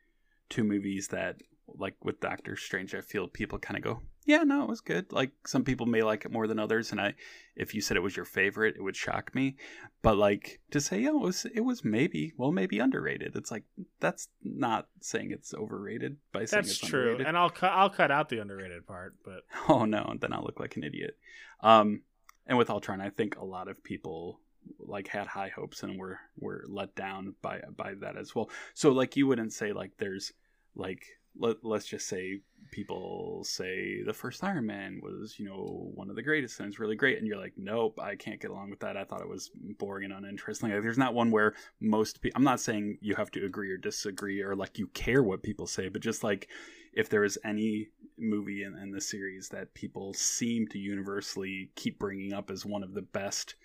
two 0.50 0.64
movies 0.64 1.10
that 1.10 1.42
like 1.68 1.96
with 2.04 2.20
Doctor 2.20 2.56
Strange 2.56 2.94
I 2.94 3.02
feel 3.02 3.28
people 3.28 3.58
kind 3.60 3.78
of 3.78 3.84
go, 3.84 4.02
"Yeah, 4.26 4.44
no, 4.44 4.64
it 4.64 4.70
was 4.70 4.82
good." 4.82 5.12
Like 5.12 5.32
some 5.46 5.64
people 5.64 5.86
may 5.86 6.04
like 6.04 6.26
it 6.26 6.32
more 6.32 6.48
than 6.48 6.60
others 6.60 6.92
and 6.92 7.00
I 7.00 7.14
if 7.56 7.74
you 7.74 7.82
said 7.82 7.98
it 7.98 8.02
was 8.02 8.16
your 8.16 8.26
favorite, 8.26 8.76
it 8.76 8.82
would 8.82 8.96
shock 8.96 9.34
me. 9.36 9.56
But 10.02 10.18
like 10.18 10.60
to 10.72 10.82
say, 10.82 11.02
"Yeah, 11.02 11.10
it 11.10 11.20
was 11.20 11.46
it 11.54 11.62
was 11.62 11.84
maybe, 11.84 12.34
well, 12.38 12.52
maybe 12.52 12.80
underrated." 12.80 13.36
It's 13.36 13.52
like 13.52 13.64
that's 14.00 14.28
not 14.44 14.88
saying 15.02 15.32
it's 15.32 15.54
overrated 15.54 16.18
by 16.32 16.46
saying 16.46 16.64
That's 16.64 16.80
it's 16.80 16.90
true, 16.90 17.02
underrated. 17.02 17.28
and 17.28 17.38
I'll 17.38 17.50
cut 17.50 17.72
I'll 17.72 17.90
cut 17.90 18.12
out 18.12 18.30
the 18.30 18.40
underrated 18.40 18.86
part, 18.86 19.16
but 19.24 19.44
Oh 19.70 19.86
no, 19.86 20.16
then 20.20 20.34
I'll 20.34 20.44
look 20.44 20.60
like 20.60 20.76
an 20.76 20.84
idiot. 20.84 21.18
Um, 21.62 22.02
and 22.46 22.58
with 22.58 22.70
Ultron, 22.70 23.00
I 23.02 23.10
think 23.10 23.38
a 23.38 23.46
lot 23.46 23.68
of 23.70 23.84
people 23.84 24.40
like 24.80 25.08
had 25.08 25.28
high 25.28 25.50
hopes 25.50 25.84
and 25.84 25.98
were 26.00 26.20
were 26.38 26.66
let 26.68 26.96
down 26.96 27.36
by 27.42 27.62
by 27.76 27.94
that 28.02 28.18
as 28.18 28.36
well. 28.36 28.50
So 28.74 28.92
like 28.92 29.16
you 29.16 29.28
wouldn't 29.28 29.54
say 29.54 29.74
like 29.74 29.92
there's 29.98 30.34
like 30.76 31.06
let, 31.38 31.64
let's 31.64 31.86
just 31.86 32.08
say 32.08 32.40
people 32.72 33.44
say 33.44 34.02
the 34.04 34.14
first 34.14 34.44
Iron 34.44 34.66
Man 34.66 35.00
was 35.04 35.38
you 35.38 35.46
know 35.46 35.92
one 35.96 36.10
of 36.10 36.16
the 36.16 36.22
greatest 36.22 36.60
and 36.60 36.68
it's 36.68 36.80
really 36.80 36.96
great 36.96 37.18
and 37.18 37.28
you're 37.28 37.38
like 37.38 37.54
nope 37.58 38.00
I 38.02 38.16
can't 38.16 38.40
get 38.40 38.52
along 38.52 38.70
with 38.70 38.80
that 38.80 38.98
I 38.98 39.04
thought 39.04 39.22
it 39.22 39.30
was 39.30 39.52
boring 39.78 40.06
and 40.06 40.14
uninteresting 40.14 40.70
like, 40.70 40.82
there's 40.82 40.98
not 40.98 41.14
one 41.14 41.32
where 41.32 41.54
most 41.80 42.22
people 42.22 42.38
I'm 42.38 42.44
not 42.44 42.60
saying 42.60 42.98
you 43.02 43.16
have 43.16 43.32
to 43.32 43.46
agree 43.46 43.72
or 43.72 43.78
disagree 43.78 44.42
or 44.42 44.56
like 44.56 44.80
you 44.80 44.88
care 44.88 45.22
what 45.22 45.44
people 45.44 45.68
say 45.68 45.90
but 45.90 46.02
just 46.02 46.24
like 46.24 46.48
if 46.94 47.10
there 47.10 47.24
is 47.24 47.38
any 47.44 47.90
movie 48.18 48.64
in, 48.64 48.78
in 48.78 48.92
the 48.92 49.02
series 49.02 49.50
that 49.50 49.74
people 49.74 50.14
seem 50.14 50.68
to 50.68 50.78
universally 50.78 51.72
keep 51.76 52.00
bringing 52.00 52.34
up 52.34 52.52
as 52.52 52.66
one 52.66 52.84
of 52.84 52.94
the 52.94 53.02
best 53.02 53.56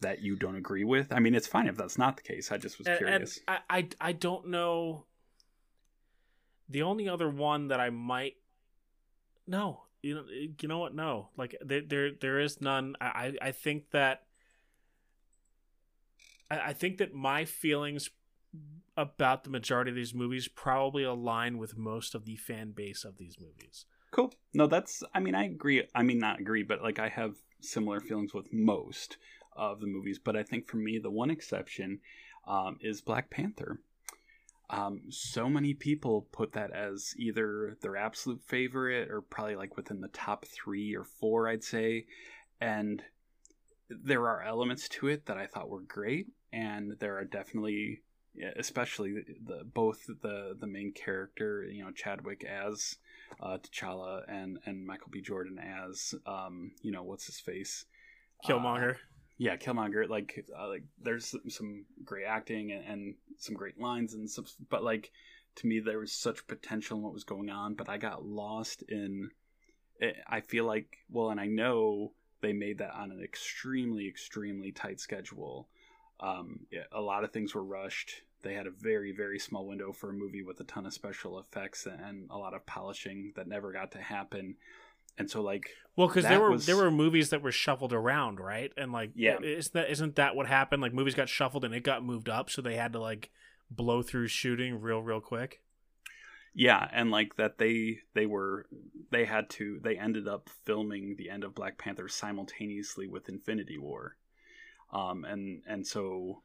that 0.00 0.20
you 0.20 0.36
don't 0.36 0.56
agree 0.56 0.84
with. 0.84 1.12
I 1.12 1.18
mean, 1.18 1.34
it's 1.34 1.46
fine 1.46 1.66
if 1.66 1.76
that's 1.76 1.98
not 1.98 2.16
the 2.16 2.22
case. 2.22 2.52
I 2.52 2.58
just 2.58 2.78
was 2.78 2.86
and, 2.86 2.96
and 2.98 3.06
curious. 3.06 3.40
I, 3.48 3.58
I 3.70 3.88
I 4.00 4.12
don't 4.12 4.48
know. 4.48 5.04
The 6.68 6.82
only 6.82 7.08
other 7.08 7.28
one 7.28 7.68
that 7.68 7.80
I 7.80 7.90
might 7.90 8.34
no, 9.48 9.80
you 10.02 10.14
know, 10.14 10.24
you 10.28 10.68
know 10.68 10.78
what? 10.78 10.94
No, 10.94 11.30
like 11.36 11.56
there 11.60 11.80
there 11.80 12.10
there 12.12 12.38
is 12.38 12.60
none. 12.60 12.94
I 13.00 13.32
I, 13.40 13.50
think 13.52 13.90
that 13.90 14.24
I, 16.50 16.58
I 16.58 16.72
think 16.74 16.98
that 16.98 17.14
my 17.14 17.46
feelings 17.46 18.10
about 18.96 19.44
the 19.44 19.50
majority 19.50 19.90
of 19.90 19.96
these 19.96 20.14
movies 20.14 20.48
probably 20.48 21.02
align 21.02 21.56
with 21.56 21.78
most 21.78 22.14
of 22.14 22.26
the 22.26 22.36
fan 22.36 22.72
base 22.72 23.04
of 23.04 23.16
these 23.16 23.36
movies. 23.40 23.86
Cool. 24.10 24.32
No, 24.52 24.66
that's. 24.66 25.02
I 25.14 25.20
mean, 25.20 25.34
I 25.34 25.46
agree. 25.46 25.82
I 25.94 26.02
mean, 26.02 26.18
not 26.18 26.40
agree, 26.40 26.62
but 26.62 26.82
like 26.82 26.98
I 26.98 27.08
have 27.08 27.36
similar 27.60 28.00
feelings 28.00 28.34
with 28.34 28.52
most 28.52 29.16
of 29.56 29.80
the 29.80 29.86
movies. 29.86 30.18
But 30.18 30.36
I 30.36 30.42
think 30.42 30.68
for 30.68 30.76
me, 30.76 30.98
the 30.98 31.10
one 31.10 31.30
exception 31.30 32.00
um, 32.46 32.76
is 32.82 33.00
Black 33.00 33.30
Panther. 33.30 33.80
Um, 34.70 35.02
so 35.08 35.48
many 35.48 35.72
people 35.72 36.26
put 36.30 36.52
that 36.52 36.72
as 36.72 37.14
either 37.16 37.76
their 37.80 37.96
absolute 37.96 38.42
favorite 38.42 39.10
or 39.10 39.22
probably 39.22 39.56
like 39.56 39.76
within 39.76 40.00
the 40.00 40.08
top 40.08 40.44
three 40.44 40.94
or 40.94 41.04
four, 41.04 41.48
I'd 41.48 41.64
say. 41.64 42.06
And 42.60 43.02
there 43.88 44.28
are 44.28 44.42
elements 44.42 44.88
to 44.88 45.08
it 45.08 45.26
that 45.26 45.38
I 45.38 45.46
thought 45.46 45.70
were 45.70 45.80
great, 45.80 46.26
and 46.52 46.96
there 46.98 47.16
are 47.16 47.24
definitely, 47.24 48.02
especially 48.56 49.12
the, 49.12 49.24
the 49.46 49.64
both 49.64 50.04
the 50.06 50.54
the 50.58 50.66
main 50.66 50.92
character, 50.92 51.64
you 51.64 51.82
know, 51.82 51.90
Chadwick 51.90 52.44
as 52.44 52.96
uh, 53.40 53.58
T'Challa 53.58 54.22
and 54.28 54.58
and 54.66 54.86
Michael 54.86 55.08
B. 55.10 55.22
Jordan 55.22 55.58
as 55.58 56.14
um, 56.26 56.72
you 56.82 56.92
know, 56.92 57.02
what's 57.02 57.26
his 57.26 57.40
face, 57.40 57.86
Killmonger. 58.46 58.96
Uh, 58.96 58.98
yeah, 59.38 59.56
Killmonger. 59.56 60.08
Like, 60.08 60.44
uh, 60.58 60.68
like 60.68 60.82
there's 61.00 61.34
some, 61.48 61.84
great 62.04 62.26
acting 62.26 62.72
and, 62.72 62.84
and 62.84 63.14
some 63.38 63.54
great 63.54 63.80
lines 63.80 64.14
and 64.14 64.28
some, 64.28 64.44
but 64.68 64.82
like 64.82 65.12
to 65.56 65.66
me 65.66 65.80
there 65.80 65.98
was 65.98 66.12
such 66.12 66.46
potential 66.46 66.98
in 66.98 67.04
what 67.04 67.14
was 67.14 67.24
going 67.24 67.48
on, 67.48 67.74
but 67.74 67.88
I 67.88 67.96
got 67.98 68.24
lost 68.24 68.82
in. 68.88 69.30
It, 70.00 70.16
I 70.26 70.40
feel 70.40 70.64
like 70.64 70.98
well, 71.10 71.30
and 71.30 71.40
I 71.40 71.46
know 71.46 72.12
they 72.40 72.52
made 72.52 72.78
that 72.78 72.94
on 72.94 73.10
an 73.10 73.22
extremely 73.22 74.08
extremely 74.08 74.72
tight 74.72 75.00
schedule. 75.00 75.68
Um, 76.20 76.60
yeah, 76.70 76.84
a 76.90 77.00
lot 77.00 77.24
of 77.24 77.32
things 77.32 77.54
were 77.54 77.64
rushed. 77.64 78.22
They 78.42 78.54
had 78.54 78.66
a 78.66 78.70
very 78.70 79.12
very 79.12 79.38
small 79.38 79.66
window 79.66 79.92
for 79.92 80.10
a 80.10 80.14
movie 80.14 80.42
with 80.42 80.60
a 80.60 80.64
ton 80.64 80.86
of 80.86 80.92
special 80.92 81.38
effects 81.38 81.86
and 81.86 82.28
a 82.30 82.38
lot 82.38 82.54
of 82.54 82.66
polishing 82.66 83.32
that 83.36 83.48
never 83.48 83.72
got 83.72 83.92
to 83.92 83.98
happen 83.98 84.56
and 85.18 85.30
so 85.30 85.42
like 85.42 85.68
Well, 85.96 86.08
because 86.08 86.24
there 86.24 86.40
were 86.40 86.50
was- 86.52 86.66
there 86.66 86.76
were 86.76 86.90
movies 86.90 87.30
that 87.30 87.42
were 87.42 87.52
shuffled 87.52 87.92
around, 87.92 88.38
right? 88.40 88.72
And 88.76 88.92
like, 88.92 89.10
Yeah. 89.14 89.38
isn't 89.42 89.72
that 89.74 89.90
isn't 89.90 90.16
that 90.16 90.36
what 90.36 90.46
happened? 90.46 90.80
Like, 90.82 90.94
movies 90.94 91.14
got 91.14 91.28
shuffled 91.28 91.64
and 91.64 91.74
it 91.74 91.82
got 91.82 92.04
moved 92.04 92.28
up, 92.28 92.50
so 92.50 92.62
they 92.62 92.76
had 92.76 92.92
to 92.92 93.00
like 93.00 93.30
blow 93.70 94.02
through 94.02 94.28
shooting 94.28 94.80
real, 94.80 95.02
real 95.02 95.20
quick. 95.20 95.60
Yeah, 96.54 96.88
and 96.92 97.10
like 97.10 97.36
that 97.36 97.58
they 97.58 98.00
they 98.14 98.26
were 98.26 98.66
they 99.10 99.24
had 99.26 99.48
to 99.50 99.78
they 99.82 99.96
ended 99.98 100.26
up 100.26 100.48
filming 100.64 101.16
the 101.16 101.30
end 101.30 101.44
of 101.44 101.54
Black 101.54 101.78
Panther 101.78 102.08
simultaneously 102.08 103.06
with 103.06 103.28
Infinity 103.28 103.78
War. 103.78 104.16
Um 104.92 105.24
and 105.24 105.62
and 105.66 105.86
so 105.86 106.42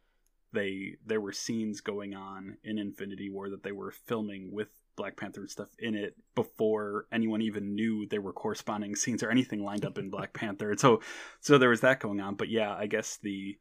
they 0.54 0.96
there 1.06 1.20
were 1.22 1.34
scenes 1.34 1.82
going 1.82 2.14
on 2.16 2.58
in 2.64 2.78
Infinity 2.78 3.30
War 3.30 3.50
that 3.50 3.64
they 3.64 3.72
were 3.72 3.92
filming 3.92 4.52
with 4.52 4.70
Black 4.96 5.18
Panther 5.18 5.42
and 5.42 5.50
stuff 5.50 5.70
in 5.80 5.96
it 5.96 6.16
before 6.36 7.08
anyone 7.12 7.42
even 7.42 7.74
knew 7.76 8.06
there 8.06 8.22
were 8.22 8.34
corresponding 8.34 8.96
scenes 8.96 9.24
or 9.24 9.32
anything 9.32 9.64
lined 9.64 9.86
up 9.86 9.98
in 9.98 10.10
Black 10.10 10.34
Panther. 10.40 10.72
And 10.72 10.80
so 10.80 11.02
so 11.42 11.58
there 11.58 11.70
was 11.70 11.82
that 11.82 12.00
going 12.00 12.22
on, 12.22 12.36
but 12.36 12.50
yeah, 12.50 12.74
I 12.74 12.88
guess 12.88 13.18
the 13.18 13.58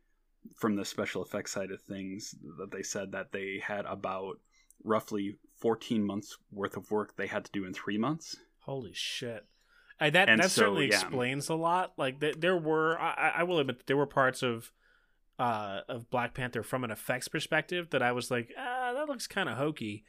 from 0.56 0.76
the 0.76 0.84
special 0.84 1.22
effects 1.22 1.52
side 1.52 1.70
of 1.70 1.80
things 1.80 2.34
that 2.58 2.70
they 2.70 2.82
said 2.82 3.12
that 3.12 3.32
they 3.32 3.62
had 3.64 3.84
about 3.86 4.38
roughly 4.84 5.36
14 5.58 6.04
months 6.04 6.36
worth 6.50 6.76
of 6.76 6.90
work 6.90 7.16
they 7.16 7.28
had 7.28 7.44
to 7.44 7.52
do 7.52 7.64
in 7.64 7.72
three 7.72 7.96
months. 7.98 8.36
Holy 8.60 8.92
shit! 8.92 9.46
I, 10.00 10.10
that 10.10 10.28
And 10.28 10.40
that 10.42 10.50
so, 10.50 10.62
certainly 10.62 10.88
yeah. 10.88 10.94
explains 11.00 11.48
a 11.48 11.54
lot. 11.54 11.92
Like, 11.96 12.20
th- 12.20 12.40
there 12.40 12.56
were 12.56 12.98
I- 13.00 13.34
I 13.36 13.42
will 13.44 13.60
admit 13.60 13.86
there 13.86 13.96
were 13.96 14.06
parts 14.06 14.42
of 14.42 14.72
uh 15.38 15.80
of 15.88 16.10
Black 16.10 16.34
Panther 16.34 16.62
from 16.62 16.84
an 16.84 16.90
effects 16.90 17.28
perspective 17.28 17.90
that 17.90 18.02
I 18.02 18.12
was 18.12 18.30
like, 18.30 18.52
ah, 18.58 18.92
that 18.94 19.08
looks 19.08 19.26
kind 19.26 19.48
of 19.48 19.56
hokey. 19.56 20.04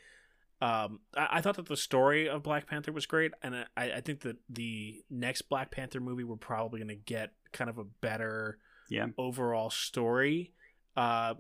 Um, 0.62 1.00
I, 1.18 1.28
I 1.34 1.42
thought 1.42 1.56
that 1.58 1.68
the 1.68 1.76
story 1.78 2.30
of 2.30 2.44
Black 2.44 2.68
Panther 2.68 2.92
was 2.92 3.06
great, 3.06 3.32
and 3.42 3.56
I, 3.76 3.92
I 3.92 4.02
think 4.02 4.22
that 4.22 4.38
the 4.50 5.04
next 5.10 5.44
Black 5.44 5.72
Panther 5.72 6.00
movie 6.00 6.24
we're 6.24 6.36
probably 6.38 6.80
going 6.80 6.88
to 6.90 6.96
get 6.96 7.32
kind 7.52 7.70
of 7.70 7.78
a 7.78 7.84
better 7.84 8.60
Yeah. 8.90 9.08
overall 9.18 9.70
story. 9.70 10.54
Uh, 10.96 11.34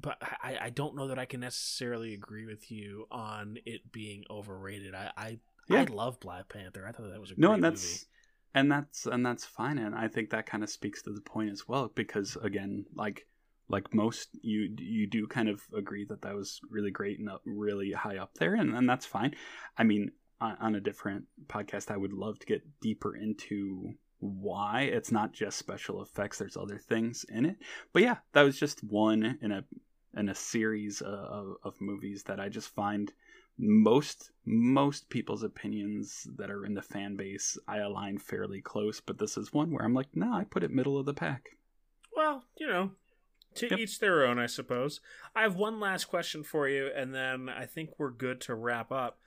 but 0.00 0.16
I, 0.20 0.58
I 0.62 0.70
don't 0.70 0.96
know 0.96 1.08
that 1.08 1.18
I 1.18 1.24
can 1.24 1.40
necessarily 1.40 2.14
agree 2.14 2.46
with 2.46 2.70
you 2.70 3.06
on 3.10 3.58
it 3.66 3.92
being 3.92 4.24
overrated. 4.30 4.94
I 4.94 5.10
I, 5.16 5.38
I 5.70 5.84
love 5.84 6.18
Black 6.20 6.48
Panther. 6.48 6.86
I 6.86 6.92
thought 6.92 7.10
that 7.10 7.20
was 7.20 7.30
a 7.32 7.34
No, 7.36 7.52
and 7.52 7.62
that's 7.62 7.82
movie. 7.84 8.00
And 8.54 8.70
that's 8.70 9.06
and 9.06 9.24
that's 9.24 9.44
fine 9.44 9.78
and 9.78 9.94
I 9.94 10.08
think 10.08 10.30
that 10.30 10.46
kind 10.46 10.62
of 10.62 10.70
speaks 10.70 11.02
to 11.02 11.12
the 11.12 11.20
point 11.20 11.50
as 11.50 11.68
well 11.68 11.90
because 11.94 12.36
again, 12.36 12.86
like 12.94 13.26
like 13.68 13.94
most 13.94 14.28
you 14.42 14.74
you 14.78 15.06
do 15.06 15.26
kind 15.26 15.48
of 15.48 15.62
agree 15.76 16.04
that 16.06 16.22
that 16.22 16.34
was 16.34 16.60
really 16.70 16.90
great 16.90 17.18
and 17.18 17.30
really 17.44 17.92
high 17.92 18.18
up 18.18 18.34
there 18.34 18.54
and, 18.54 18.74
and 18.74 18.88
that's 18.88 19.06
fine. 19.06 19.34
I 19.76 19.84
mean, 19.84 20.12
on, 20.40 20.56
on 20.60 20.74
a 20.74 20.80
different 20.80 21.24
podcast 21.46 21.90
I 21.90 21.96
would 21.96 22.12
love 22.12 22.38
to 22.40 22.46
get 22.46 22.62
deeper 22.80 23.16
into 23.16 23.94
why 24.20 24.82
it's 24.82 25.12
not 25.12 25.32
just 25.32 25.58
special 25.58 26.00
effects 26.00 26.38
there's 26.38 26.56
other 26.56 26.78
things 26.78 27.26
in 27.28 27.44
it 27.44 27.56
but 27.92 28.02
yeah 28.02 28.16
that 28.32 28.42
was 28.42 28.58
just 28.58 28.82
one 28.82 29.38
in 29.42 29.52
a 29.52 29.62
in 30.16 30.30
a 30.30 30.34
series 30.34 31.02
of, 31.02 31.56
of 31.62 31.78
movies 31.80 32.22
that 32.22 32.40
i 32.40 32.48
just 32.48 32.74
find 32.74 33.12
most 33.58 34.30
most 34.44 35.08
people's 35.08 35.42
opinions 35.44 36.26
that 36.36 36.50
are 36.50 36.66
in 36.66 36.74
the 36.74 36.82
fan 36.82 37.14
base 37.16 37.56
i 37.68 37.78
align 37.78 38.18
fairly 38.18 38.60
close 38.60 39.00
but 39.00 39.18
this 39.18 39.36
is 39.36 39.52
one 39.52 39.70
where 39.70 39.84
i'm 39.84 39.94
like 39.94 40.08
no 40.14 40.32
i 40.32 40.42
put 40.44 40.64
it 40.64 40.70
middle 40.72 40.98
of 40.98 41.06
the 41.06 41.14
pack 41.14 41.50
Well, 42.16 42.44
you 42.58 42.66
know, 42.66 42.90
to 43.56 43.68
Yep. 43.70 43.78
each 43.78 43.98
their 44.00 44.24
own, 44.26 44.38
I 44.38 44.46
suppose. 44.46 45.00
I 45.36 45.42
have 45.42 45.54
one 45.56 45.78
last 45.80 46.06
question 46.06 46.42
for 46.42 46.68
you, 46.68 46.90
and 46.94 47.14
then 47.14 47.48
I 47.48 47.66
think 47.66 47.90
we're 47.98 48.10
good 48.10 48.40
to 48.42 48.54
wrap 48.54 48.90
up. 48.92 49.18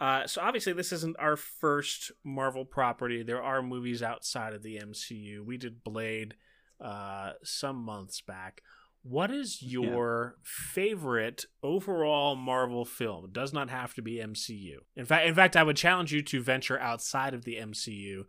Uh, 0.00 0.26
so 0.26 0.40
obviously, 0.42 0.72
this 0.74 0.92
isn't 0.92 1.16
our 1.18 1.36
first 1.36 2.12
Marvel 2.24 2.64
property. 2.64 3.22
There 3.22 3.42
are 3.42 3.62
movies 3.62 4.02
outside 4.02 4.52
of 4.54 4.62
the 4.62 4.78
MCU. 4.78 5.44
We 5.44 5.56
did 5.58 5.82
Blade 5.84 6.34
uh, 6.80 7.32
some 7.42 7.76
months 7.76 8.20
back. 8.22 8.62
What 9.08 9.30
is 9.30 9.62
your 9.62 10.36
favorite 10.42 11.44
overall 11.62 12.34
Marvel 12.34 12.84
film? 12.84 13.26
It 13.26 13.32
does 13.32 13.52
not 13.52 13.70
have 13.70 13.94
to 13.94 14.02
be 14.02 14.16
MCU. 14.16 14.78
In 14.96 15.04
fact, 15.04 15.26
in 15.26 15.34
fact, 15.34 15.56
I 15.56 15.62
would 15.62 15.76
challenge 15.76 16.12
you 16.12 16.22
to 16.22 16.42
venture 16.42 16.78
outside 16.80 17.32
of 17.34 17.44
the 17.44 17.56
MCU. 17.56 18.24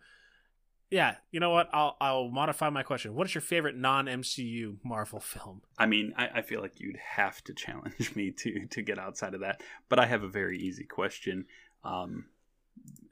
Yeah, 0.92 1.16
you 1.32 1.40
know 1.40 1.50
what? 1.50 1.68
I'll 1.74 1.98
I'll 2.00 2.30
modify 2.30 2.70
my 2.70 2.84
question. 2.84 3.16
What 3.16 3.28
is 3.28 3.34
your 3.36 3.42
favorite 3.42 3.76
non 3.76 4.06
MCU 4.06 4.78
Marvel 4.86 5.20
film? 5.20 5.62
i 5.78 5.86
mean 5.86 6.14
I, 6.18 6.28
I 6.36 6.42
feel 6.42 6.62
like 6.62 6.80
you'd 6.80 6.98
have 6.98 7.44
to 7.46 7.54
challenge 7.54 8.12
me 8.16 8.32
to 8.32 8.68
to 8.68 8.82
get 8.82 9.00
outside 9.00 9.34
of 9.34 9.42
that 9.42 9.62
but 9.90 10.00
i 10.00 10.06
have 10.06 10.24
a 10.24 10.28
very 10.28 10.58
easy 10.60 10.86
question 10.86 11.46
um 11.84 12.26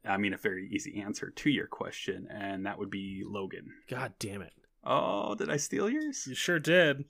i 0.05 0.18
mean 0.18 0.34
a 0.34 0.38
very 0.38 0.68
easy 0.72 1.01
answer 1.01 1.32
to 1.32 1.49
your 1.49 1.68
question 1.68 2.28
and 2.32 2.66
that 2.66 2.80
would 2.80 2.89
be 2.89 3.24
logan 3.26 3.72
God 3.89 4.13
damn 4.20 4.41
it! 4.41 4.53
oh 4.84 5.36
did 5.36 5.49
i 5.49 5.57
steal 5.57 5.89
yours 5.89 6.26
You 6.28 6.36
sure 6.36 6.59
did, 6.59 7.05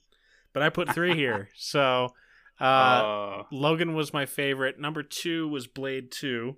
but 0.56 0.64
I 0.64 0.70
put 0.70 0.92
three 0.92 1.14
here. 1.16 1.50
So, 1.56 2.10
uh, 2.60 2.64
uh, 2.64 3.44
Logan 3.52 3.94
was 3.94 4.12
my 4.14 4.26
favorite. 4.26 4.80
Number 4.80 5.04
two 5.04 5.48
was 5.48 5.68
Blade 5.68 6.12
Two, 6.12 6.56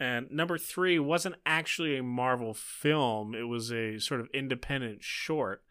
and 0.00 0.30
number 0.30 0.56
three 0.58 0.98
wasn't 0.98 1.34
actually 1.44 1.96
a 1.98 2.02
Marvel 2.02 2.54
film. 2.54 3.34
It 3.34 3.42
was 3.48 3.70
a 3.72 3.98
sort 3.98 4.20
of 4.20 4.28
independent 4.32 5.02
short 5.02 5.62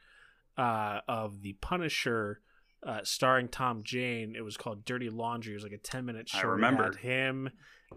uh, 0.57 0.99
of 1.07 1.41
the 1.41 1.53
Punisher. 1.53 2.41
Uh, 2.83 2.99
starring 3.03 3.47
Tom 3.47 3.83
Jane, 3.83 4.33
it 4.35 4.41
was 4.43 4.57
called 4.57 4.83
Dirty 4.85 5.09
Laundry. 5.09 5.53
It 5.53 5.55
was 5.55 5.63
like 5.63 5.71
a 5.71 5.77
ten 5.77 6.03
minute 6.05 6.29
I 6.33 6.39
short. 6.41 6.53
It 6.59 6.65
remember. 6.65 6.97
him 6.97 7.49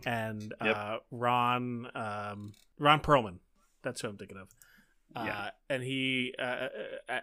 and 0.04 0.52
Yep. 0.62 0.76
uh, 0.76 0.96
Ron 1.10 1.86
um, 1.94 2.52
Ron 2.78 3.00
Perlman. 3.00 3.38
That's 3.82 4.02
who 4.02 4.08
I'm 4.08 4.18
thinking 4.18 4.36
of. 4.36 4.48
Uh, 5.16 5.24
Yeah. 5.26 5.50
and 5.70 5.82
he, 5.82 6.34
uh, 6.38 6.42
uh, 6.42 6.68
uh, 7.08 7.20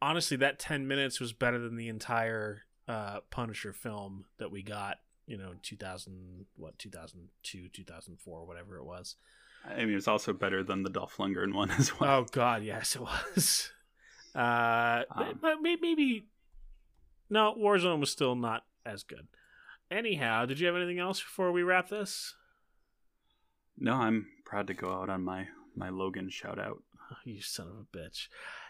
honestly, 0.00 0.36
that 0.38 0.58
10 0.58 0.86
minutes 0.86 1.20
was 1.20 1.32
better 1.32 1.58
than 1.58 1.76
the 1.76 1.88
entire 1.88 2.62
uh, 2.86 3.20
Punisher 3.30 3.72
film 3.72 4.24
that 4.38 4.50
we 4.50 4.62
got, 4.62 4.98
you 5.26 5.36
know, 5.36 5.52
2000, 5.62 6.46
what, 6.56 6.78
2002, 6.78 7.68
2004, 7.72 8.44
whatever 8.46 8.76
it 8.78 8.84
was. 8.84 9.16
I 9.68 9.84
mean, 9.84 9.96
it's 9.96 10.08
also 10.08 10.32
better 10.32 10.62
than 10.62 10.82
the 10.84 10.90
Dolph 10.90 11.16
Lundgren 11.18 11.52
one 11.54 11.70
as 11.78 11.98
well. 11.98 12.20
Oh, 12.20 12.26
God, 12.30 12.62
yes, 12.62 12.94
it 12.96 13.02
was. 13.02 13.70
Uh, 14.34 15.02
Um. 15.16 15.38
but 15.40 15.56
maybe, 15.62 16.26
no, 17.30 17.54
Warzone 17.58 17.98
was 17.98 18.10
still 18.12 18.36
not 18.36 18.62
as 18.86 19.02
good. 19.02 19.26
Anyhow, 19.90 20.44
did 20.44 20.60
you 20.60 20.66
have 20.66 20.76
anything 20.76 20.98
else 21.00 21.18
before 21.20 21.50
we 21.50 21.62
wrap 21.62 21.88
this? 21.88 22.34
No, 23.78 23.94
I'm 23.94 24.26
proud 24.44 24.66
to 24.68 24.74
go 24.74 24.92
out 24.92 25.08
on 25.08 25.24
my 25.24 25.48
my 25.74 25.88
Logan 25.88 26.28
shout 26.28 26.58
out. 26.58 26.82
Oh, 27.10 27.16
you 27.24 27.40
son 27.40 27.68
of 27.68 27.74
a 27.78 27.96
bitch. 27.98 28.28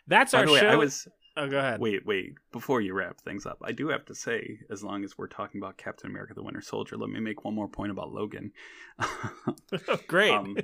That's 0.08 0.32
By 0.32 0.40
our 0.40 0.50
way, 0.50 0.60
show. 0.60 0.68
I 0.68 0.76
was 0.76 1.06
oh, 1.36 1.48
go 1.48 1.58
ahead. 1.58 1.80
wait, 1.80 2.04
wait. 2.04 2.34
Before 2.50 2.80
you 2.80 2.94
wrap 2.94 3.20
things 3.20 3.46
up, 3.46 3.58
I 3.62 3.72
do 3.72 3.88
have 3.88 4.04
to 4.06 4.14
say, 4.14 4.58
as 4.70 4.82
long 4.82 5.04
as 5.04 5.16
we're 5.16 5.28
talking 5.28 5.60
about 5.60 5.76
Captain 5.76 6.10
America: 6.10 6.34
The 6.34 6.42
Winter 6.42 6.62
Soldier, 6.62 6.96
let 6.96 7.10
me 7.10 7.20
make 7.20 7.44
one 7.44 7.54
more 7.54 7.68
point 7.68 7.92
about 7.92 8.12
Logan. 8.12 8.52
Great. 10.08 10.32
Um, 10.32 10.56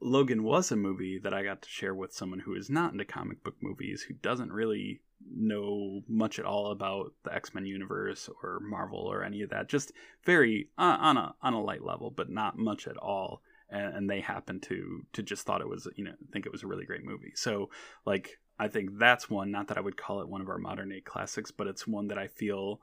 Logan 0.00 0.42
was 0.42 0.72
a 0.72 0.76
movie 0.76 1.18
that 1.22 1.34
I 1.34 1.42
got 1.42 1.62
to 1.62 1.68
share 1.68 1.94
with 1.94 2.12
someone 2.12 2.40
who 2.40 2.54
is 2.54 2.68
not 2.68 2.92
into 2.92 3.04
comic 3.04 3.42
book 3.42 3.56
movies, 3.60 4.02
who 4.02 4.14
doesn't 4.14 4.52
really 4.52 5.00
know 5.28 6.02
much 6.08 6.38
at 6.38 6.44
all 6.44 6.70
about 6.70 7.12
the 7.24 7.34
X 7.34 7.54
Men 7.54 7.66
universe 7.66 8.28
or 8.42 8.60
Marvel 8.60 9.00
or 9.00 9.22
any 9.22 9.42
of 9.42 9.50
that. 9.50 9.68
Just 9.68 9.92
very 10.24 10.68
uh, 10.78 10.96
on 11.00 11.16
a 11.16 11.34
on 11.42 11.54
a 11.54 11.62
light 11.62 11.84
level, 11.84 12.10
but 12.10 12.30
not 12.30 12.58
much 12.58 12.86
at 12.86 12.96
all. 12.96 13.42
And, 13.68 13.96
and 13.96 14.10
they 14.10 14.20
happened 14.20 14.62
to 14.64 15.02
to 15.14 15.22
just 15.22 15.44
thought 15.46 15.60
it 15.60 15.68
was 15.68 15.88
you 15.96 16.04
know 16.04 16.12
think 16.32 16.46
it 16.46 16.52
was 16.52 16.62
a 16.62 16.66
really 16.66 16.84
great 16.84 17.04
movie. 17.04 17.32
So 17.34 17.70
like 18.04 18.38
I 18.58 18.68
think 18.68 18.98
that's 18.98 19.28
one. 19.28 19.50
Not 19.50 19.68
that 19.68 19.76
I 19.78 19.80
would 19.80 19.96
call 19.96 20.20
it 20.20 20.28
one 20.28 20.40
of 20.40 20.48
our 20.48 20.58
modern 20.58 20.88
day 20.88 21.00
classics, 21.00 21.50
but 21.50 21.66
it's 21.66 21.86
one 21.86 22.08
that 22.08 22.18
I 22.18 22.26
feel 22.26 22.80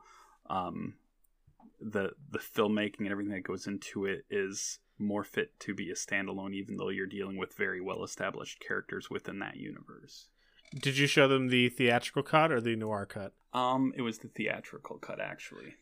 um, 0.49 0.95
the 1.81 2.11
the 2.31 2.39
filmmaking 2.39 2.99
and 2.99 3.09
everything 3.11 3.33
that 3.33 3.43
goes 3.43 3.67
into 3.67 4.05
it 4.05 4.25
is 4.29 4.79
more 4.99 5.23
fit 5.23 5.59
to 5.59 5.73
be 5.73 5.89
a 5.89 5.95
standalone, 5.95 6.53
even 6.53 6.77
though 6.77 6.89
you're 6.89 7.07
dealing 7.07 7.37
with 7.37 7.55
very 7.55 7.81
well 7.81 8.03
established 8.03 8.59
characters 8.59 9.09
within 9.09 9.39
that 9.39 9.57
universe. 9.57 10.27
Did 10.75 10.97
you 10.97 11.07
show 11.07 11.27
them 11.27 11.47
the 11.49 11.69
theatrical 11.69 12.23
cut 12.23 12.51
or 12.51 12.59
the 12.61 12.75
noir 12.75 13.05
cut? 13.05 13.33
Um, 13.53 13.93
it 13.95 14.01
was 14.01 14.19
the 14.19 14.27
theatrical 14.27 14.97
cut 14.97 15.19
actually, 15.19 15.75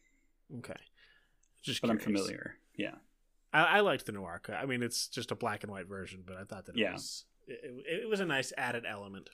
Okay. 0.58 0.76
Just 1.62 1.82
but 1.82 1.90
I'm 1.92 2.00
familiar. 2.00 2.56
Yeah, 2.78 2.96
I, 3.54 3.78
I 3.78 3.80
liked 3.82 4.06
the 4.06 4.12
noir 4.14 4.40
cut. 4.42 4.56
I 4.56 4.66
mean, 4.66 4.82
it's 4.82 5.08
just 5.08 5.32
a 5.32 5.36
black 5.36 5.64
and 5.64 5.72
white 5.72 5.88
version, 5.88 6.24
but 6.26 6.38
I 6.38 6.44
thought 6.44 6.66
that 6.66 6.76
it 6.76 6.80
Yeah. 6.80 6.94
was 6.94 7.26
it, 7.48 8.04
it 8.04 8.10
was 8.10 8.20
a 8.22 8.26
nice 8.26 8.52
added 8.58 8.86
element. 8.88 9.30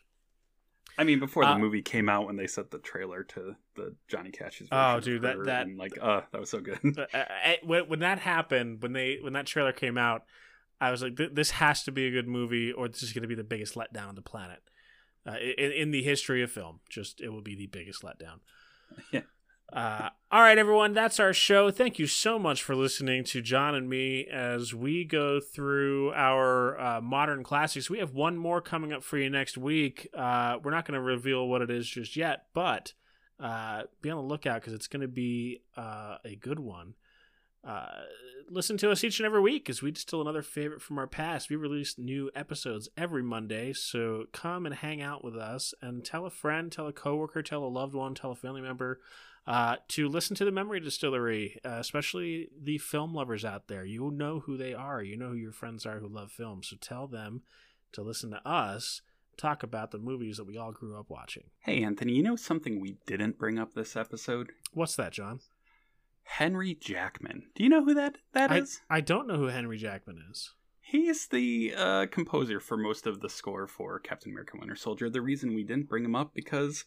I 0.97 1.03
mean 1.03 1.19
before 1.19 1.45
the 1.45 1.51
Uh, 1.51 1.57
movie 1.59 1.81
came 1.81 2.09
out 2.09 2.25
when 2.25 2.35
they 2.37 2.47
set 2.47 2.71
the 2.71 2.79
trailer 2.79 3.23
to 3.23 3.55
the 3.75 3.95
Johnny 4.07 4.31
Cash's 4.31 4.67
version. 4.69 4.95
Oh, 4.95 4.99
dude, 4.99 5.21
that- 5.21 5.43
that- 5.45 5.67
and, 5.67 5.77
like 5.77 5.97
uh 6.01 6.21
that 6.31 6.39
was 6.41 6.49
so 6.49 6.59
good. 6.59 6.79
But, 6.83 7.13
uh, 7.15 7.25
I- 7.29 7.59
when, 7.63 7.87
when 7.87 7.99
that 7.99 8.19
happened, 8.19 8.81
when 8.81 8.93
they 8.93 9.17
when 9.21 9.33
that 9.33 9.45
trailer 9.45 9.73
came 9.73 9.97
out, 9.97 10.23
I 10.81 10.91
was 10.91 11.01
like, 11.01 11.15
"This 11.15 11.51
has 11.51 11.83
to 11.83 11.91
be 11.91 12.07
a 12.07 12.11
good 12.11 12.27
movie, 12.27 12.71
or 12.71 12.87
this 12.87 13.03
is 13.03 13.13
going 13.13 13.23
to 13.23 13.27
be 13.27 13.35
the 13.35 13.43
biggest 13.43 13.75
letdown 13.75 14.09
on 14.09 14.15
the 14.15 14.21
planet 14.21 14.61
uh, 15.27 15.37
in, 15.37 15.71
in 15.71 15.91
the 15.91 16.03
history 16.03 16.41
of 16.43 16.51
film. 16.51 16.79
Just 16.89 17.21
it 17.21 17.29
will 17.29 17.41
be 17.41 17.55
the 17.55 17.67
biggest 17.67 18.03
letdown." 18.03 18.39
Yeah. 19.11 19.21
Uh, 19.71 20.09
All 20.31 20.41
right, 20.41 20.57
everyone, 20.57 20.93
that's 20.93 21.19
our 21.19 21.33
show. 21.33 21.71
Thank 21.71 21.99
you 21.99 22.07
so 22.07 22.39
much 22.39 22.63
for 22.63 22.73
listening 22.73 23.25
to 23.25 23.41
John 23.41 23.75
and 23.75 23.89
me 23.89 24.25
as 24.25 24.73
we 24.73 25.03
go 25.03 25.41
through 25.41 26.13
our 26.13 26.79
uh, 26.79 27.01
modern 27.01 27.43
classics. 27.43 27.89
We 27.89 27.99
have 27.99 28.13
one 28.13 28.37
more 28.37 28.61
coming 28.61 28.93
up 28.93 29.03
for 29.03 29.17
you 29.17 29.29
next 29.29 29.57
week. 29.57 30.07
Uh, 30.13 30.57
we're 30.63 30.71
not 30.71 30.85
going 30.85 30.95
to 30.95 31.01
reveal 31.01 31.47
what 31.47 31.61
it 31.61 31.69
is 31.69 31.87
just 31.87 32.15
yet, 32.15 32.45
but 32.53 32.93
uh, 33.41 33.83
be 34.01 34.09
on 34.09 34.17
the 34.17 34.23
lookout 34.23 34.61
because 34.61 34.73
it's 34.73 34.87
going 34.87 35.01
to 35.01 35.07
be 35.07 35.61
uh, 35.75 36.17
a 36.23 36.35
good 36.35 36.59
one. 36.59 36.93
Uh, 37.63 38.03
listen 38.49 38.77
to 38.77 38.89
us 38.89 39.03
each 39.03 39.19
and 39.19 39.25
every 39.25 39.41
week 39.41 39.65
because 39.65 39.81
we 39.81 39.91
distill 39.91 40.21
another 40.21 40.41
favorite 40.41 40.81
from 40.81 40.97
our 40.97 41.07
past. 41.07 41.49
We 41.49 41.57
release 41.57 41.97
new 41.97 42.31
episodes 42.33 42.87
every 42.95 43.23
Monday, 43.23 43.73
so 43.73 44.25
come 44.31 44.65
and 44.65 44.75
hang 44.75 45.01
out 45.01 45.25
with 45.25 45.35
us 45.35 45.73
and 45.81 46.05
tell 46.05 46.25
a 46.25 46.29
friend, 46.29 46.71
tell 46.71 46.87
a 46.87 46.93
coworker, 46.93 47.41
tell 47.41 47.65
a 47.65 47.67
loved 47.67 47.93
one, 47.93 48.15
tell 48.15 48.31
a 48.31 48.35
family 48.35 48.61
member 48.61 49.01
uh, 49.47 49.77
to 49.87 50.09
listen 50.09 50.35
to 50.35 50.45
the 50.45 50.51
Memory 50.51 50.81
Distillery, 50.81 51.59
uh, 51.65 51.77
especially 51.79 52.49
the 52.61 52.77
film 52.77 53.13
lovers 53.13 53.45
out 53.45 53.67
there. 53.67 53.85
You 53.85 54.11
know 54.11 54.41
who 54.41 54.57
they 54.57 54.73
are. 54.73 55.01
You 55.01 55.17
know 55.17 55.29
who 55.29 55.35
your 55.35 55.53
friends 55.53 55.85
are 55.85 55.99
who 55.99 56.07
love 56.07 56.31
film. 56.31 56.61
So 56.63 56.75
tell 56.79 57.07
them 57.07 57.41
to 57.93 58.03
listen 58.03 58.29
to 58.31 58.47
us 58.47 59.01
talk 59.37 59.63
about 59.63 59.91
the 59.91 59.99
movies 59.99 60.37
that 60.37 60.47
we 60.47 60.57
all 60.57 60.71
grew 60.71 60.99
up 60.99 61.09
watching. 61.09 61.43
Hey, 61.59 61.83
Anthony, 61.83 62.13
you 62.13 62.23
know 62.23 62.35
something 62.35 62.79
we 62.79 62.97
didn't 63.05 63.37
bring 63.37 63.59
up 63.59 63.73
this 63.73 63.95
episode? 63.95 64.51
What's 64.73 64.95
that, 64.95 65.13
John? 65.13 65.39
Henry 66.23 66.75
Jackman. 66.75 67.43
Do 67.55 67.63
you 67.63 67.69
know 67.69 67.85
who 67.85 67.93
that 67.93 68.17
that 68.33 68.51
I, 68.51 68.57
is? 68.57 68.81
I 68.89 68.99
don't 68.99 69.27
know 69.27 69.37
who 69.37 69.45
Henry 69.45 69.77
Jackman 69.77 70.21
is. 70.29 70.53
He's 70.81 71.27
the 71.27 71.73
uh, 71.75 72.05
composer 72.11 72.59
for 72.59 72.77
most 72.77 73.07
of 73.07 73.21
the 73.21 73.29
score 73.29 73.67
for 73.67 73.99
Captain 73.99 74.31
America: 74.31 74.57
Winter 74.59 74.75
Soldier. 74.75 75.09
The 75.09 75.21
reason 75.21 75.53
we 75.53 75.63
didn't 75.63 75.87
bring 75.87 76.03
him 76.03 76.15
up 76.15 76.33
because 76.33 76.83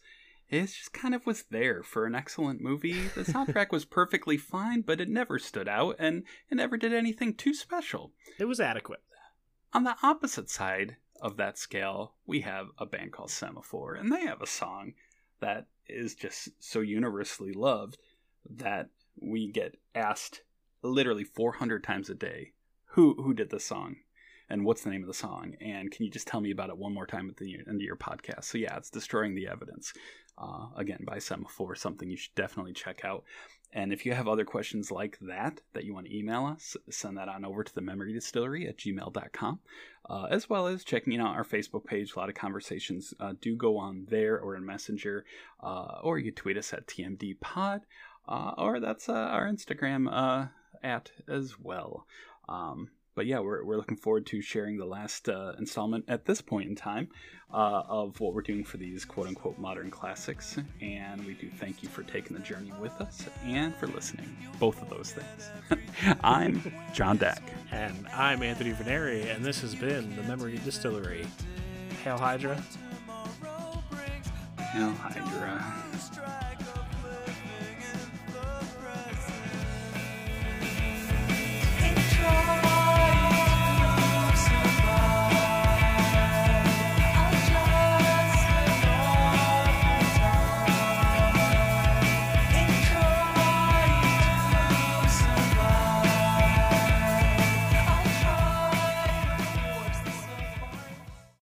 it 0.51 0.67
just 0.67 0.91
kind 0.91 1.15
of 1.15 1.25
was 1.25 1.43
there 1.49 1.81
for 1.81 2.05
an 2.05 2.13
excellent 2.13 2.61
movie. 2.61 3.07
The 3.15 3.23
soundtrack 3.23 3.71
was 3.71 3.85
perfectly 3.85 4.37
fine, 4.37 4.81
but 4.81 4.99
it 4.99 5.09
never 5.09 5.39
stood 5.39 5.69
out 5.69 5.95
and 5.97 6.23
it 6.49 6.55
never 6.55 6.75
did 6.77 6.93
anything 6.93 7.33
too 7.33 7.53
special. 7.53 8.11
It 8.37 8.45
was 8.45 8.59
adequate. 8.59 9.01
On 9.73 9.85
the 9.85 9.95
opposite 10.03 10.49
side 10.49 10.97
of 11.21 11.37
that 11.37 11.57
scale, 11.57 12.15
we 12.25 12.41
have 12.41 12.67
a 12.77 12.85
band 12.85 13.13
called 13.13 13.31
Semaphore, 13.31 13.93
and 13.95 14.11
they 14.11 14.25
have 14.25 14.41
a 14.41 14.47
song 14.47 14.93
that 15.39 15.67
is 15.87 16.15
just 16.15 16.49
so 16.59 16.81
universally 16.81 17.53
loved 17.53 17.97
that 18.49 18.89
we 19.15 19.47
get 19.47 19.77
asked 19.95 20.41
literally 20.81 21.23
400 21.23 21.83
times 21.83 22.09
a 22.09 22.15
day 22.15 22.51
who 22.85 23.13
who 23.21 23.33
did 23.33 23.51
the 23.51 23.59
song 23.59 23.97
and 24.51 24.65
what's 24.65 24.83
the 24.83 24.89
name 24.89 25.01
of 25.01 25.07
the 25.07 25.13
song? 25.13 25.55
And 25.61 25.89
can 25.89 26.05
you 26.05 26.11
just 26.11 26.27
tell 26.27 26.41
me 26.41 26.51
about 26.51 26.69
it 26.69 26.77
one 26.77 26.93
more 26.93 27.07
time 27.07 27.29
at 27.29 27.37
the 27.37 27.55
end 27.67 27.77
of 27.77 27.81
your 27.81 27.95
podcast? 27.95 28.43
So 28.43 28.57
yeah 28.57 28.75
it's 28.77 28.89
destroying 28.89 29.33
the 29.33 29.47
evidence 29.47 29.93
uh, 30.37 30.67
again 30.75 31.03
by 31.07 31.19
semaphore 31.19 31.75
something 31.75 32.09
you 32.09 32.17
should 32.17 32.35
definitely 32.35 32.73
check 32.73 33.05
out. 33.05 33.23
And 33.73 33.93
if 33.93 34.05
you 34.05 34.13
have 34.13 34.27
other 34.27 34.43
questions 34.43 34.91
like 34.91 35.17
that 35.21 35.61
that 35.73 35.85
you 35.85 35.93
want 35.93 36.07
to 36.07 36.17
email 36.17 36.45
us 36.45 36.75
send 36.89 37.17
that 37.17 37.29
on 37.29 37.45
over 37.45 37.63
to 37.63 37.73
the 37.73 37.81
memory 37.81 38.13
distillery 38.13 38.67
at 38.67 38.77
gmail.com 38.77 39.59
uh, 40.09 40.27
as 40.29 40.49
well 40.49 40.67
as 40.67 40.83
checking 40.83 41.19
out 41.19 41.35
our 41.35 41.45
facebook 41.45 41.85
page. 41.85 42.13
A 42.13 42.19
lot 42.19 42.29
of 42.29 42.35
conversations 42.35 43.13
uh, 43.21 43.33
do 43.39 43.55
go 43.55 43.77
on 43.77 44.05
there 44.09 44.37
or 44.37 44.57
in 44.57 44.65
messenger 44.65 45.23
uh, 45.63 45.99
or 46.03 46.19
you 46.19 46.31
tweet 46.31 46.57
us 46.57 46.73
at 46.73 46.87
tmd 46.87 47.39
pod 47.39 47.81
uh, 48.27 48.51
or 48.57 48.79
that's 48.79 49.09
uh, 49.09 49.13
our 49.13 49.47
Instagram 49.47 50.07
uh, 50.11 50.47
at 50.83 51.11
as 51.27 51.59
well. 51.59 52.05
Um, 52.47 52.89
but 53.15 53.25
yeah, 53.25 53.39
we're, 53.39 53.63
we're 53.63 53.77
looking 53.77 53.97
forward 53.97 54.25
to 54.27 54.41
sharing 54.41 54.77
the 54.77 54.85
last 54.85 55.27
uh, 55.27 55.53
installment 55.57 56.05
at 56.07 56.25
this 56.25 56.41
point 56.41 56.69
in 56.69 56.75
time 56.75 57.09
uh, 57.53 57.83
of 57.87 58.19
what 58.19 58.33
we're 58.33 58.41
doing 58.41 58.63
for 58.63 58.77
these 58.77 59.05
quote 59.05 59.27
unquote 59.27 59.57
modern 59.57 59.91
classics. 59.91 60.57
And 60.81 61.25
we 61.25 61.33
do 61.33 61.49
thank 61.49 61.83
you 61.83 61.89
for 61.89 62.03
taking 62.03 62.35
the 62.35 62.43
journey 62.43 62.71
with 62.79 62.99
us 63.01 63.25
and 63.43 63.75
for 63.75 63.87
listening. 63.87 64.35
Both 64.59 64.81
of 64.81 64.89
those 64.89 65.13
things. 65.13 65.81
I'm 66.23 66.73
John 66.93 67.17
Deck, 67.17 67.41
And 67.71 68.07
I'm 68.13 68.43
Anthony 68.43 68.71
Veneri, 68.71 69.33
and 69.33 69.43
this 69.43 69.61
has 69.61 69.75
been 69.75 70.15
The 70.15 70.23
Memory 70.23 70.59
Distillery. 70.63 71.27
Hail 72.03 72.17
Hydra. 72.17 72.61
Hail 74.57 74.91
Hydra. 74.91 75.81